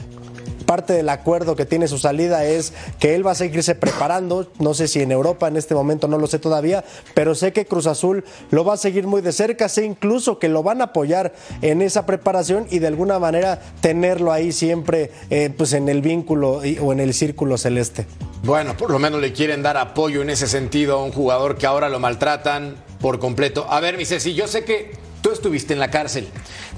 parte 0.69 0.93
del 0.93 1.09
acuerdo 1.09 1.57
que 1.57 1.65
tiene 1.65 1.89
su 1.89 1.97
salida 1.97 2.45
es 2.45 2.75
que 2.99 3.15
él 3.15 3.27
va 3.27 3.31
a 3.31 3.35
seguirse 3.35 3.75
preparando, 3.75 4.53
no 4.59 4.75
sé 4.75 4.87
si 4.87 5.01
en 5.01 5.11
Europa 5.11 5.49
en 5.49 5.57
este 5.57 5.75
momento, 5.75 6.09
no 6.09 6.19
lo 6.19 6.27
sé 6.27 6.39
todavía, 6.39 6.85
pero 7.15 7.35
sé 7.35 7.55
que 7.55 7.65
Cruz 7.65 7.87
Azul 7.87 8.23
lo 8.51 8.67
va 8.67 8.75
a 8.75 8.77
seguir 8.77 9.07
muy 9.07 9.23
de 9.23 9.33
cerca, 9.33 9.71
sé 9.71 9.87
incluso 9.87 10.39
que 10.39 10.51
lo 10.51 10.63
van 10.63 10.83
a 10.83 10.85
apoyar 10.85 11.33
en 11.63 11.81
esa 11.81 12.05
preparación 12.05 12.67
y 12.71 12.81
de 12.81 12.87
alguna 12.87 13.19
manera 13.19 13.63
tenerlo 13.81 14.31
ahí 14.31 14.53
siempre 14.53 15.11
eh, 15.31 15.49
pues 15.57 15.73
en 15.73 15.89
el 15.89 16.03
vínculo 16.03 16.61
o 16.83 16.93
en 16.93 17.01
el 17.01 17.15
círculo 17.15 17.57
celeste. 17.57 18.05
Bueno, 18.43 18.77
por 18.77 18.91
lo 18.91 18.99
menos 18.99 19.23
le 19.23 19.33
quieren 19.33 19.63
dar 19.63 19.79
apoyo 19.79 20.21
en 20.21 20.29
ese 20.29 20.49
sentido 20.49 20.99
a 20.99 21.03
un 21.03 21.13
jugador 21.13 21.57
que 21.57 21.67
ahora 21.67 21.89
lo 21.89 21.99
maltratan 21.99 22.77
por 23.01 23.19
completo. 23.19 23.67
A 23.71 23.81
ver, 23.81 23.97
mi 23.97 24.05
Ceci, 24.05 24.35
yo 24.35 24.47
sé 24.47 24.65
que 24.65 24.93
estuviste 25.39 25.73
en 25.73 25.81
la 25.81 25.91
cárcel, 25.91 26.29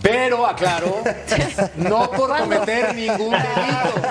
pero 0.00 0.46
aclaro, 0.46 1.02
no 1.76 2.11
por 2.11 2.36
cometer 2.38 2.94
ningún 2.94 3.30
delito. 3.32 4.08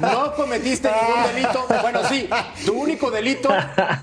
No 0.00 0.34
cometiste 0.34 0.90
ningún 0.90 1.34
delito. 1.34 1.66
Bueno, 1.82 2.00
sí, 2.08 2.28
tu 2.66 2.74
único 2.74 3.10
delito 3.10 3.50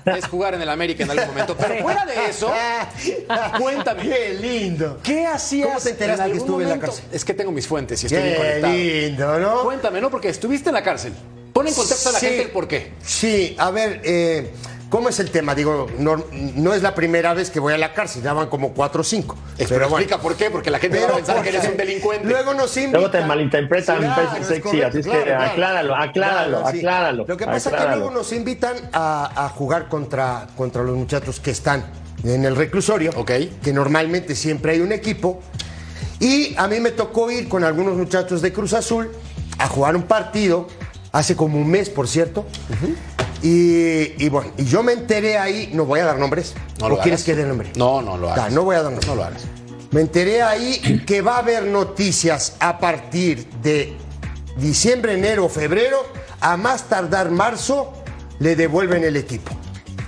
es 0.06 0.26
jugar 0.26 0.54
en 0.54 0.62
el 0.62 0.68
América 0.68 1.04
en 1.04 1.10
algún 1.10 1.28
momento. 1.28 1.56
Pero 1.56 1.82
fuera 1.82 2.04
de 2.06 2.26
eso, 2.30 2.52
cuéntame. 3.58 4.02
Qué 4.02 4.34
lindo. 4.40 5.00
¿Qué 5.02 5.26
hacías? 5.26 5.68
¿Cómo 5.68 5.80
te 5.80 5.90
enteraste 5.90 6.24
en 6.24 6.32
que 6.32 6.38
estuve 6.38 6.62
en 6.64 6.70
la 6.70 6.78
cárcel? 6.78 7.04
Es 7.12 7.24
que 7.24 7.34
tengo 7.34 7.52
mis 7.52 7.66
fuentes 7.66 8.02
y 8.02 8.06
estoy 8.06 8.22
bien 8.22 8.34
Qué 8.34 8.38
conectado. 8.38 8.72
lindo, 8.74 9.38
¿no? 9.38 9.62
Cuéntame, 9.64 10.00
¿no? 10.00 10.10
Porque 10.10 10.28
estuviste 10.28 10.70
en 10.70 10.74
la 10.74 10.82
cárcel. 10.82 11.12
Pon 11.52 11.66
en 11.66 11.74
contexto 11.74 12.08
a 12.10 12.12
la 12.12 12.20
gente 12.20 12.42
el 12.42 12.50
por 12.50 12.68
qué. 12.68 12.92
Sí, 13.04 13.56
a 13.58 13.70
ver, 13.70 14.00
eh, 14.04 14.52
¿cómo 14.88 15.08
es 15.08 15.20
el 15.20 15.30
tema? 15.30 15.54
Digo, 15.54 15.86
no, 15.98 16.24
no 16.32 16.74
es 16.74 16.82
la 16.82 16.94
primera 16.94 17.34
vez 17.34 17.50
que 17.50 17.60
voy 17.60 17.72
a 17.74 17.78
la 17.78 17.92
cárcel, 17.92 18.22
ya 18.22 18.32
van 18.32 18.48
como 18.48 18.72
cuatro 18.72 19.00
o 19.02 19.04
cinco. 19.04 19.36
Pero 19.56 19.84
explica 19.86 20.18
por 20.18 20.36
qué, 20.36 20.50
porque 20.50 20.70
la 20.70 20.78
gente 20.78 20.98
va 20.98 21.04
a 21.04 21.06
Pero 21.08 21.16
pensar 21.18 21.42
que 21.42 21.48
eres 21.50 21.68
un 21.68 21.76
delincuente. 21.76 22.26
Luego 22.28 22.54
nos 22.54 22.76
invitan. 22.76 23.00
Luego 23.00 23.10
te 23.10 23.24
malinterpretan, 23.24 23.98
Claro, 23.98 24.28
pues, 24.30 24.40
es 24.42 24.46
sexy, 24.48 24.62
correcto, 24.62 24.86
así 24.88 24.98
es 24.98 25.06
claro, 25.06 25.20
que 25.24 25.30
claro. 25.30 25.44
acláralo, 25.44 25.94
acláralo, 25.96 26.56
Claro, 26.58 26.70
sí. 26.72 26.78
acláralo. 26.78 27.24
Lo 27.26 27.36
que 27.36 27.44
pasa 27.46 27.56
es 27.56 27.62
que 27.64 27.68
acláralo. 27.70 27.96
luego 28.00 28.14
nos 28.14 28.32
invitan 28.32 28.76
a, 28.92 29.44
a 29.44 29.48
jugar 29.50 29.88
contra, 29.88 30.46
contra 30.56 30.82
los 30.82 30.96
muchachos 30.96 31.40
que 31.40 31.50
están 31.50 31.84
en 32.24 32.44
el 32.44 32.56
reclusorio, 32.56 33.12
que 33.24 33.72
normalmente 33.72 34.34
siempre 34.34 34.72
hay 34.72 34.80
un 34.80 34.92
equipo. 34.92 35.40
Y 36.20 36.54
a 36.56 36.66
mí 36.66 36.80
me 36.80 36.90
tocó 36.90 37.30
ir 37.30 37.48
con 37.48 37.62
algunos 37.62 37.94
muchachos 37.96 38.42
de 38.42 38.52
Cruz 38.52 38.72
Azul 38.72 39.10
a 39.58 39.68
jugar 39.68 39.94
un 39.94 40.02
partido, 40.02 40.66
hace 41.12 41.36
como 41.36 41.58
un 41.58 41.68
mes, 41.70 41.90
por 41.90 42.08
cierto. 42.08 42.46
y, 43.42 44.22
y 44.24 44.28
bueno, 44.28 44.50
y 44.56 44.64
yo 44.64 44.82
me 44.82 44.92
enteré 44.92 45.38
ahí, 45.38 45.70
no 45.72 45.84
voy 45.84 46.00
a 46.00 46.04
dar 46.04 46.18
nombres. 46.18 46.54
No 46.80 46.86
¿O 46.86 46.98
quieres 47.00 47.24
que 47.24 47.34
dé 47.34 47.44
nombre? 47.44 47.70
No, 47.76 48.02
no 48.02 48.16
lo 48.16 48.30
hagas. 48.30 48.44
Da, 48.46 48.50
no 48.50 48.64
voy 48.64 48.74
a 48.76 48.82
dar 48.82 48.86
nombres. 48.92 49.06
No 49.08 49.14
lo 49.14 49.24
hagas. 49.24 49.42
Me 49.90 50.00
enteré 50.02 50.42
ahí 50.42 51.02
que 51.06 51.22
va 51.22 51.36
a 51.36 51.38
haber 51.38 51.64
noticias 51.64 52.56
a 52.60 52.78
partir 52.78 53.48
de 53.62 53.94
diciembre, 54.56 55.14
enero, 55.14 55.48
febrero, 55.48 55.98
a 56.40 56.56
más 56.56 56.84
tardar 56.84 57.30
marzo, 57.30 57.94
le 58.38 58.54
devuelven 58.54 59.04
el 59.04 59.16
equipo. 59.16 59.52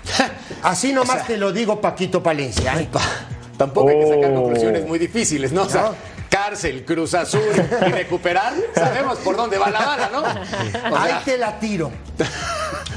Así 0.62 0.92
nomás 0.92 1.26
te 1.26 1.36
lo 1.38 1.52
digo, 1.52 1.80
Paquito 1.80 2.22
Palencia. 2.22 2.78
¿eh? 2.80 2.88
Tampoco 3.56 3.88
hay 3.88 4.00
que 4.00 4.06
sacar 4.08 4.30
Oh. 4.32 4.42
conclusiones 4.42 4.86
muy 4.86 4.98
difíciles, 4.98 5.52
¿no? 5.52 5.62
O 5.62 5.68
sea, 5.68 5.92
cárcel, 6.30 6.84
Cruz 6.86 7.12
Azul 7.14 7.42
y 7.86 7.90
recuperar, 7.90 8.54
sabemos 8.74 9.18
por 9.18 9.36
dónde 9.36 9.58
va 9.58 9.68
la 9.70 9.80
bala, 9.80 10.10
¿no? 10.10 10.20
O 10.92 10.96
Ahí 10.96 11.08
sea, 11.10 11.22
te 11.24 11.36
la 11.36 11.58
tiro. 11.58 11.90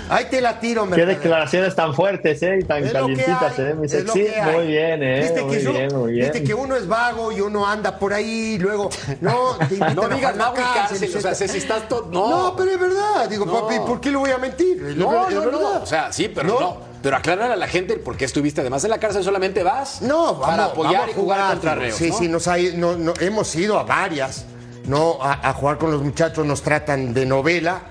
Ahí 0.09 0.25
te 0.29 0.41
la 0.41 0.59
tiro, 0.59 0.83
Qué 0.83 0.89
mercader. 0.91 1.15
declaraciones 1.17 1.75
tan 1.75 1.93
fuertes, 1.95 2.43
¿eh? 2.43 2.59
Y 2.61 2.63
tan 2.65 2.87
calientitas, 2.87 3.57
¿eh? 3.57 3.73
Mi 3.73 3.87
sexy. 3.89 4.27
Muy 4.53 4.67
bien, 4.67 5.01
¿eh? 5.01 5.21
Viste 5.21 5.41
muy 5.41 5.57
que, 5.57 5.63
yo- 5.63 5.71
bien, 5.71 5.95
muy 5.95 6.11
bien. 6.11 6.31
viste 6.31 6.43
que 6.45 6.53
uno 6.53 6.75
es 6.75 6.87
vago 6.87 7.31
y 7.31 7.41
uno 7.41 7.65
anda 7.67 7.97
por 7.97 8.13
ahí 8.13 8.55
y 8.55 8.57
luego. 8.59 8.89
No, 9.21 9.57
te 9.69 9.77
no 9.77 10.07
digas 10.09 10.37
vago 10.37 10.55
y 10.57 10.77
cárcel, 10.77 11.11
o 11.17 11.21
sea, 11.21 11.33
si 11.33 11.45
estás 11.57 11.87
todo. 11.87 12.09
No, 12.11 12.29
No, 12.29 12.55
pero 12.55 12.71
es 12.71 12.79
verdad. 12.79 13.27
Digo, 13.29 13.45
No. 13.45 13.61
papi, 13.61 13.79
¿por 13.79 13.99
qué 13.99 14.11
le 14.11 14.17
voy 14.17 14.29
a 14.31 14.37
mentir? 14.37 14.81
No, 14.97 15.29
no, 15.29 15.45
no. 15.51 15.81
O 15.81 15.85
sea, 15.85 16.11
sí, 16.11 16.27
pero 16.27 16.47
No. 16.49 16.59
no. 16.59 16.92
Pero 17.03 17.17
aclarar 17.17 17.51
a 17.51 17.55
la 17.55 17.67
gente 17.67 17.97
por 17.97 18.17
qué 18.17 18.25
estuviste. 18.25 18.61
Además, 18.61 18.83
en 18.85 18.89
la 18.89 18.97
cárcel 18.99 19.23
solamente 19.23 19.61
vas 19.61 20.01
No, 20.01 20.35
vamos, 20.35 20.47
para 20.47 20.65
apoyar 20.65 20.93
vamos 21.01 21.09
y 21.09 21.13
jugar 21.13 21.51
contra 21.51 21.71
digo. 21.73 21.81
reos. 21.83 21.97
Sí, 21.97 22.09
¿no? 22.09 22.17
sí, 22.17 22.27
nos 22.29 22.47
ha 22.47 22.57
no, 22.57 22.95
no, 22.95 23.13
hemos 23.19 23.53
ido 23.55 23.77
a 23.77 23.83
varias. 23.83 24.45
No, 24.87 25.19
a, 25.21 25.49
a 25.49 25.53
jugar 25.53 25.77
con 25.77 25.91
los 25.91 26.01
muchachos 26.01 26.45
nos 26.45 26.61
tratan 26.63 27.13
de 27.13 27.25
novela. 27.25 27.81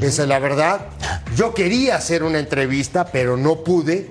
Esa 0.00 0.22
es 0.24 0.28
la 0.28 0.38
verdad. 0.40 0.80
Yo 1.36 1.54
quería 1.54 1.96
hacer 1.96 2.22
una 2.22 2.38
entrevista, 2.38 3.06
pero 3.06 3.36
no 3.36 3.62
pude, 3.64 4.10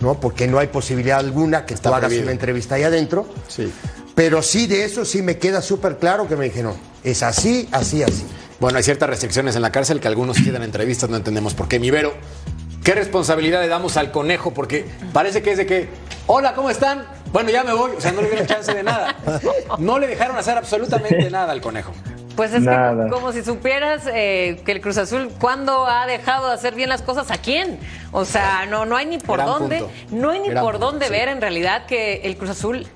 ¿no? 0.00 0.20
Porque 0.20 0.46
no 0.46 0.58
hay 0.58 0.68
posibilidad 0.68 1.18
alguna 1.18 1.66
que 1.66 1.74
tú 1.74 1.88
hagas 1.88 2.00
prohibido. 2.02 2.22
una 2.24 2.32
entrevista 2.32 2.74
ahí 2.76 2.84
adentro. 2.84 3.26
Sí. 3.48 3.72
Pero 4.14 4.42
sí, 4.42 4.66
de 4.68 4.84
eso 4.84 5.04
sí 5.04 5.22
me 5.22 5.38
queda 5.38 5.60
súper 5.60 5.98
claro 5.98 6.28
que 6.28 6.36
me 6.36 6.44
dijeron, 6.44 6.74
es 7.02 7.22
así, 7.24 7.68
así, 7.72 8.02
así. 8.02 8.24
Bueno, 8.60 8.78
hay 8.78 8.84
ciertas 8.84 9.08
restricciones 9.10 9.56
en 9.56 9.62
la 9.62 9.72
cárcel 9.72 9.98
que 9.98 10.06
algunos 10.06 10.38
quedan 10.40 10.62
entrevistas, 10.62 11.10
no 11.10 11.16
entendemos 11.16 11.54
por 11.54 11.66
qué. 11.66 11.80
Mi 11.80 11.90
Vero, 11.90 12.14
¿qué 12.84 12.94
responsabilidad 12.94 13.60
le 13.62 13.68
damos 13.68 13.96
al 13.96 14.12
conejo? 14.12 14.52
Porque 14.54 14.84
parece 15.12 15.42
que 15.42 15.50
es 15.52 15.56
de 15.58 15.66
que, 15.66 15.88
hola, 16.26 16.54
¿cómo 16.54 16.70
están? 16.70 17.04
Bueno, 17.32 17.50
ya 17.50 17.64
me 17.64 17.72
voy. 17.72 17.90
O 17.96 18.00
sea, 18.00 18.12
no 18.12 18.20
le 18.22 18.28
dieron 18.28 18.46
chance 18.46 18.72
de 18.72 18.82
nada. 18.84 19.16
No 19.78 19.98
le 19.98 20.06
dejaron 20.06 20.36
hacer 20.36 20.56
absolutamente 20.56 21.28
nada 21.30 21.50
al 21.50 21.60
conejo. 21.60 21.92
Pues 22.36 22.52
es 22.52 22.62
Nada. 22.62 23.04
que 23.04 23.10
como 23.10 23.30
si 23.32 23.44
supieras 23.44 24.02
eh, 24.12 24.60
que 24.66 24.72
el 24.72 24.80
Cruz 24.80 24.98
Azul 24.98 25.30
cuándo 25.38 25.86
ha 25.86 26.04
dejado 26.06 26.48
de 26.48 26.54
hacer 26.54 26.74
bien 26.74 26.88
las 26.88 27.00
cosas 27.00 27.30
a 27.30 27.38
quién. 27.38 27.78
O 28.10 28.24
sea, 28.24 28.66
no, 28.66 28.84
no 28.86 28.96
hay 28.96 29.06
ni 29.06 29.18
por 29.18 29.36
Gran 29.38 29.46
dónde, 29.48 29.78
punto. 29.78 29.92
no 30.10 30.30
hay 30.30 30.40
ni 30.40 30.48
Gran 30.48 30.64
por 30.64 30.72
punto, 30.72 30.86
dónde 30.90 31.06
sí. 31.06 31.12
ver 31.12 31.28
en 31.28 31.40
realidad 31.40 31.86
que 31.86 32.22
el 32.24 32.36
Cruz 32.36 32.50
Azul 32.50 32.88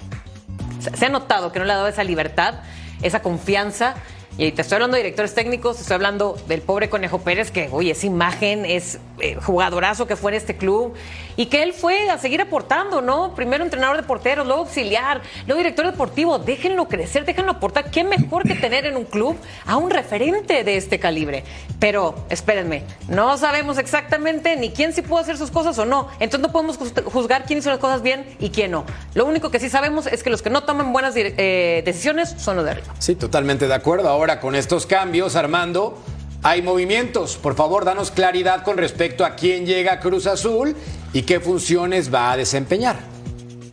se- 0.81 0.97
se 0.97 1.07
ha 1.07 1.09
notado 1.09 1.53
que 1.53 1.61
no 1.61 1.65
le 1.65 1.73
ha 1.73 1.77
dado 1.77 1.87
esa 1.87 2.03
libertad, 2.03 2.55
esa 3.01 3.21
confianza. 3.23 3.95
Y 4.39 4.53
te 4.53 4.63
estoy 4.63 4.77
hablando 4.77 4.97
de 4.97 5.03
directores 5.03 5.35
técnicos, 5.35 5.77
te 5.77 5.83
estoy 5.83 5.97
hablando 5.97 6.39
del 6.47 6.63
pobre 6.63 6.89
Conejo 6.89 7.19
Pérez, 7.19 7.51
que, 7.51 7.69
oye, 7.73 7.91
es 7.91 8.05
imagen, 8.05 8.65
es 8.65 9.01
eh, 9.19 9.35
jugadorazo 9.35 10.07
que 10.07 10.15
fue 10.15 10.31
en 10.31 10.37
este 10.37 10.57
club, 10.57 10.95
y 11.39 11.47
que 11.47 11.63
él 11.63 11.73
fue 11.73 12.11
a 12.11 12.19
seguir 12.19 12.41
aportando, 12.43 13.01
¿no? 13.01 13.33
Primero 13.37 13.63
entrenador 13.63 13.97
de 13.97 14.03
porteros, 14.03 14.45
luego 14.45 14.63
auxiliar, 14.63 15.23
luego 15.47 15.59
director 15.59 15.87
deportivo. 15.87 16.41
Déjenlo 16.41 16.89
crecer, 16.89 17.25
déjenlo 17.25 17.53
aportar. 17.53 17.93
¿Qué 17.93 18.03
mejor 18.03 18.43
que 18.43 18.57
tener 18.57 18.87
en 18.87 18.97
un 18.97 19.05
club 19.05 19.37
a 19.65 19.77
un 19.77 19.89
referente 19.91 20.65
de 20.65 20.77
este 20.77 20.99
calibre? 20.99 21.45
Pero, 21.79 22.17
espérenme, 22.29 22.83
no 23.09 23.39
sabemos 23.39 23.79
exactamente 23.79 24.57
ni 24.57 24.71
quién 24.71 24.93
sí 24.93 25.01
pudo 25.03 25.21
hacer 25.21 25.39
sus 25.39 25.53
cosas 25.53 25.79
o 25.79 25.85
no. 25.87 26.09
Entonces 26.19 26.41
no 26.41 26.51
podemos 26.53 26.77
juz- 26.77 27.05
juzgar 27.05 27.45
quién 27.47 27.61
hizo 27.61 27.71
las 27.71 27.79
cosas 27.79 28.03
bien 28.03 28.27
y 28.41 28.51
quién 28.51 28.73
no. 28.73 28.85
Lo 29.15 29.25
único 29.25 29.53
que 29.53 29.61
sí 29.61 29.71
sabemos 29.71 30.09
es 30.09 30.25
que 30.25 30.31
los 30.31 30.43
que 30.43 30.51
no 30.51 30.65
toman 30.65 30.93
buenas 30.93 31.15
eh, 31.17 31.83
decisiones 31.85 32.35
son 32.37 32.57
los 32.57 32.65
de 32.65 32.73
arriba. 32.73 32.89
Sí, 32.99 33.15
totalmente 33.15 33.69
de 33.69 33.75
acuerdo. 33.75 34.09
Ahora 34.09 34.41
con 34.41 34.57
estos 34.57 34.87
cambios, 34.87 35.37
Armando, 35.37 35.97
hay 36.43 36.63
movimientos. 36.63 37.37
Por 37.37 37.55
favor, 37.55 37.85
danos 37.85 38.11
claridad 38.11 38.65
con 38.65 38.77
respecto 38.77 39.25
a 39.25 39.37
quién 39.37 39.67
llega 39.67 39.93
a 39.95 40.01
Cruz 40.01 40.27
Azul 40.27 40.77
y 41.13 41.23
qué 41.23 41.41
funciones 41.41 42.13
va 42.13 42.33
a 42.33 42.37
desempeñar. 42.37 42.97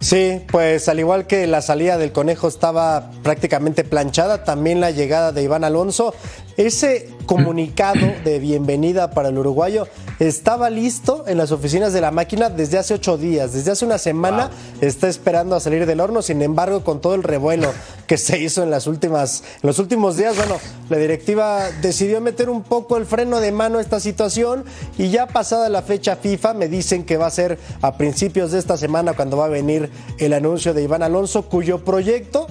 Sí, 0.06 0.42
pues 0.52 0.88
al 0.88 1.00
igual 1.00 1.26
que 1.26 1.48
la 1.48 1.64
salida 1.64 1.98
del 1.98 2.12
conejo 2.12 2.48
estaba 2.48 3.10
prácticamente 3.24 3.84
planchada, 3.84 4.44
también 4.44 4.80
la 4.80 4.92
llegada 4.92 5.32
de 5.32 5.42
Iván 5.42 5.64
Alonso. 5.64 6.14
Ese 6.58 7.10
comunicado 7.26 8.00
de 8.24 8.40
bienvenida 8.40 9.12
para 9.12 9.28
el 9.28 9.38
uruguayo 9.38 9.90
estaba 10.20 10.70
listo 10.70 11.26
en 11.28 11.38
las 11.38 11.52
oficinas 11.52 11.92
de 11.92 12.00
la 12.00 12.12
máquina 12.12 12.50
desde 12.50 12.78
hace 12.78 12.94
ocho 12.94 13.18
días, 13.18 13.52
desde 13.52 13.72
hace 13.72 13.84
una 13.84 13.98
semana 13.98 14.52
está 14.80 15.10
esperando 15.10 15.58
a 15.58 15.60
salir 15.60 15.86
del 15.86 16.00
horno. 16.00 16.22
Sin 16.22 16.42
embargo, 16.42 16.82
con 16.86 17.02
todo 17.02 17.14
el 17.14 17.24
revuelo 17.24 17.74
que 18.08 18.18
se 18.18 18.40
hizo 18.40 18.64
en 18.64 18.72
las 18.72 18.88
últimas, 18.88 19.44
en 19.56 19.68
los 19.68 19.80
últimos 19.80 20.16
días, 20.16 20.38
bueno, 20.38 20.56
la 20.90 20.96
directiva 20.96 21.72
decidió 21.82 22.22
meter 22.22 22.50
un 22.50 22.64
poco 22.64 22.96
el 22.96 23.06
freno 23.06 23.42
de 23.42 23.52
mano 23.52 23.80
a 23.80 23.82
esta 23.82 24.00
situación 24.00 24.64
y 24.98 25.10
ya 25.10 25.28
pasada 25.28 25.68
la 25.68 25.82
fecha 25.82 26.16
FIFA 26.16 26.54
me 26.54 26.70
dicen 26.70 27.04
que 27.04 27.18
va 27.18 27.28
a 27.28 27.32
ser 27.32 27.60
a 27.82 27.98
principios 27.98 28.54
de 28.54 28.60
esta 28.60 28.78
semana 28.78 29.12
cuando 29.12 29.36
va 29.36 29.48
a 29.48 29.50
venir 29.50 29.90
el 30.20 30.32
anuncio 30.32 30.74
de 30.74 30.84
Iván 30.84 31.04
Alonso, 31.04 31.50
cuyo 31.50 31.84
proyecto 31.84 32.48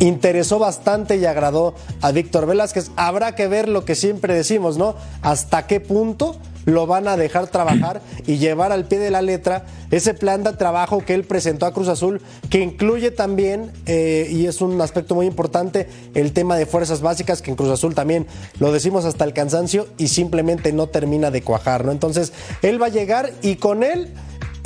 interesó 0.00 0.58
bastante 0.58 1.16
y 1.16 1.24
agradó 1.24 1.74
a 2.00 2.12
Víctor 2.12 2.46
Velázquez. 2.46 2.90
Habrá 2.96 3.34
que 3.34 3.48
ver 3.48 3.68
lo 3.68 3.84
que 3.84 3.94
siempre 3.94 4.34
decimos, 4.34 4.76
¿no? 4.76 4.94
Hasta 5.22 5.66
qué 5.66 5.80
punto 5.80 6.36
lo 6.64 6.86
van 6.86 7.08
a 7.08 7.16
dejar 7.16 7.46
trabajar 7.46 8.02
y 8.26 8.36
llevar 8.36 8.72
al 8.72 8.84
pie 8.84 8.98
de 8.98 9.10
la 9.10 9.22
letra 9.22 9.64
ese 9.90 10.12
plan 10.12 10.44
de 10.44 10.52
trabajo 10.52 10.98
que 10.98 11.14
él 11.14 11.24
presentó 11.24 11.64
a 11.64 11.72
Cruz 11.72 11.88
Azul, 11.88 12.20
que 12.50 12.60
incluye 12.60 13.10
también, 13.10 13.72
eh, 13.86 14.28
y 14.30 14.46
es 14.46 14.60
un 14.60 14.78
aspecto 14.80 15.14
muy 15.14 15.24
importante, 15.24 15.88
el 16.14 16.32
tema 16.32 16.56
de 16.56 16.66
fuerzas 16.66 17.00
básicas, 17.00 17.40
que 17.40 17.50
en 17.50 17.56
Cruz 17.56 17.70
Azul 17.70 17.94
también 17.94 18.26
lo 18.58 18.70
decimos 18.70 19.06
hasta 19.06 19.24
el 19.24 19.32
cansancio 19.32 19.88
y 19.96 20.08
simplemente 20.08 20.72
no 20.72 20.88
termina 20.88 21.30
de 21.30 21.42
cuajar, 21.42 21.86
¿no? 21.86 21.92
Entonces, 21.92 22.34
él 22.60 22.80
va 22.80 22.86
a 22.86 22.90
llegar 22.90 23.32
y 23.40 23.56
con 23.56 23.82
él 23.82 24.12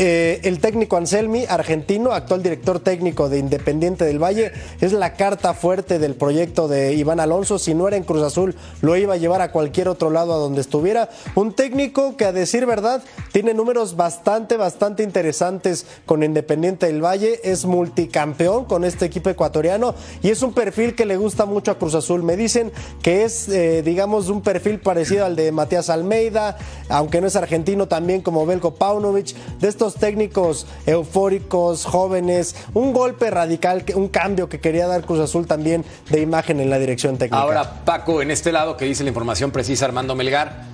eh, 0.05 0.41
el 0.43 0.59
técnico 0.59 0.97
Anselmi, 0.97 1.45
argentino, 1.49 2.11
actual 2.11 2.43
director 2.43 2.81
técnico 2.81 3.29
de 3.29 3.39
Independiente 3.39 4.05
del 4.05 4.21
Valle, 4.21 4.51
es 4.81 4.93
la 4.93 5.15
carta 5.15 5.55
fuerte 5.55 6.01
del 6.01 6.17
proyecto 6.17 6.67
de 6.67 6.95
Iván 6.95 7.21
Alonso. 7.21 7.57
Si 7.57 7.73
no 7.73 7.87
era 7.87 7.97
en 7.97 8.03
Cruz 8.03 8.25
Azul, 8.25 8.57
lo 8.81 8.97
iba 8.97 9.15
a 9.15 9.17
llevar 9.17 9.43
a 9.43 9.53
cualquier 9.53 9.87
otro 9.87 10.11
lado 10.11 10.35
a 10.35 10.39
donde 10.39 10.61
estuviera. 10.61 11.09
Un 11.37 11.53
técnico 11.53 12.17
que, 12.17 12.25
a 12.25 12.33
decir 12.33 12.67
verdad, 12.67 13.05
tiene 13.31 13.55
números 13.55 13.95
bastante, 13.95 14.57
bastante 14.57 15.05
interesantes 15.05 15.87
con 16.05 16.25
Independiente 16.25 16.87
del 16.87 17.01
Valle. 17.01 17.39
Es 17.45 17.65
multicampeón 17.65 18.65
con 18.65 18.83
este 18.83 19.05
equipo 19.05 19.31
ecuatoriano 19.31 19.95
y 20.21 20.31
es 20.31 20.43
un 20.43 20.53
perfil 20.53 20.97
que 20.97 21.07
le 21.07 21.17
gusta 21.17 21.47
mucho 21.47 21.71
a 21.71 21.79
Cruz 21.79 21.95
Azul. 21.95 22.25
Me 22.25 22.37
dicen 22.37 22.73
que 23.03 23.23
es, 23.23 23.49
eh, 23.49 23.83
digamos, 23.85 24.31
un 24.31 24.41
perfil 24.41 24.81
parecido 24.81 25.27
al 25.27 25.37
de 25.37 25.53
Matías 25.53 25.91
Almeida, 25.91 26.59
aunque 26.89 27.21
no 27.21 27.29
es 27.29 27.37
argentino, 27.37 27.87
también 27.87 28.21
como 28.21 28.45
Belko 28.47 28.75
Paunovic. 28.75 29.37
De 29.61 29.69
estos 29.69 29.92
técnicos 29.95 30.67
eufóricos, 30.87 31.85
jóvenes, 31.85 32.57
un 32.75 32.93
golpe 32.93 33.31
radical, 33.31 33.85
un 33.95 34.09
cambio 34.09 34.49
que 34.49 34.61
quería 34.61 34.87
dar 34.87 35.05
Cruz 35.05 35.21
Azul 35.21 35.47
también 35.47 35.85
de 36.11 36.21
imagen 36.21 36.61
en 36.61 36.71
la 36.71 36.79
dirección 36.79 37.19
técnica. 37.19 37.43
Ahora, 37.43 37.85
Paco, 37.85 38.23
en 38.23 38.31
este 38.31 38.53
lado 38.53 38.77
que 38.77 38.85
dice 38.85 39.03
la 39.05 39.11
información 39.11 39.51
precisa 39.51 39.85
Armando 39.85 40.15
Melgar, 40.15 40.65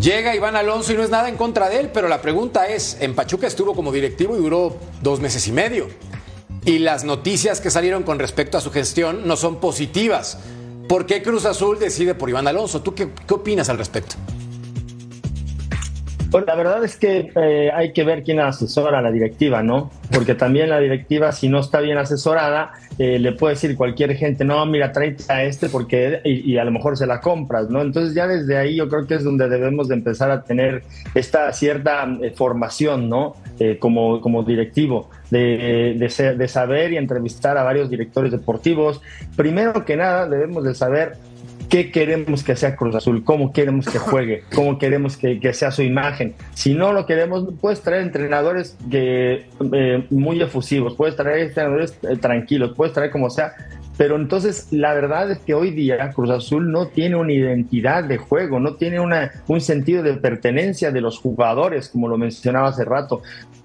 llega 0.00 0.34
Iván 0.34 0.56
Alonso 0.56 0.92
y 0.92 0.96
no 0.96 1.02
es 1.02 1.10
nada 1.10 1.28
en 1.28 1.36
contra 1.36 1.68
de 1.68 1.80
él, 1.80 1.90
pero 1.92 2.08
la 2.08 2.20
pregunta 2.22 2.66
es, 2.68 2.98
en 3.00 3.14
Pachuca 3.14 3.46
estuvo 3.46 3.74
como 3.74 3.92
directivo 3.92 4.36
y 4.36 4.38
duró 4.38 4.76
dos 5.02 5.20
meses 5.20 5.46
y 5.48 5.52
medio. 5.52 5.88
Y 6.64 6.80
las 6.80 7.04
noticias 7.04 7.60
que 7.60 7.70
salieron 7.70 8.02
con 8.02 8.18
respecto 8.18 8.58
a 8.58 8.60
su 8.60 8.72
gestión 8.72 9.28
no 9.28 9.36
son 9.36 9.60
positivas. 9.60 10.38
¿Por 10.88 11.06
qué 11.06 11.22
Cruz 11.22 11.44
Azul 11.44 11.78
decide 11.78 12.14
por 12.14 12.28
Iván 12.28 12.46
Alonso? 12.46 12.82
¿Tú 12.82 12.94
qué, 12.94 13.08
opinas 13.30 13.68
al 13.68 13.78
respecto? 13.78 14.16
Bueno, 16.28 16.46
la 16.48 16.56
verdad 16.56 16.84
es 16.84 16.96
que 16.96 17.30
eh, 17.36 17.70
hay 17.72 17.92
que 17.92 18.02
ver 18.02 18.24
quién 18.24 18.40
asesora 18.40 18.98
a 18.98 19.02
la 19.02 19.12
directiva, 19.12 19.62
¿no? 19.62 19.90
Porque 20.12 20.34
también 20.34 20.70
la 20.70 20.80
directiva, 20.80 21.30
si 21.30 21.48
no 21.48 21.60
está 21.60 21.80
bien 21.80 21.98
asesorada, 21.98 22.72
eh, 22.98 23.18
le 23.18 23.32
puede 23.32 23.54
decir 23.54 23.76
cualquier 23.76 24.16
gente, 24.16 24.44
no, 24.44 24.64
mira, 24.66 24.90
tráete 24.90 25.24
a 25.28 25.44
este 25.44 25.68
porque, 25.68 26.20
y, 26.24 26.56
a 26.58 26.64
lo 26.64 26.72
mejor 26.72 26.96
se 26.96 27.06
la 27.06 27.20
compras, 27.20 27.70
¿no? 27.70 27.80
Entonces 27.80 28.14
ya 28.14 28.26
desde 28.26 28.56
ahí 28.56 28.76
yo 28.76 28.88
creo 28.88 29.06
que 29.06 29.14
es 29.14 29.24
donde 29.24 29.48
debemos 29.48 29.86
de 29.88 29.94
empezar 29.94 30.30
a 30.30 30.42
tener 30.42 30.82
esta 31.14 31.52
cierta 31.52 32.06
eh, 32.22 32.32
formación, 32.34 33.08
¿no? 33.08 33.36
como, 33.78 34.20
como 34.20 34.42
directivo, 34.42 35.08
de, 35.30 35.96
de 35.96 36.48
saber 36.48 36.92
y 36.92 36.98
entrevistar 36.98 37.56
a 37.56 37.62
varios 37.62 37.88
directores 37.88 38.30
deportivos. 38.30 39.00
Primero 39.34 39.86
que 39.86 39.96
nada, 39.96 40.28
debemos 40.28 40.62
de 40.62 40.74
saber 40.74 41.14
qué 41.68 41.90
queremos 41.90 42.42
que 42.42 42.56
sea 42.56 42.76
Cruz 42.76 42.94
Azul, 42.94 43.24
cómo 43.24 43.52
queremos 43.52 43.86
que 43.86 43.98
juegue, 43.98 44.44
cómo 44.54 44.78
queremos 44.78 45.16
que, 45.16 45.40
sea 45.52 45.70
su 45.70 45.82
imagen. 45.82 46.34
Si 46.54 46.74
no 46.74 46.92
lo 46.92 47.06
queremos, 47.06 47.46
puedes 47.60 47.80
traer 47.80 48.02
entrenadores 48.02 48.76
que, 48.90 49.46
eh, 49.72 50.06
muy 50.10 50.40
efusivos, 50.40 50.94
puedes 50.94 51.16
traer 51.16 51.48
entrenadores 51.48 51.98
eh, 52.02 52.16
tranquilos, 52.16 52.72
puedes 52.76 52.92
traer 52.92 53.10
como 53.10 53.30
sea, 53.30 53.54
pero 53.96 54.16
entonces 54.16 54.68
la 54.70 54.94
verdad 54.94 55.30
es 55.30 55.38
que 55.38 55.54
hoy 55.54 55.70
día 55.70 56.10
Cruz 56.10 56.30
Azul 56.30 56.70
no 56.70 56.88
tiene 56.88 57.16
una 57.16 57.32
identidad 57.32 58.04
de 58.04 58.18
juego, 58.18 58.60
no 58.60 58.74
tiene 58.74 59.00
una, 59.00 59.32
un 59.48 59.60
sentido 59.60 60.02
de 60.02 60.14
pertenencia 60.14 60.90
de 60.90 61.00
los 61.00 61.18
jugadores, 61.18 61.88
como 61.88 62.08
lo 62.08 62.18
mencionaba 62.18 62.68
hace 62.68 62.84
rato. 62.84 63.22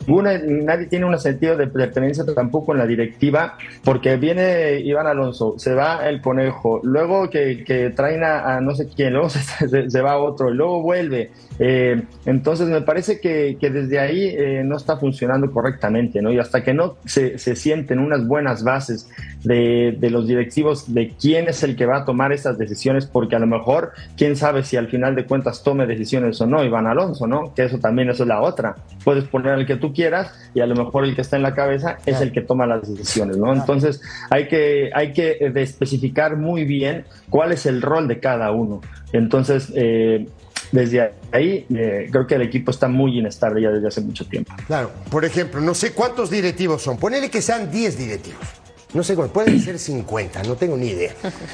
nadie 0.07 0.88
tiene 0.88 1.05
un 1.05 1.19
sentido 1.19 1.57
de 1.57 1.67
pertenencia 1.67 2.23
tampoco 2.34 2.71
en 2.71 2.79
la 2.79 2.88
directiva, 2.88 3.57
porque 3.84 4.15
viene 4.15 4.79
Iván 4.79 5.07
Alonso, 5.07 5.55
se 5.57 5.73
va 5.73 6.07
el 6.07 6.21
conejo, 6.21 6.79
luego 6.84 7.29
que, 7.29 7.63
que 7.65 7.89
traen 7.89 8.23
a, 8.23 8.61
no 8.61 8.73
sé 8.73 8.88
quién, 8.88 9.13
luego 9.13 9.29
se, 9.29 10.01
va 10.01 10.17
otro, 10.17 10.49
luego 10.49 10.82
vuelve. 10.82 11.32
Eh, 11.59 12.01
entonces 12.25 12.67
me 12.69 12.82
parece 12.82 13.19
que, 13.19 13.57
que 13.59 13.69
desde 13.69 13.99
ahí 13.99 14.29
eh, 14.29 14.63
no 14.63 14.77
está 14.77 14.97
funcionando 14.97 15.51
correctamente, 15.51 16.21
¿no? 16.21 16.32
Y 16.32 16.39
hasta 16.39 16.63
que 16.63 16.73
no 16.73 16.95
se, 17.05 17.38
se 17.38 17.55
sienten 17.55 17.99
unas 17.99 18.25
buenas 18.25 18.63
bases 18.63 19.07
de, 19.43 19.95
de 19.99 20.09
los 20.09 20.20
directivos 20.28 20.93
de 20.93 21.13
quién 21.19 21.47
es 21.47 21.63
el 21.63 21.76
que 21.76 21.86
va 21.86 21.97
a 21.97 22.05
tomar 22.05 22.32
esas 22.32 22.57
decisiones, 22.57 23.05
porque 23.05 23.36
a 23.36 23.39
lo 23.39 23.47
mejor, 23.47 23.91
quién 24.17 24.36
sabe 24.36 24.63
si 24.63 24.78
al 24.78 24.88
final 24.88 25.15
de 25.15 25.26
cuentas 25.26 25.63
tome 25.63 25.86
decisiones 25.86 26.39
o 26.41 26.47
no, 26.47 26.63
Iván 26.63 26.88
Alonso, 26.88 27.28
¿no? 27.28 27.53
Que 27.53 27.65
eso 27.65 27.80
también 27.80 28.09
eso 28.09 28.24
es 28.24 28.30
la 28.30 28.41
otra. 28.41 28.76
Puedes 29.03 29.26
poner 29.26 29.53
al 29.53 29.65
que 29.65 29.76
tú 29.76 29.93
quieras 29.93 30.34
y 30.53 30.61
a 30.61 30.65
lo 30.65 30.76
mejor 30.76 31.05
el 31.05 31.15
que 31.15 31.22
está 31.22 31.38
en 31.38 31.43
la 31.43 31.53
cabeza 31.53 31.97
es 32.05 32.22
el 32.22 32.32
que 32.32 32.41
toma 32.41 32.65
las 32.65 32.89
decisiones, 32.89 33.38
¿no? 33.38 33.53
Entonces 33.53 34.01
hay 34.30 34.47
que, 34.47 34.91
hay 34.93 35.13
que 35.13 35.38
eh, 35.39 35.51
especificar 35.55 36.38
muy 36.38 36.65
bien 36.65 37.05
cuál 37.30 37.51
es 37.51 37.65
el 37.65 37.82
rol 37.82 38.07
de 38.07 38.19
cada 38.19 38.51
uno. 38.51 38.82
Entonces, 39.13 39.72
eh, 39.76 40.28
desde 40.72 41.11
ahí 41.32 41.65
eh, 41.74 42.07
creo 42.11 42.28
que 42.28 42.36
el 42.36 42.43
equipo 42.43 42.72
está 42.72 42.88
muy 42.88 43.19
inestable 43.19 43.61
ya 43.61 43.72
desde 43.72 43.88
hace 43.88 44.01
mucho 44.01 44.26
tiempo. 44.26 44.53
Claro, 44.67 44.91
por 45.09 45.26
ejemplo, 45.26 45.59
no 45.61 45.74
sé 45.74 45.93
cuántos 45.93 46.30
directivos 46.30 46.82
son, 46.82 46.97
ponele 46.97 47.30
que 47.30 47.41
sean 47.41 47.72
10 47.72 47.97
directivos 47.97 48.61
no 48.93 49.03
sé, 49.03 49.15
pueden 49.15 49.61
ser 49.61 49.79
50, 49.79 50.43
no 50.43 50.55
tengo 50.55 50.75
ni 50.77 50.87
idea. 50.87 51.13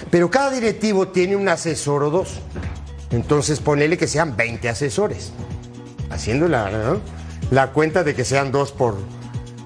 Pero 0.09 0.29
cada 0.31 0.51
directivo 0.51 1.09
tiene 1.09 1.35
un 1.35 1.47
asesor 1.47 2.03
o 2.03 2.09
dos. 2.09 2.39
Entonces 3.11 3.59
ponele 3.59 3.97
que 3.97 4.07
sean 4.07 4.35
20 4.35 4.69
asesores. 4.69 5.31
Haciendo 6.09 6.47
la, 6.47 6.97
la 7.51 7.71
cuenta 7.71 8.03
de 8.03 8.15
que 8.15 8.25
sean 8.25 8.51
dos 8.51 8.71
por, 8.71 8.97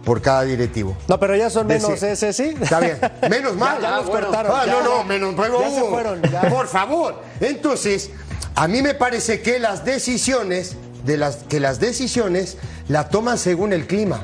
por 0.03 0.21
cada 0.21 0.43
directivo. 0.43 0.97
No, 1.07 1.19
pero 1.19 1.35
ya 1.35 1.49
son 1.49 1.67
menos 1.67 2.01
ese, 2.03 2.33
sí. 2.33 2.55
Está 2.61 2.79
bien. 2.79 2.97
Menos 3.29 3.55
mal. 3.57 3.81
Ya, 3.81 3.97
los 3.97 4.09
cortaron. 4.09 4.51
Ah, 4.53 4.65
no, 4.67 4.83
no, 4.83 5.03
menos 5.03 5.35
Ya 5.35 5.69
se 5.71 5.81
fueron. 5.81 6.21
Por 6.49 6.67
favor. 6.67 7.21
Entonces, 7.39 8.09
a 8.55 8.67
mí 8.67 8.81
me 8.81 8.93
parece 8.93 9.41
que 9.41 9.59
las 9.59 9.85
decisiones, 9.85 10.75
de 11.05 11.17
las, 11.17 11.37
que 11.37 11.59
las 11.59 11.79
decisiones 11.79 12.57
la 12.87 13.09
toman 13.09 13.37
según 13.37 13.73
el 13.73 13.87
clima. 13.87 14.23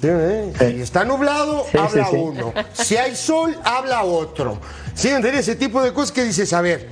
Si 0.00 0.80
está 0.80 1.04
nublado, 1.04 1.66
habla 1.78 2.10
uno. 2.10 2.52
Si 2.72 2.96
hay 2.96 3.16
sol, 3.16 3.56
habla 3.64 4.04
otro. 4.04 4.58
¿Sí? 4.94 5.08
Ese 5.08 5.56
tipo 5.56 5.82
de 5.82 5.92
cosas 5.92 6.12
que 6.12 6.24
dices, 6.24 6.52
a 6.52 6.60
ver, 6.60 6.88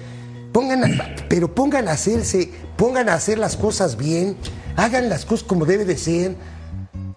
pongan, 0.52 0.82
pero 1.28 1.54
pongan 1.54 1.88
a 1.88 1.92
hacerse, 1.92 2.50
pongan 2.76 3.08
a 3.08 3.14
hacer 3.14 3.38
las 3.38 3.56
cosas 3.56 3.96
bien, 3.96 4.36
hagan 4.76 5.08
las 5.08 5.24
cosas 5.24 5.46
como 5.46 5.64
debe 5.64 5.84
de 5.84 5.96
ser. 5.96 6.34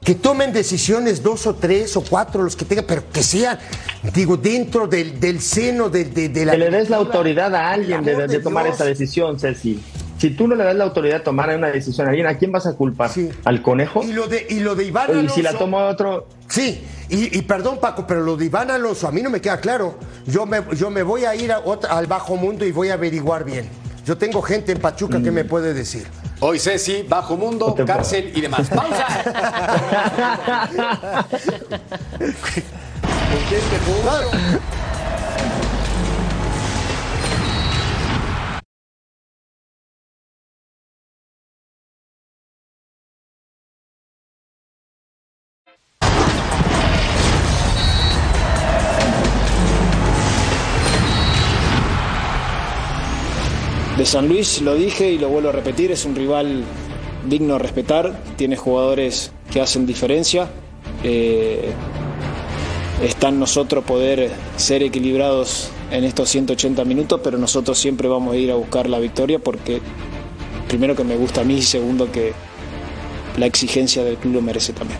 Que 0.01 0.15
tomen 0.15 0.53
decisiones 0.53 1.21
dos 1.21 1.45
o 1.45 1.55
tres 1.55 1.95
o 1.97 2.01
cuatro, 2.01 2.41
los 2.41 2.55
que 2.55 2.65
tengan, 2.65 2.85
pero 2.87 3.03
que 3.11 3.21
sean, 3.21 3.59
digo, 4.13 4.37
dentro 4.37 4.87
del, 4.87 5.19
del 5.19 5.41
seno 5.41 5.89
de, 5.89 6.05
de, 6.05 6.45
la. 6.45 6.53
Que 6.53 6.57
le 6.57 6.71
des 6.71 6.89
la 6.89 6.97
autoridad 6.97 7.53
a 7.53 7.71
alguien 7.71 8.03
de, 8.03 8.39
tomar 8.39 8.65
esa 8.65 8.85
decisión, 8.85 9.39
Ceci. 9.39 9.79
Si 10.19 10.31
tú 10.31 10.47
no 10.49 10.55
le 10.55 10.65
das 10.65 10.75
la 10.75 10.83
autoridad 10.83 11.19
de 11.19 11.23
tomar 11.23 11.55
una 11.55 11.69
decisión 11.69 12.05
a 12.07 12.09
alguien, 12.09 12.27
¿a 12.27 12.37
quién 12.37 12.51
vas 12.51 12.67
a 12.67 12.75
culpar? 12.75 13.09
¿Al 13.45 13.61
conejo? 13.61 14.03
Y 14.03 14.11
lo 14.11 14.27
de, 14.27 14.45
y 14.49 14.59
lo 14.59 14.75
de 14.75 14.83
Iván 14.83 15.11
Alonso. 15.11 15.33
Y 15.33 15.35
si 15.35 15.41
la 15.41 15.53
toma 15.53 15.85
otro. 15.85 16.27
Sí, 16.49 16.83
y, 17.07 17.41
perdón, 17.43 17.79
Paco, 17.79 18.05
pero 18.05 18.21
lo 18.21 18.35
de 18.35 18.45
Iván 18.45 18.69
Alonso 18.69 19.07
a 19.07 19.11
mí 19.11 19.21
no 19.21 19.29
me 19.29 19.39
queda 19.39 19.61
claro. 19.61 19.97
Yo 20.25 20.45
me, 20.45 20.61
yo 20.75 20.89
me 20.89 21.03
voy 21.03 21.23
a 21.23 21.33
ir 21.35 21.53
al 21.53 22.07
bajo 22.07 22.35
mundo 22.35 22.65
y 22.65 22.71
voy 22.73 22.89
a 22.89 22.95
averiguar 22.95 23.45
bien. 23.45 23.69
Yo 24.05 24.17
tengo 24.17 24.41
gente 24.41 24.73
en 24.73 24.79
Pachuca 24.79 25.21
que 25.21 25.31
me 25.31 25.45
puede 25.45 25.73
decir. 25.73 26.05
Hoy 26.41 26.59
Ceci, 26.59 27.05
Bajo 27.07 27.37
Mundo, 27.37 27.75
cárcel 27.85 28.31
y 28.35 28.41
demás. 28.41 28.69
¡Pausa! 28.69 29.07
de 33.39 34.88
San 54.09 54.27
Luis, 54.27 54.63
lo 54.63 54.73
dije 54.73 55.11
y 55.11 55.19
lo 55.19 55.29
vuelvo 55.29 55.49
a 55.49 55.51
repetir, 55.51 55.91
es 55.91 56.03
un 56.03 56.15
rival 56.15 56.63
digno 57.27 57.53
de 57.53 57.59
respetar, 57.59 58.19
tiene 58.37 58.57
jugadores 58.57 59.31
que 59.51 59.61
hacen 59.61 59.85
diferencia. 59.85 60.49
Eh, 61.03 61.69
está 63.03 63.29
en 63.29 63.39
nosotros 63.39 63.83
poder 63.83 64.31
ser 64.57 64.81
equilibrados 64.81 65.69
en 65.91 66.05
estos 66.05 66.27
180 66.29 66.83
minutos, 66.85 67.21
pero 67.23 67.37
nosotros 67.37 67.77
siempre 67.77 68.07
vamos 68.07 68.33
a 68.33 68.37
ir 68.37 68.51
a 68.51 68.55
buscar 68.55 68.89
la 68.89 68.97
victoria 68.97 69.37
porque 69.37 69.79
primero 70.67 70.95
que 70.95 71.03
me 71.03 71.15
gusta 71.15 71.41
a 71.41 71.43
mí 71.43 71.57
y 71.57 71.61
segundo 71.61 72.11
que 72.11 72.33
la 73.37 73.45
exigencia 73.45 74.03
del 74.03 74.17
club 74.17 74.33
lo 74.33 74.41
merece 74.41 74.73
también. 74.73 74.99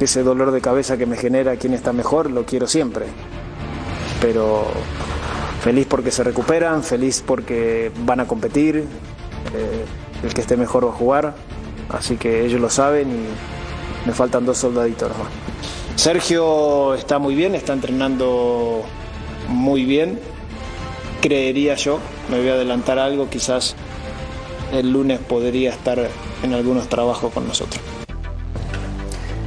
Ese 0.00 0.22
dolor 0.22 0.50
de 0.50 0.62
cabeza 0.62 0.96
que 0.96 1.04
me 1.04 1.18
genera 1.18 1.56
quién 1.56 1.74
está 1.74 1.92
mejor 1.92 2.30
lo 2.30 2.46
quiero 2.46 2.66
siempre. 2.66 3.04
pero 4.18 4.64
feliz 5.66 5.88
porque 5.90 6.12
se 6.12 6.22
recuperan, 6.22 6.84
feliz 6.84 7.24
porque 7.26 7.90
van 8.04 8.20
a 8.20 8.26
competir, 8.28 8.76
eh, 8.76 9.84
el 10.22 10.32
que 10.32 10.40
esté 10.40 10.56
mejor 10.56 10.86
va 10.86 10.90
a 10.90 10.92
jugar, 10.92 11.34
así 11.88 12.16
que 12.16 12.44
ellos 12.46 12.60
lo 12.60 12.70
saben 12.70 13.08
y 13.10 14.06
me 14.06 14.12
faltan 14.12 14.46
dos 14.46 14.58
soldaditos. 14.58 15.10
Sergio 15.96 16.94
está 16.94 17.18
muy 17.18 17.34
bien, 17.34 17.56
está 17.56 17.72
entrenando 17.72 18.84
muy 19.48 19.84
bien, 19.84 20.20
creería 21.20 21.74
yo, 21.74 21.98
me 22.30 22.38
voy 22.38 22.48
a 22.48 22.52
adelantar 22.52 23.00
algo, 23.00 23.28
quizás 23.28 23.74
el 24.72 24.92
lunes 24.92 25.18
podría 25.18 25.70
estar 25.70 25.98
en 26.44 26.54
algunos 26.54 26.88
trabajos 26.88 27.32
con 27.32 27.48
nosotros. 27.48 27.82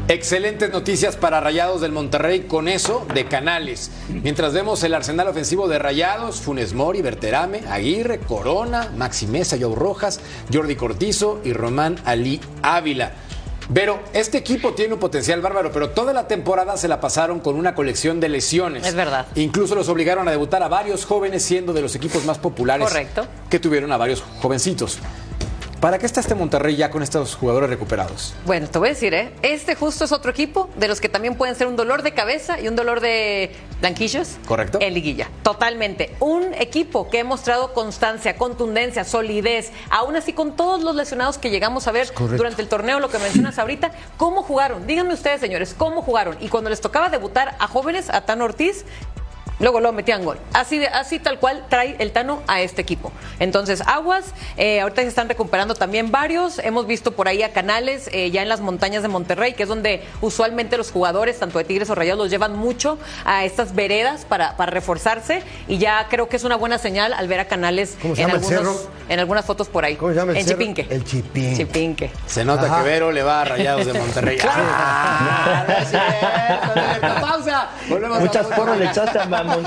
Excelentes 0.10 0.72
noticias 0.72 1.16
para 1.18 1.40
Rayados 1.40 1.82
del 1.82 1.92
Monterrey 1.92 2.40
con 2.48 2.68
eso 2.68 3.06
de 3.14 3.28
Canales. 3.28 3.92
Mientras 4.10 4.54
vemos 4.54 4.84
el 4.84 4.96
arsenal 4.96 5.28
ofensivo 5.28 5.68
de 5.68 5.78
Rayados, 5.78 6.42
Funes 6.42 6.74
Mori, 6.74 7.04
Berterame, 7.04 7.62
Aguirre, 7.70 8.18
Corona, 8.18 8.92
Maxi 8.98 9.28
Mesa, 9.28 9.56
Joe 9.62 9.76
Rojas, 9.76 10.20
Jordi 10.52 10.76
Cortizo 10.76 11.42
y 11.44 11.54
Román 11.54 11.98
Ali 12.06 12.42
Ávila. 12.64 13.12
Pero 13.72 14.00
este 14.14 14.40
equipo 14.40 14.74
tiene 14.74 14.96
un 14.96 15.00
potencial 15.00 15.42
bárbaro, 15.42 15.72
pero 15.72 15.92
toda 15.92 16.12
la 16.12 16.28
temporada 16.28 16.76
se 16.76 16.88
la 16.88 17.00
pasaron 17.00 17.40
con 17.40 17.56
una 17.56 17.76
colección 17.76 18.20
de 18.20 18.30
lesiones. 18.30 18.88
Es 18.88 18.96
verdad. 18.96 19.28
Incluso 19.36 19.76
los 19.76 19.90
obligaron 19.90 20.28
a 20.28 20.32
debutar 20.32 20.64
a 20.64 20.68
varios 20.68 21.06
jóvenes 21.06 21.44
siendo 21.44 21.72
de 21.72 21.84
los 21.84 21.94
equipos 21.94 22.26
más 22.26 22.40
populares 22.40 22.88
Correcto. 22.88 23.28
que 23.48 23.60
tuvieron 23.60 23.92
a 23.92 23.98
varios 23.98 24.24
jovencitos. 24.42 24.98
¿Para 25.80 25.98
qué 25.98 26.06
está 26.06 26.20
este 26.20 26.36
Monterrey 26.36 26.76
ya 26.76 26.92
con 26.92 27.04
estos 27.04 27.36
jugadores 27.36 27.70
recuperados? 27.70 28.36
Bueno, 28.46 28.68
te 28.68 28.78
voy 28.80 28.90
a 28.90 28.92
decir, 28.92 29.14
¿eh? 29.14 29.32
Este 29.42 29.76
justo 29.76 30.04
es 30.04 30.12
otro 30.12 30.30
equipo 30.30 30.70
de 30.76 30.90
los 30.90 31.00
que 31.00 31.08
también 31.08 31.36
pueden 31.36 31.56
ser 31.56 31.68
un 31.68 31.78
dolor 31.78 32.04
de 32.04 32.14
cabeza 32.14 32.60
y 32.60 32.68
un 32.68 32.76
dolor 32.76 33.00
de 33.00 33.56
blanquillos. 33.80 34.40
Correcto. 34.46 34.80
En 34.82 34.94
liguilla. 34.94 35.30
Totalmente. 35.42 36.14
Un 36.20 36.54
equipo 36.54 37.10
que 37.10 37.22
ha 37.22 37.24
mostrado 37.24 37.74
constancia, 37.74 38.36
contundencia, 38.36 39.06
solidez. 39.06 39.72
Aún 39.90 40.18
así, 40.18 40.34
con 40.34 40.58
todos 40.58 40.84
los 40.84 40.98
lesionados 40.98 41.38
que 41.38 41.50
llegamos 41.50 41.88
a 41.88 41.94
ver 41.94 42.12
durante 42.36 42.62
el 42.62 42.68
torneo, 42.68 43.00
lo 43.00 43.08
que 43.08 43.18
mencionas 43.18 43.58
ahorita, 43.58 43.92
¿cómo 44.18 44.44
jugaron? 44.44 44.86
Díganme 44.86 45.14
ustedes, 45.14 45.40
señores, 45.40 45.74
¿cómo 45.78 46.02
jugaron? 46.02 46.36
Y 46.42 46.50
cuando 46.50 46.70
les 46.70 46.82
tocaba 46.82 47.08
debutar 47.08 47.56
a 47.58 47.68
jóvenes, 47.68 48.10
a 48.10 48.26
Tano 48.26 48.44
Ortiz, 48.44 48.84
Luego 49.60 49.80
lo 49.80 49.92
metían 49.92 50.24
gol. 50.24 50.38
Así, 50.54 50.78
de, 50.78 50.88
así 50.88 51.20
tal 51.20 51.38
cual 51.40 51.66
trae 51.70 51.96
el 52.00 52.12
Tano 52.12 52.42
a 52.48 52.62
este 52.62 52.82
equipo. 52.82 53.12
Entonces, 53.40 53.82
aguas, 53.86 54.34
eh, 54.58 54.80
ahorita 54.82 55.02
se 55.02 55.08
están 55.10 55.28
recuperando 55.28 55.76
también 55.76 56.12
varios. 56.12 56.60
Hemos 56.60 56.88
visto 56.88 57.12
por 57.12 57.28
ahí 57.28 57.44
a 57.44 57.52
Canales, 57.52 58.10
eh, 58.14 58.32
ya 58.32 58.42
en 58.42 58.50
las 58.50 58.62
montañas 58.62 59.02
de 59.02 59.10
Monterrey, 59.10 59.54
que 59.54 59.64
es 59.64 59.70
donde 59.70 60.04
usualmente 60.22 60.78
los 60.78 60.92
jugadores, 60.92 61.40
tanto 61.40 61.58
de 61.58 61.66
Tigres 61.66 61.90
o 61.90 61.96
Rayados, 61.96 62.20
los 62.20 62.30
llevan 62.32 62.56
mucho 62.58 62.98
a 63.26 63.44
estas 63.44 63.76
veredas 63.76 64.26
para, 64.26 64.56
para 64.56 64.72
reforzarse. 64.72 65.44
Y 65.68 65.78
ya 65.78 66.08
creo 66.10 66.30
que 66.30 66.38
es 66.38 66.44
una 66.46 66.56
buena 66.56 66.78
señal 66.78 67.14
al 67.14 67.28
ver 67.28 67.40
a 67.42 67.46
Canales 67.48 67.98
¿Cómo 68.02 68.16
se 68.16 68.22
en, 68.24 68.32
algunos- 68.32 68.50
cerro? 68.50 68.76
en 69.10 69.20
algunas 69.20 69.46
fotos 69.46 69.68
por 69.68 69.84
ahí. 69.84 69.96
¿Cómo 69.96 70.12
se 70.14 70.20
llama 70.20 70.32
el 70.32 70.38
en 70.38 70.46
cerro? 70.46 70.58
Chipinque. 70.60 70.88
El 70.90 71.04
Chipinque. 71.04 71.58
Chipinque. 71.58 72.12
Se 72.28 72.46
nota 72.46 72.66
Ajá. 72.66 72.78
que 72.84 72.90
Vero 72.90 73.12
le 73.12 73.24
va 73.24 73.42
a 73.42 73.46
Rayados 73.46 73.86
de 73.86 73.94
Monterrey. 73.94 74.38
¡Ah! 74.48 75.66
no 75.68 75.74
es 75.76 75.90
cierto, 75.90 76.72
Alberto, 76.76 77.22
pausa. 77.22 77.68
Volvemos 77.90 78.18
a 78.18 78.22
Muchas 78.22 78.48
porras 78.48 78.78
le 78.78 78.86
echaste 78.86 79.20
a, 79.20 79.26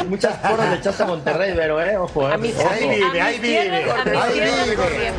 Muchas 0.09 0.37
porras 0.39 0.71
le 0.71 0.77
echaste 0.77 1.03
a 1.03 1.07
Monterrey, 1.07 1.53
pero 1.57 1.81
eh, 1.83 1.97
ojo. 1.97 2.29
eh. 2.29 2.33
A 2.35 2.39
mis, 2.39 2.55
Ojo. 2.57 2.69
a 2.69 2.73
mis- 2.73 3.03
a 3.21 3.27
mis 3.31 3.41
tierras, 3.41 4.01
a 4.01 4.05
mis 4.05 4.21
ahí 4.21 4.33
vive. 4.41 5.13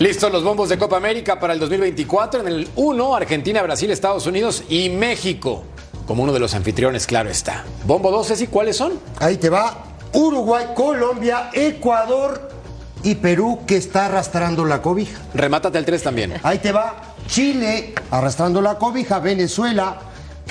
Listos 0.00 0.32
los 0.32 0.42
bombos 0.42 0.70
de 0.70 0.78
Copa 0.78 0.96
América 0.96 1.38
para 1.38 1.52
el 1.52 1.60
2024. 1.60 2.40
En 2.40 2.46
el 2.46 2.68
1, 2.74 3.14
Argentina, 3.14 3.62
Brasil, 3.62 3.90
Estados 3.90 4.26
Unidos 4.26 4.64
y 4.70 4.88
México. 4.88 5.62
Como 6.06 6.22
uno 6.22 6.32
de 6.32 6.40
los 6.40 6.54
anfitriones, 6.54 7.06
claro 7.06 7.28
está. 7.28 7.66
Bombo 7.84 8.10
12, 8.10 8.44
¿y 8.44 8.46
cuáles 8.46 8.78
son? 8.78 8.94
Ahí 9.18 9.36
te 9.36 9.50
va 9.50 9.84
Uruguay, 10.14 10.68
Colombia, 10.74 11.50
Ecuador 11.52 12.48
y 13.02 13.16
Perú 13.16 13.60
que 13.66 13.76
está 13.76 14.06
arrastrando 14.06 14.64
la 14.64 14.80
cobija. 14.80 15.20
Remátate 15.34 15.76
el 15.76 15.84
3 15.84 16.02
también. 16.02 16.32
Ahí 16.44 16.60
te 16.60 16.72
va 16.72 17.02
Chile 17.26 17.92
arrastrando 18.10 18.62
la 18.62 18.78
cobija, 18.78 19.18
Venezuela, 19.18 20.00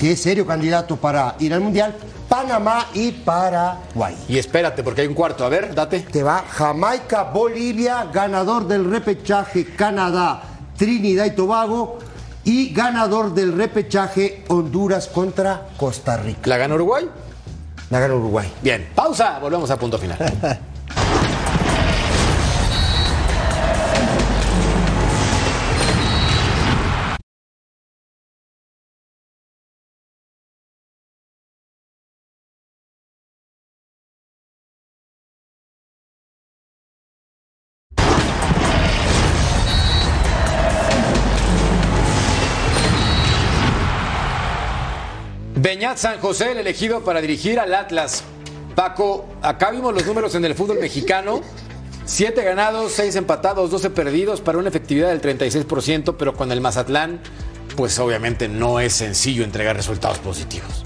que 0.00 0.12
es 0.12 0.22
serio 0.22 0.46
candidato 0.46 0.96
para 0.96 1.36
ir 1.40 1.52
al 1.52 1.60
Mundial, 1.60 1.94
Panamá 2.26 2.86
y 2.94 3.12
Paraguay. 3.12 4.16
Y 4.30 4.38
espérate, 4.38 4.82
porque 4.82 5.02
hay 5.02 5.06
un 5.06 5.12
cuarto. 5.12 5.44
A 5.44 5.50
ver, 5.50 5.74
date. 5.74 6.00
Te 6.00 6.22
va 6.22 6.42
Jamaica, 6.48 7.24
Bolivia, 7.24 8.08
ganador 8.10 8.66
del 8.66 8.90
repechaje 8.90 9.66
Canadá, 9.74 10.40
Trinidad 10.78 11.26
y 11.26 11.32
Tobago 11.32 11.98
y 12.44 12.72
ganador 12.72 13.34
del 13.34 13.52
repechaje 13.52 14.42
Honduras 14.48 15.06
contra 15.06 15.66
Costa 15.76 16.16
Rica. 16.16 16.48
¿La 16.48 16.56
gana 16.56 16.76
Uruguay? 16.76 17.06
La 17.90 18.00
gana 18.00 18.14
Uruguay. 18.14 18.50
Bien, 18.62 18.88
pausa. 18.94 19.38
Volvemos 19.38 19.70
a 19.70 19.78
punto 19.78 19.98
final. 19.98 20.16
Beñat 45.62 45.98
San 45.98 46.18
José, 46.20 46.52
el 46.52 46.58
elegido 46.58 47.04
para 47.04 47.20
dirigir 47.20 47.60
al 47.60 47.74
Atlas. 47.74 48.24
Paco, 48.74 49.26
acá 49.42 49.70
vimos 49.70 49.92
los 49.92 50.06
números 50.06 50.34
en 50.34 50.46
el 50.46 50.54
fútbol 50.54 50.78
mexicano. 50.80 51.42
Siete 52.06 52.42
ganados, 52.42 52.92
seis 52.92 53.14
empatados, 53.14 53.70
12 53.70 53.90
perdidos 53.90 54.40
para 54.40 54.56
una 54.56 54.70
efectividad 54.70 55.10
del 55.10 55.20
36%, 55.20 56.14
pero 56.18 56.32
con 56.32 56.50
el 56.50 56.62
Mazatlán, 56.62 57.20
pues 57.76 57.98
obviamente 57.98 58.48
no 58.48 58.80
es 58.80 58.94
sencillo 58.94 59.44
entregar 59.44 59.76
resultados 59.76 60.18
positivos. 60.20 60.82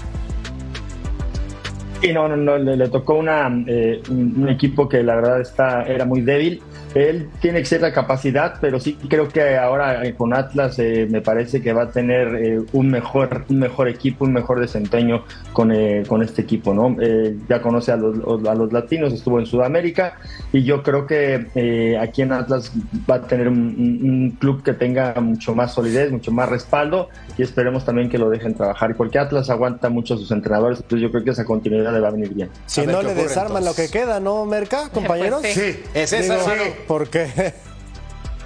Sí, 2.01 2.11
no, 2.11 2.27
no, 2.27 2.35
no, 2.35 2.57
le, 2.57 2.89
tocó 2.89 3.23
eh, 3.23 4.03
un 4.09 4.33
un 4.43 4.49
equipo 4.49 4.89
que 4.89 5.01
la 5.03 5.15
verdad 5.15 5.39
está, 5.39 5.83
era 5.83 6.03
muy 6.03 6.19
débil. 6.19 6.61
Él 6.95 7.29
tiene 7.41 7.63
cierta 7.65 7.93
capacidad, 7.93 8.55
pero 8.61 8.79
sí 8.79 8.97
creo 9.07 9.27
que 9.27 9.57
ahora 9.57 10.01
con 10.17 10.33
Atlas 10.33 10.79
eh, 10.79 11.07
me 11.09 11.21
parece 11.21 11.61
que 11.61 11.73
va 11.73 11.83
a 11.83 11.89
tener 11.91 12.35
eh, 12.35 12.61
un, 12.73 12.89
mejor, 12.89 13.43
un 13.49 13.59
mejor 13.59 13.87
equipo, 13.89 14.23
un 14.25 14.33
mejor 14.33 14.59
desempeño 14.61 15.23
con, 15.53 15.71
eh, 15.71 16.03
con 16.07 16.23
este 16.23 16.41
equipo. 16.41 16.73
¿no? 16.73 16.95
Eh, 17.01 17.35
ya 17.49 17.61
conoce 17.61 17.91
a 17.91 17.97
los, 17.97 18.15
a 18.47 18.55
los 18.55 18.71
latinos, 18.71 19.13
estuvo 19.13 19.39
en 19.39 19.45
Sudamérica 19.45 20.17
y 20.53 20.63
yo 20.63 20.81
creo 20.83 21.05
que 21.05 21.47
eh, 21.55 21.97
aquí 21.99 22.21
en 22.21 22.31
Atlas 22.31 22.71
va 23.09 23.15
a 23.15 23.21
tener 23.21 23.49
un, 23.49 23.57
un- 23.57 24.31
club 24.39 24.63
que 24.63 24.73
tenga 24.73 25.13
mucho 25.21 25.53
más 25.53 25.73
solidez, 25.73 26.11
mucho 26.11 26.31
más 26.31 26.47
respaldo 26.49 27.09
y 27.37 27.43
esperemos 27.43 27.83
también 27.85 28.09
que 28.09 28.17
lo 28.17 28.29
dejen 28.29 28.53
trabajar, 28.55 28.95
porque 28.95 29.19
Atlas 29.19 29.49
aguanta 29.49 29.89
mucho 29.89 30.13
a 30.13 30.17
sus 30.17 30.31
entrenadores, 30.31 30.79
entonces 30.79 31.01
yo 31.01 31.11
creo 31.11 31.23
que 31.23 31.31
esa 31.31 31.43
continuidad 31.45 31.91
le 31.93 31.99
va 31.99 32.07
a 32.07 32.11
venir 32.11 32.33
bien. 32.33 32.49
Si 32.65 32.81
A 32.81 32.85
no 32.85 33.01
le 33.01 33.09
ocurre, 33.09 33.23
desarman 33.23 33.63
entonces. 33.63 33.85
lo 33.91 33.91
que 33.91 33.99
queda, 33.99 34.19
¿no, 34.21 34.45
Merca, 34.45 34.89
compañeros? 34.89 35.41
Pues 35.41 35.53
sí. 35.53 35.79
Es 35.93 36.13
esa, 36.13 36.35
Digo, 36.35 36.45
hermano. 36.85 36.87
¿Por 36.87 37.09
qué? 37.09 37.53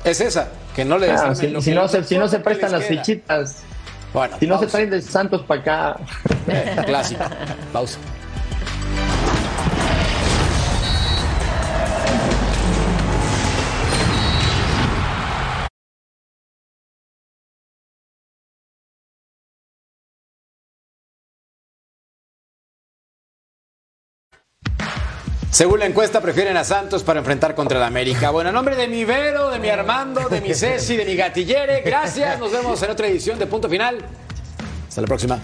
Es 0.03 0.21
esa, 0.21 0.47
que 0.75 0.85
no 0.85 0.97
le 0.97 1.11
Ah, 1.11 1.35
si, 1.35 1.47
lo 1.47 1.61
si 1.61 1.71
que- 1.71 1.75
no 1.75 1.87
se, 1.87 2.03
si 2.03 2.17
no 2.17 2.27
se 2.27 2.39
prestan 2.39 2.71
las 2.71 2.85
fichitas, 2.85 3.57
Bueno, 4.13 4.37
si 4.39 4.47
no 4.47 4.57
se 4.59 4.65
traen 4.67 4.89
de 4.89 5.01
Santos 5.01 5.43
para 5.43 5.61
acá, 5.61 5.97
Eh, 6.47 6.75
clásico. 6.85 7.23
Pausa. 7.73 7.99
Según 25.51 25.79
la 25.79 25.87
encuesta, 25.87 26.21
prefieren 26.21 26.55
a 26.57 26.63
Santos 26.63 27.03
para 27.03 27.19
enfrentar 27.19 27.55
contra 27.55 27.79
el 27.79 27.83
América. 27.83 28.29
Bueno, 28.29 28.49
en 28.49 28.55
nombre 28.55 28.75
de 28.75 28.87
mi 28.87 29.03
Vero, 29.03 29.49
de 29.49 29.59
mi 29.59 29.69
Armando, 29.69 30.29
de 30.29 30.41
mi 30.41 30.53
Ceci, 30.53 30.95
de 30.95 31.05
mi 31.05 31.15
Gatillere, 31.15 31.81
gracias. 31.81 32.39
Nos 32.39 32.51
vemos 32.51 32.81
en 32.83 32.91
otra 32.91 33.07
edición 33.07 33.39
de 33.39 33.47
Punto 33.47 33.67
Final. 33.67 33.97
Hasta 34.87 35.01
la 35.01 35.07
próxima. 35.07 35.39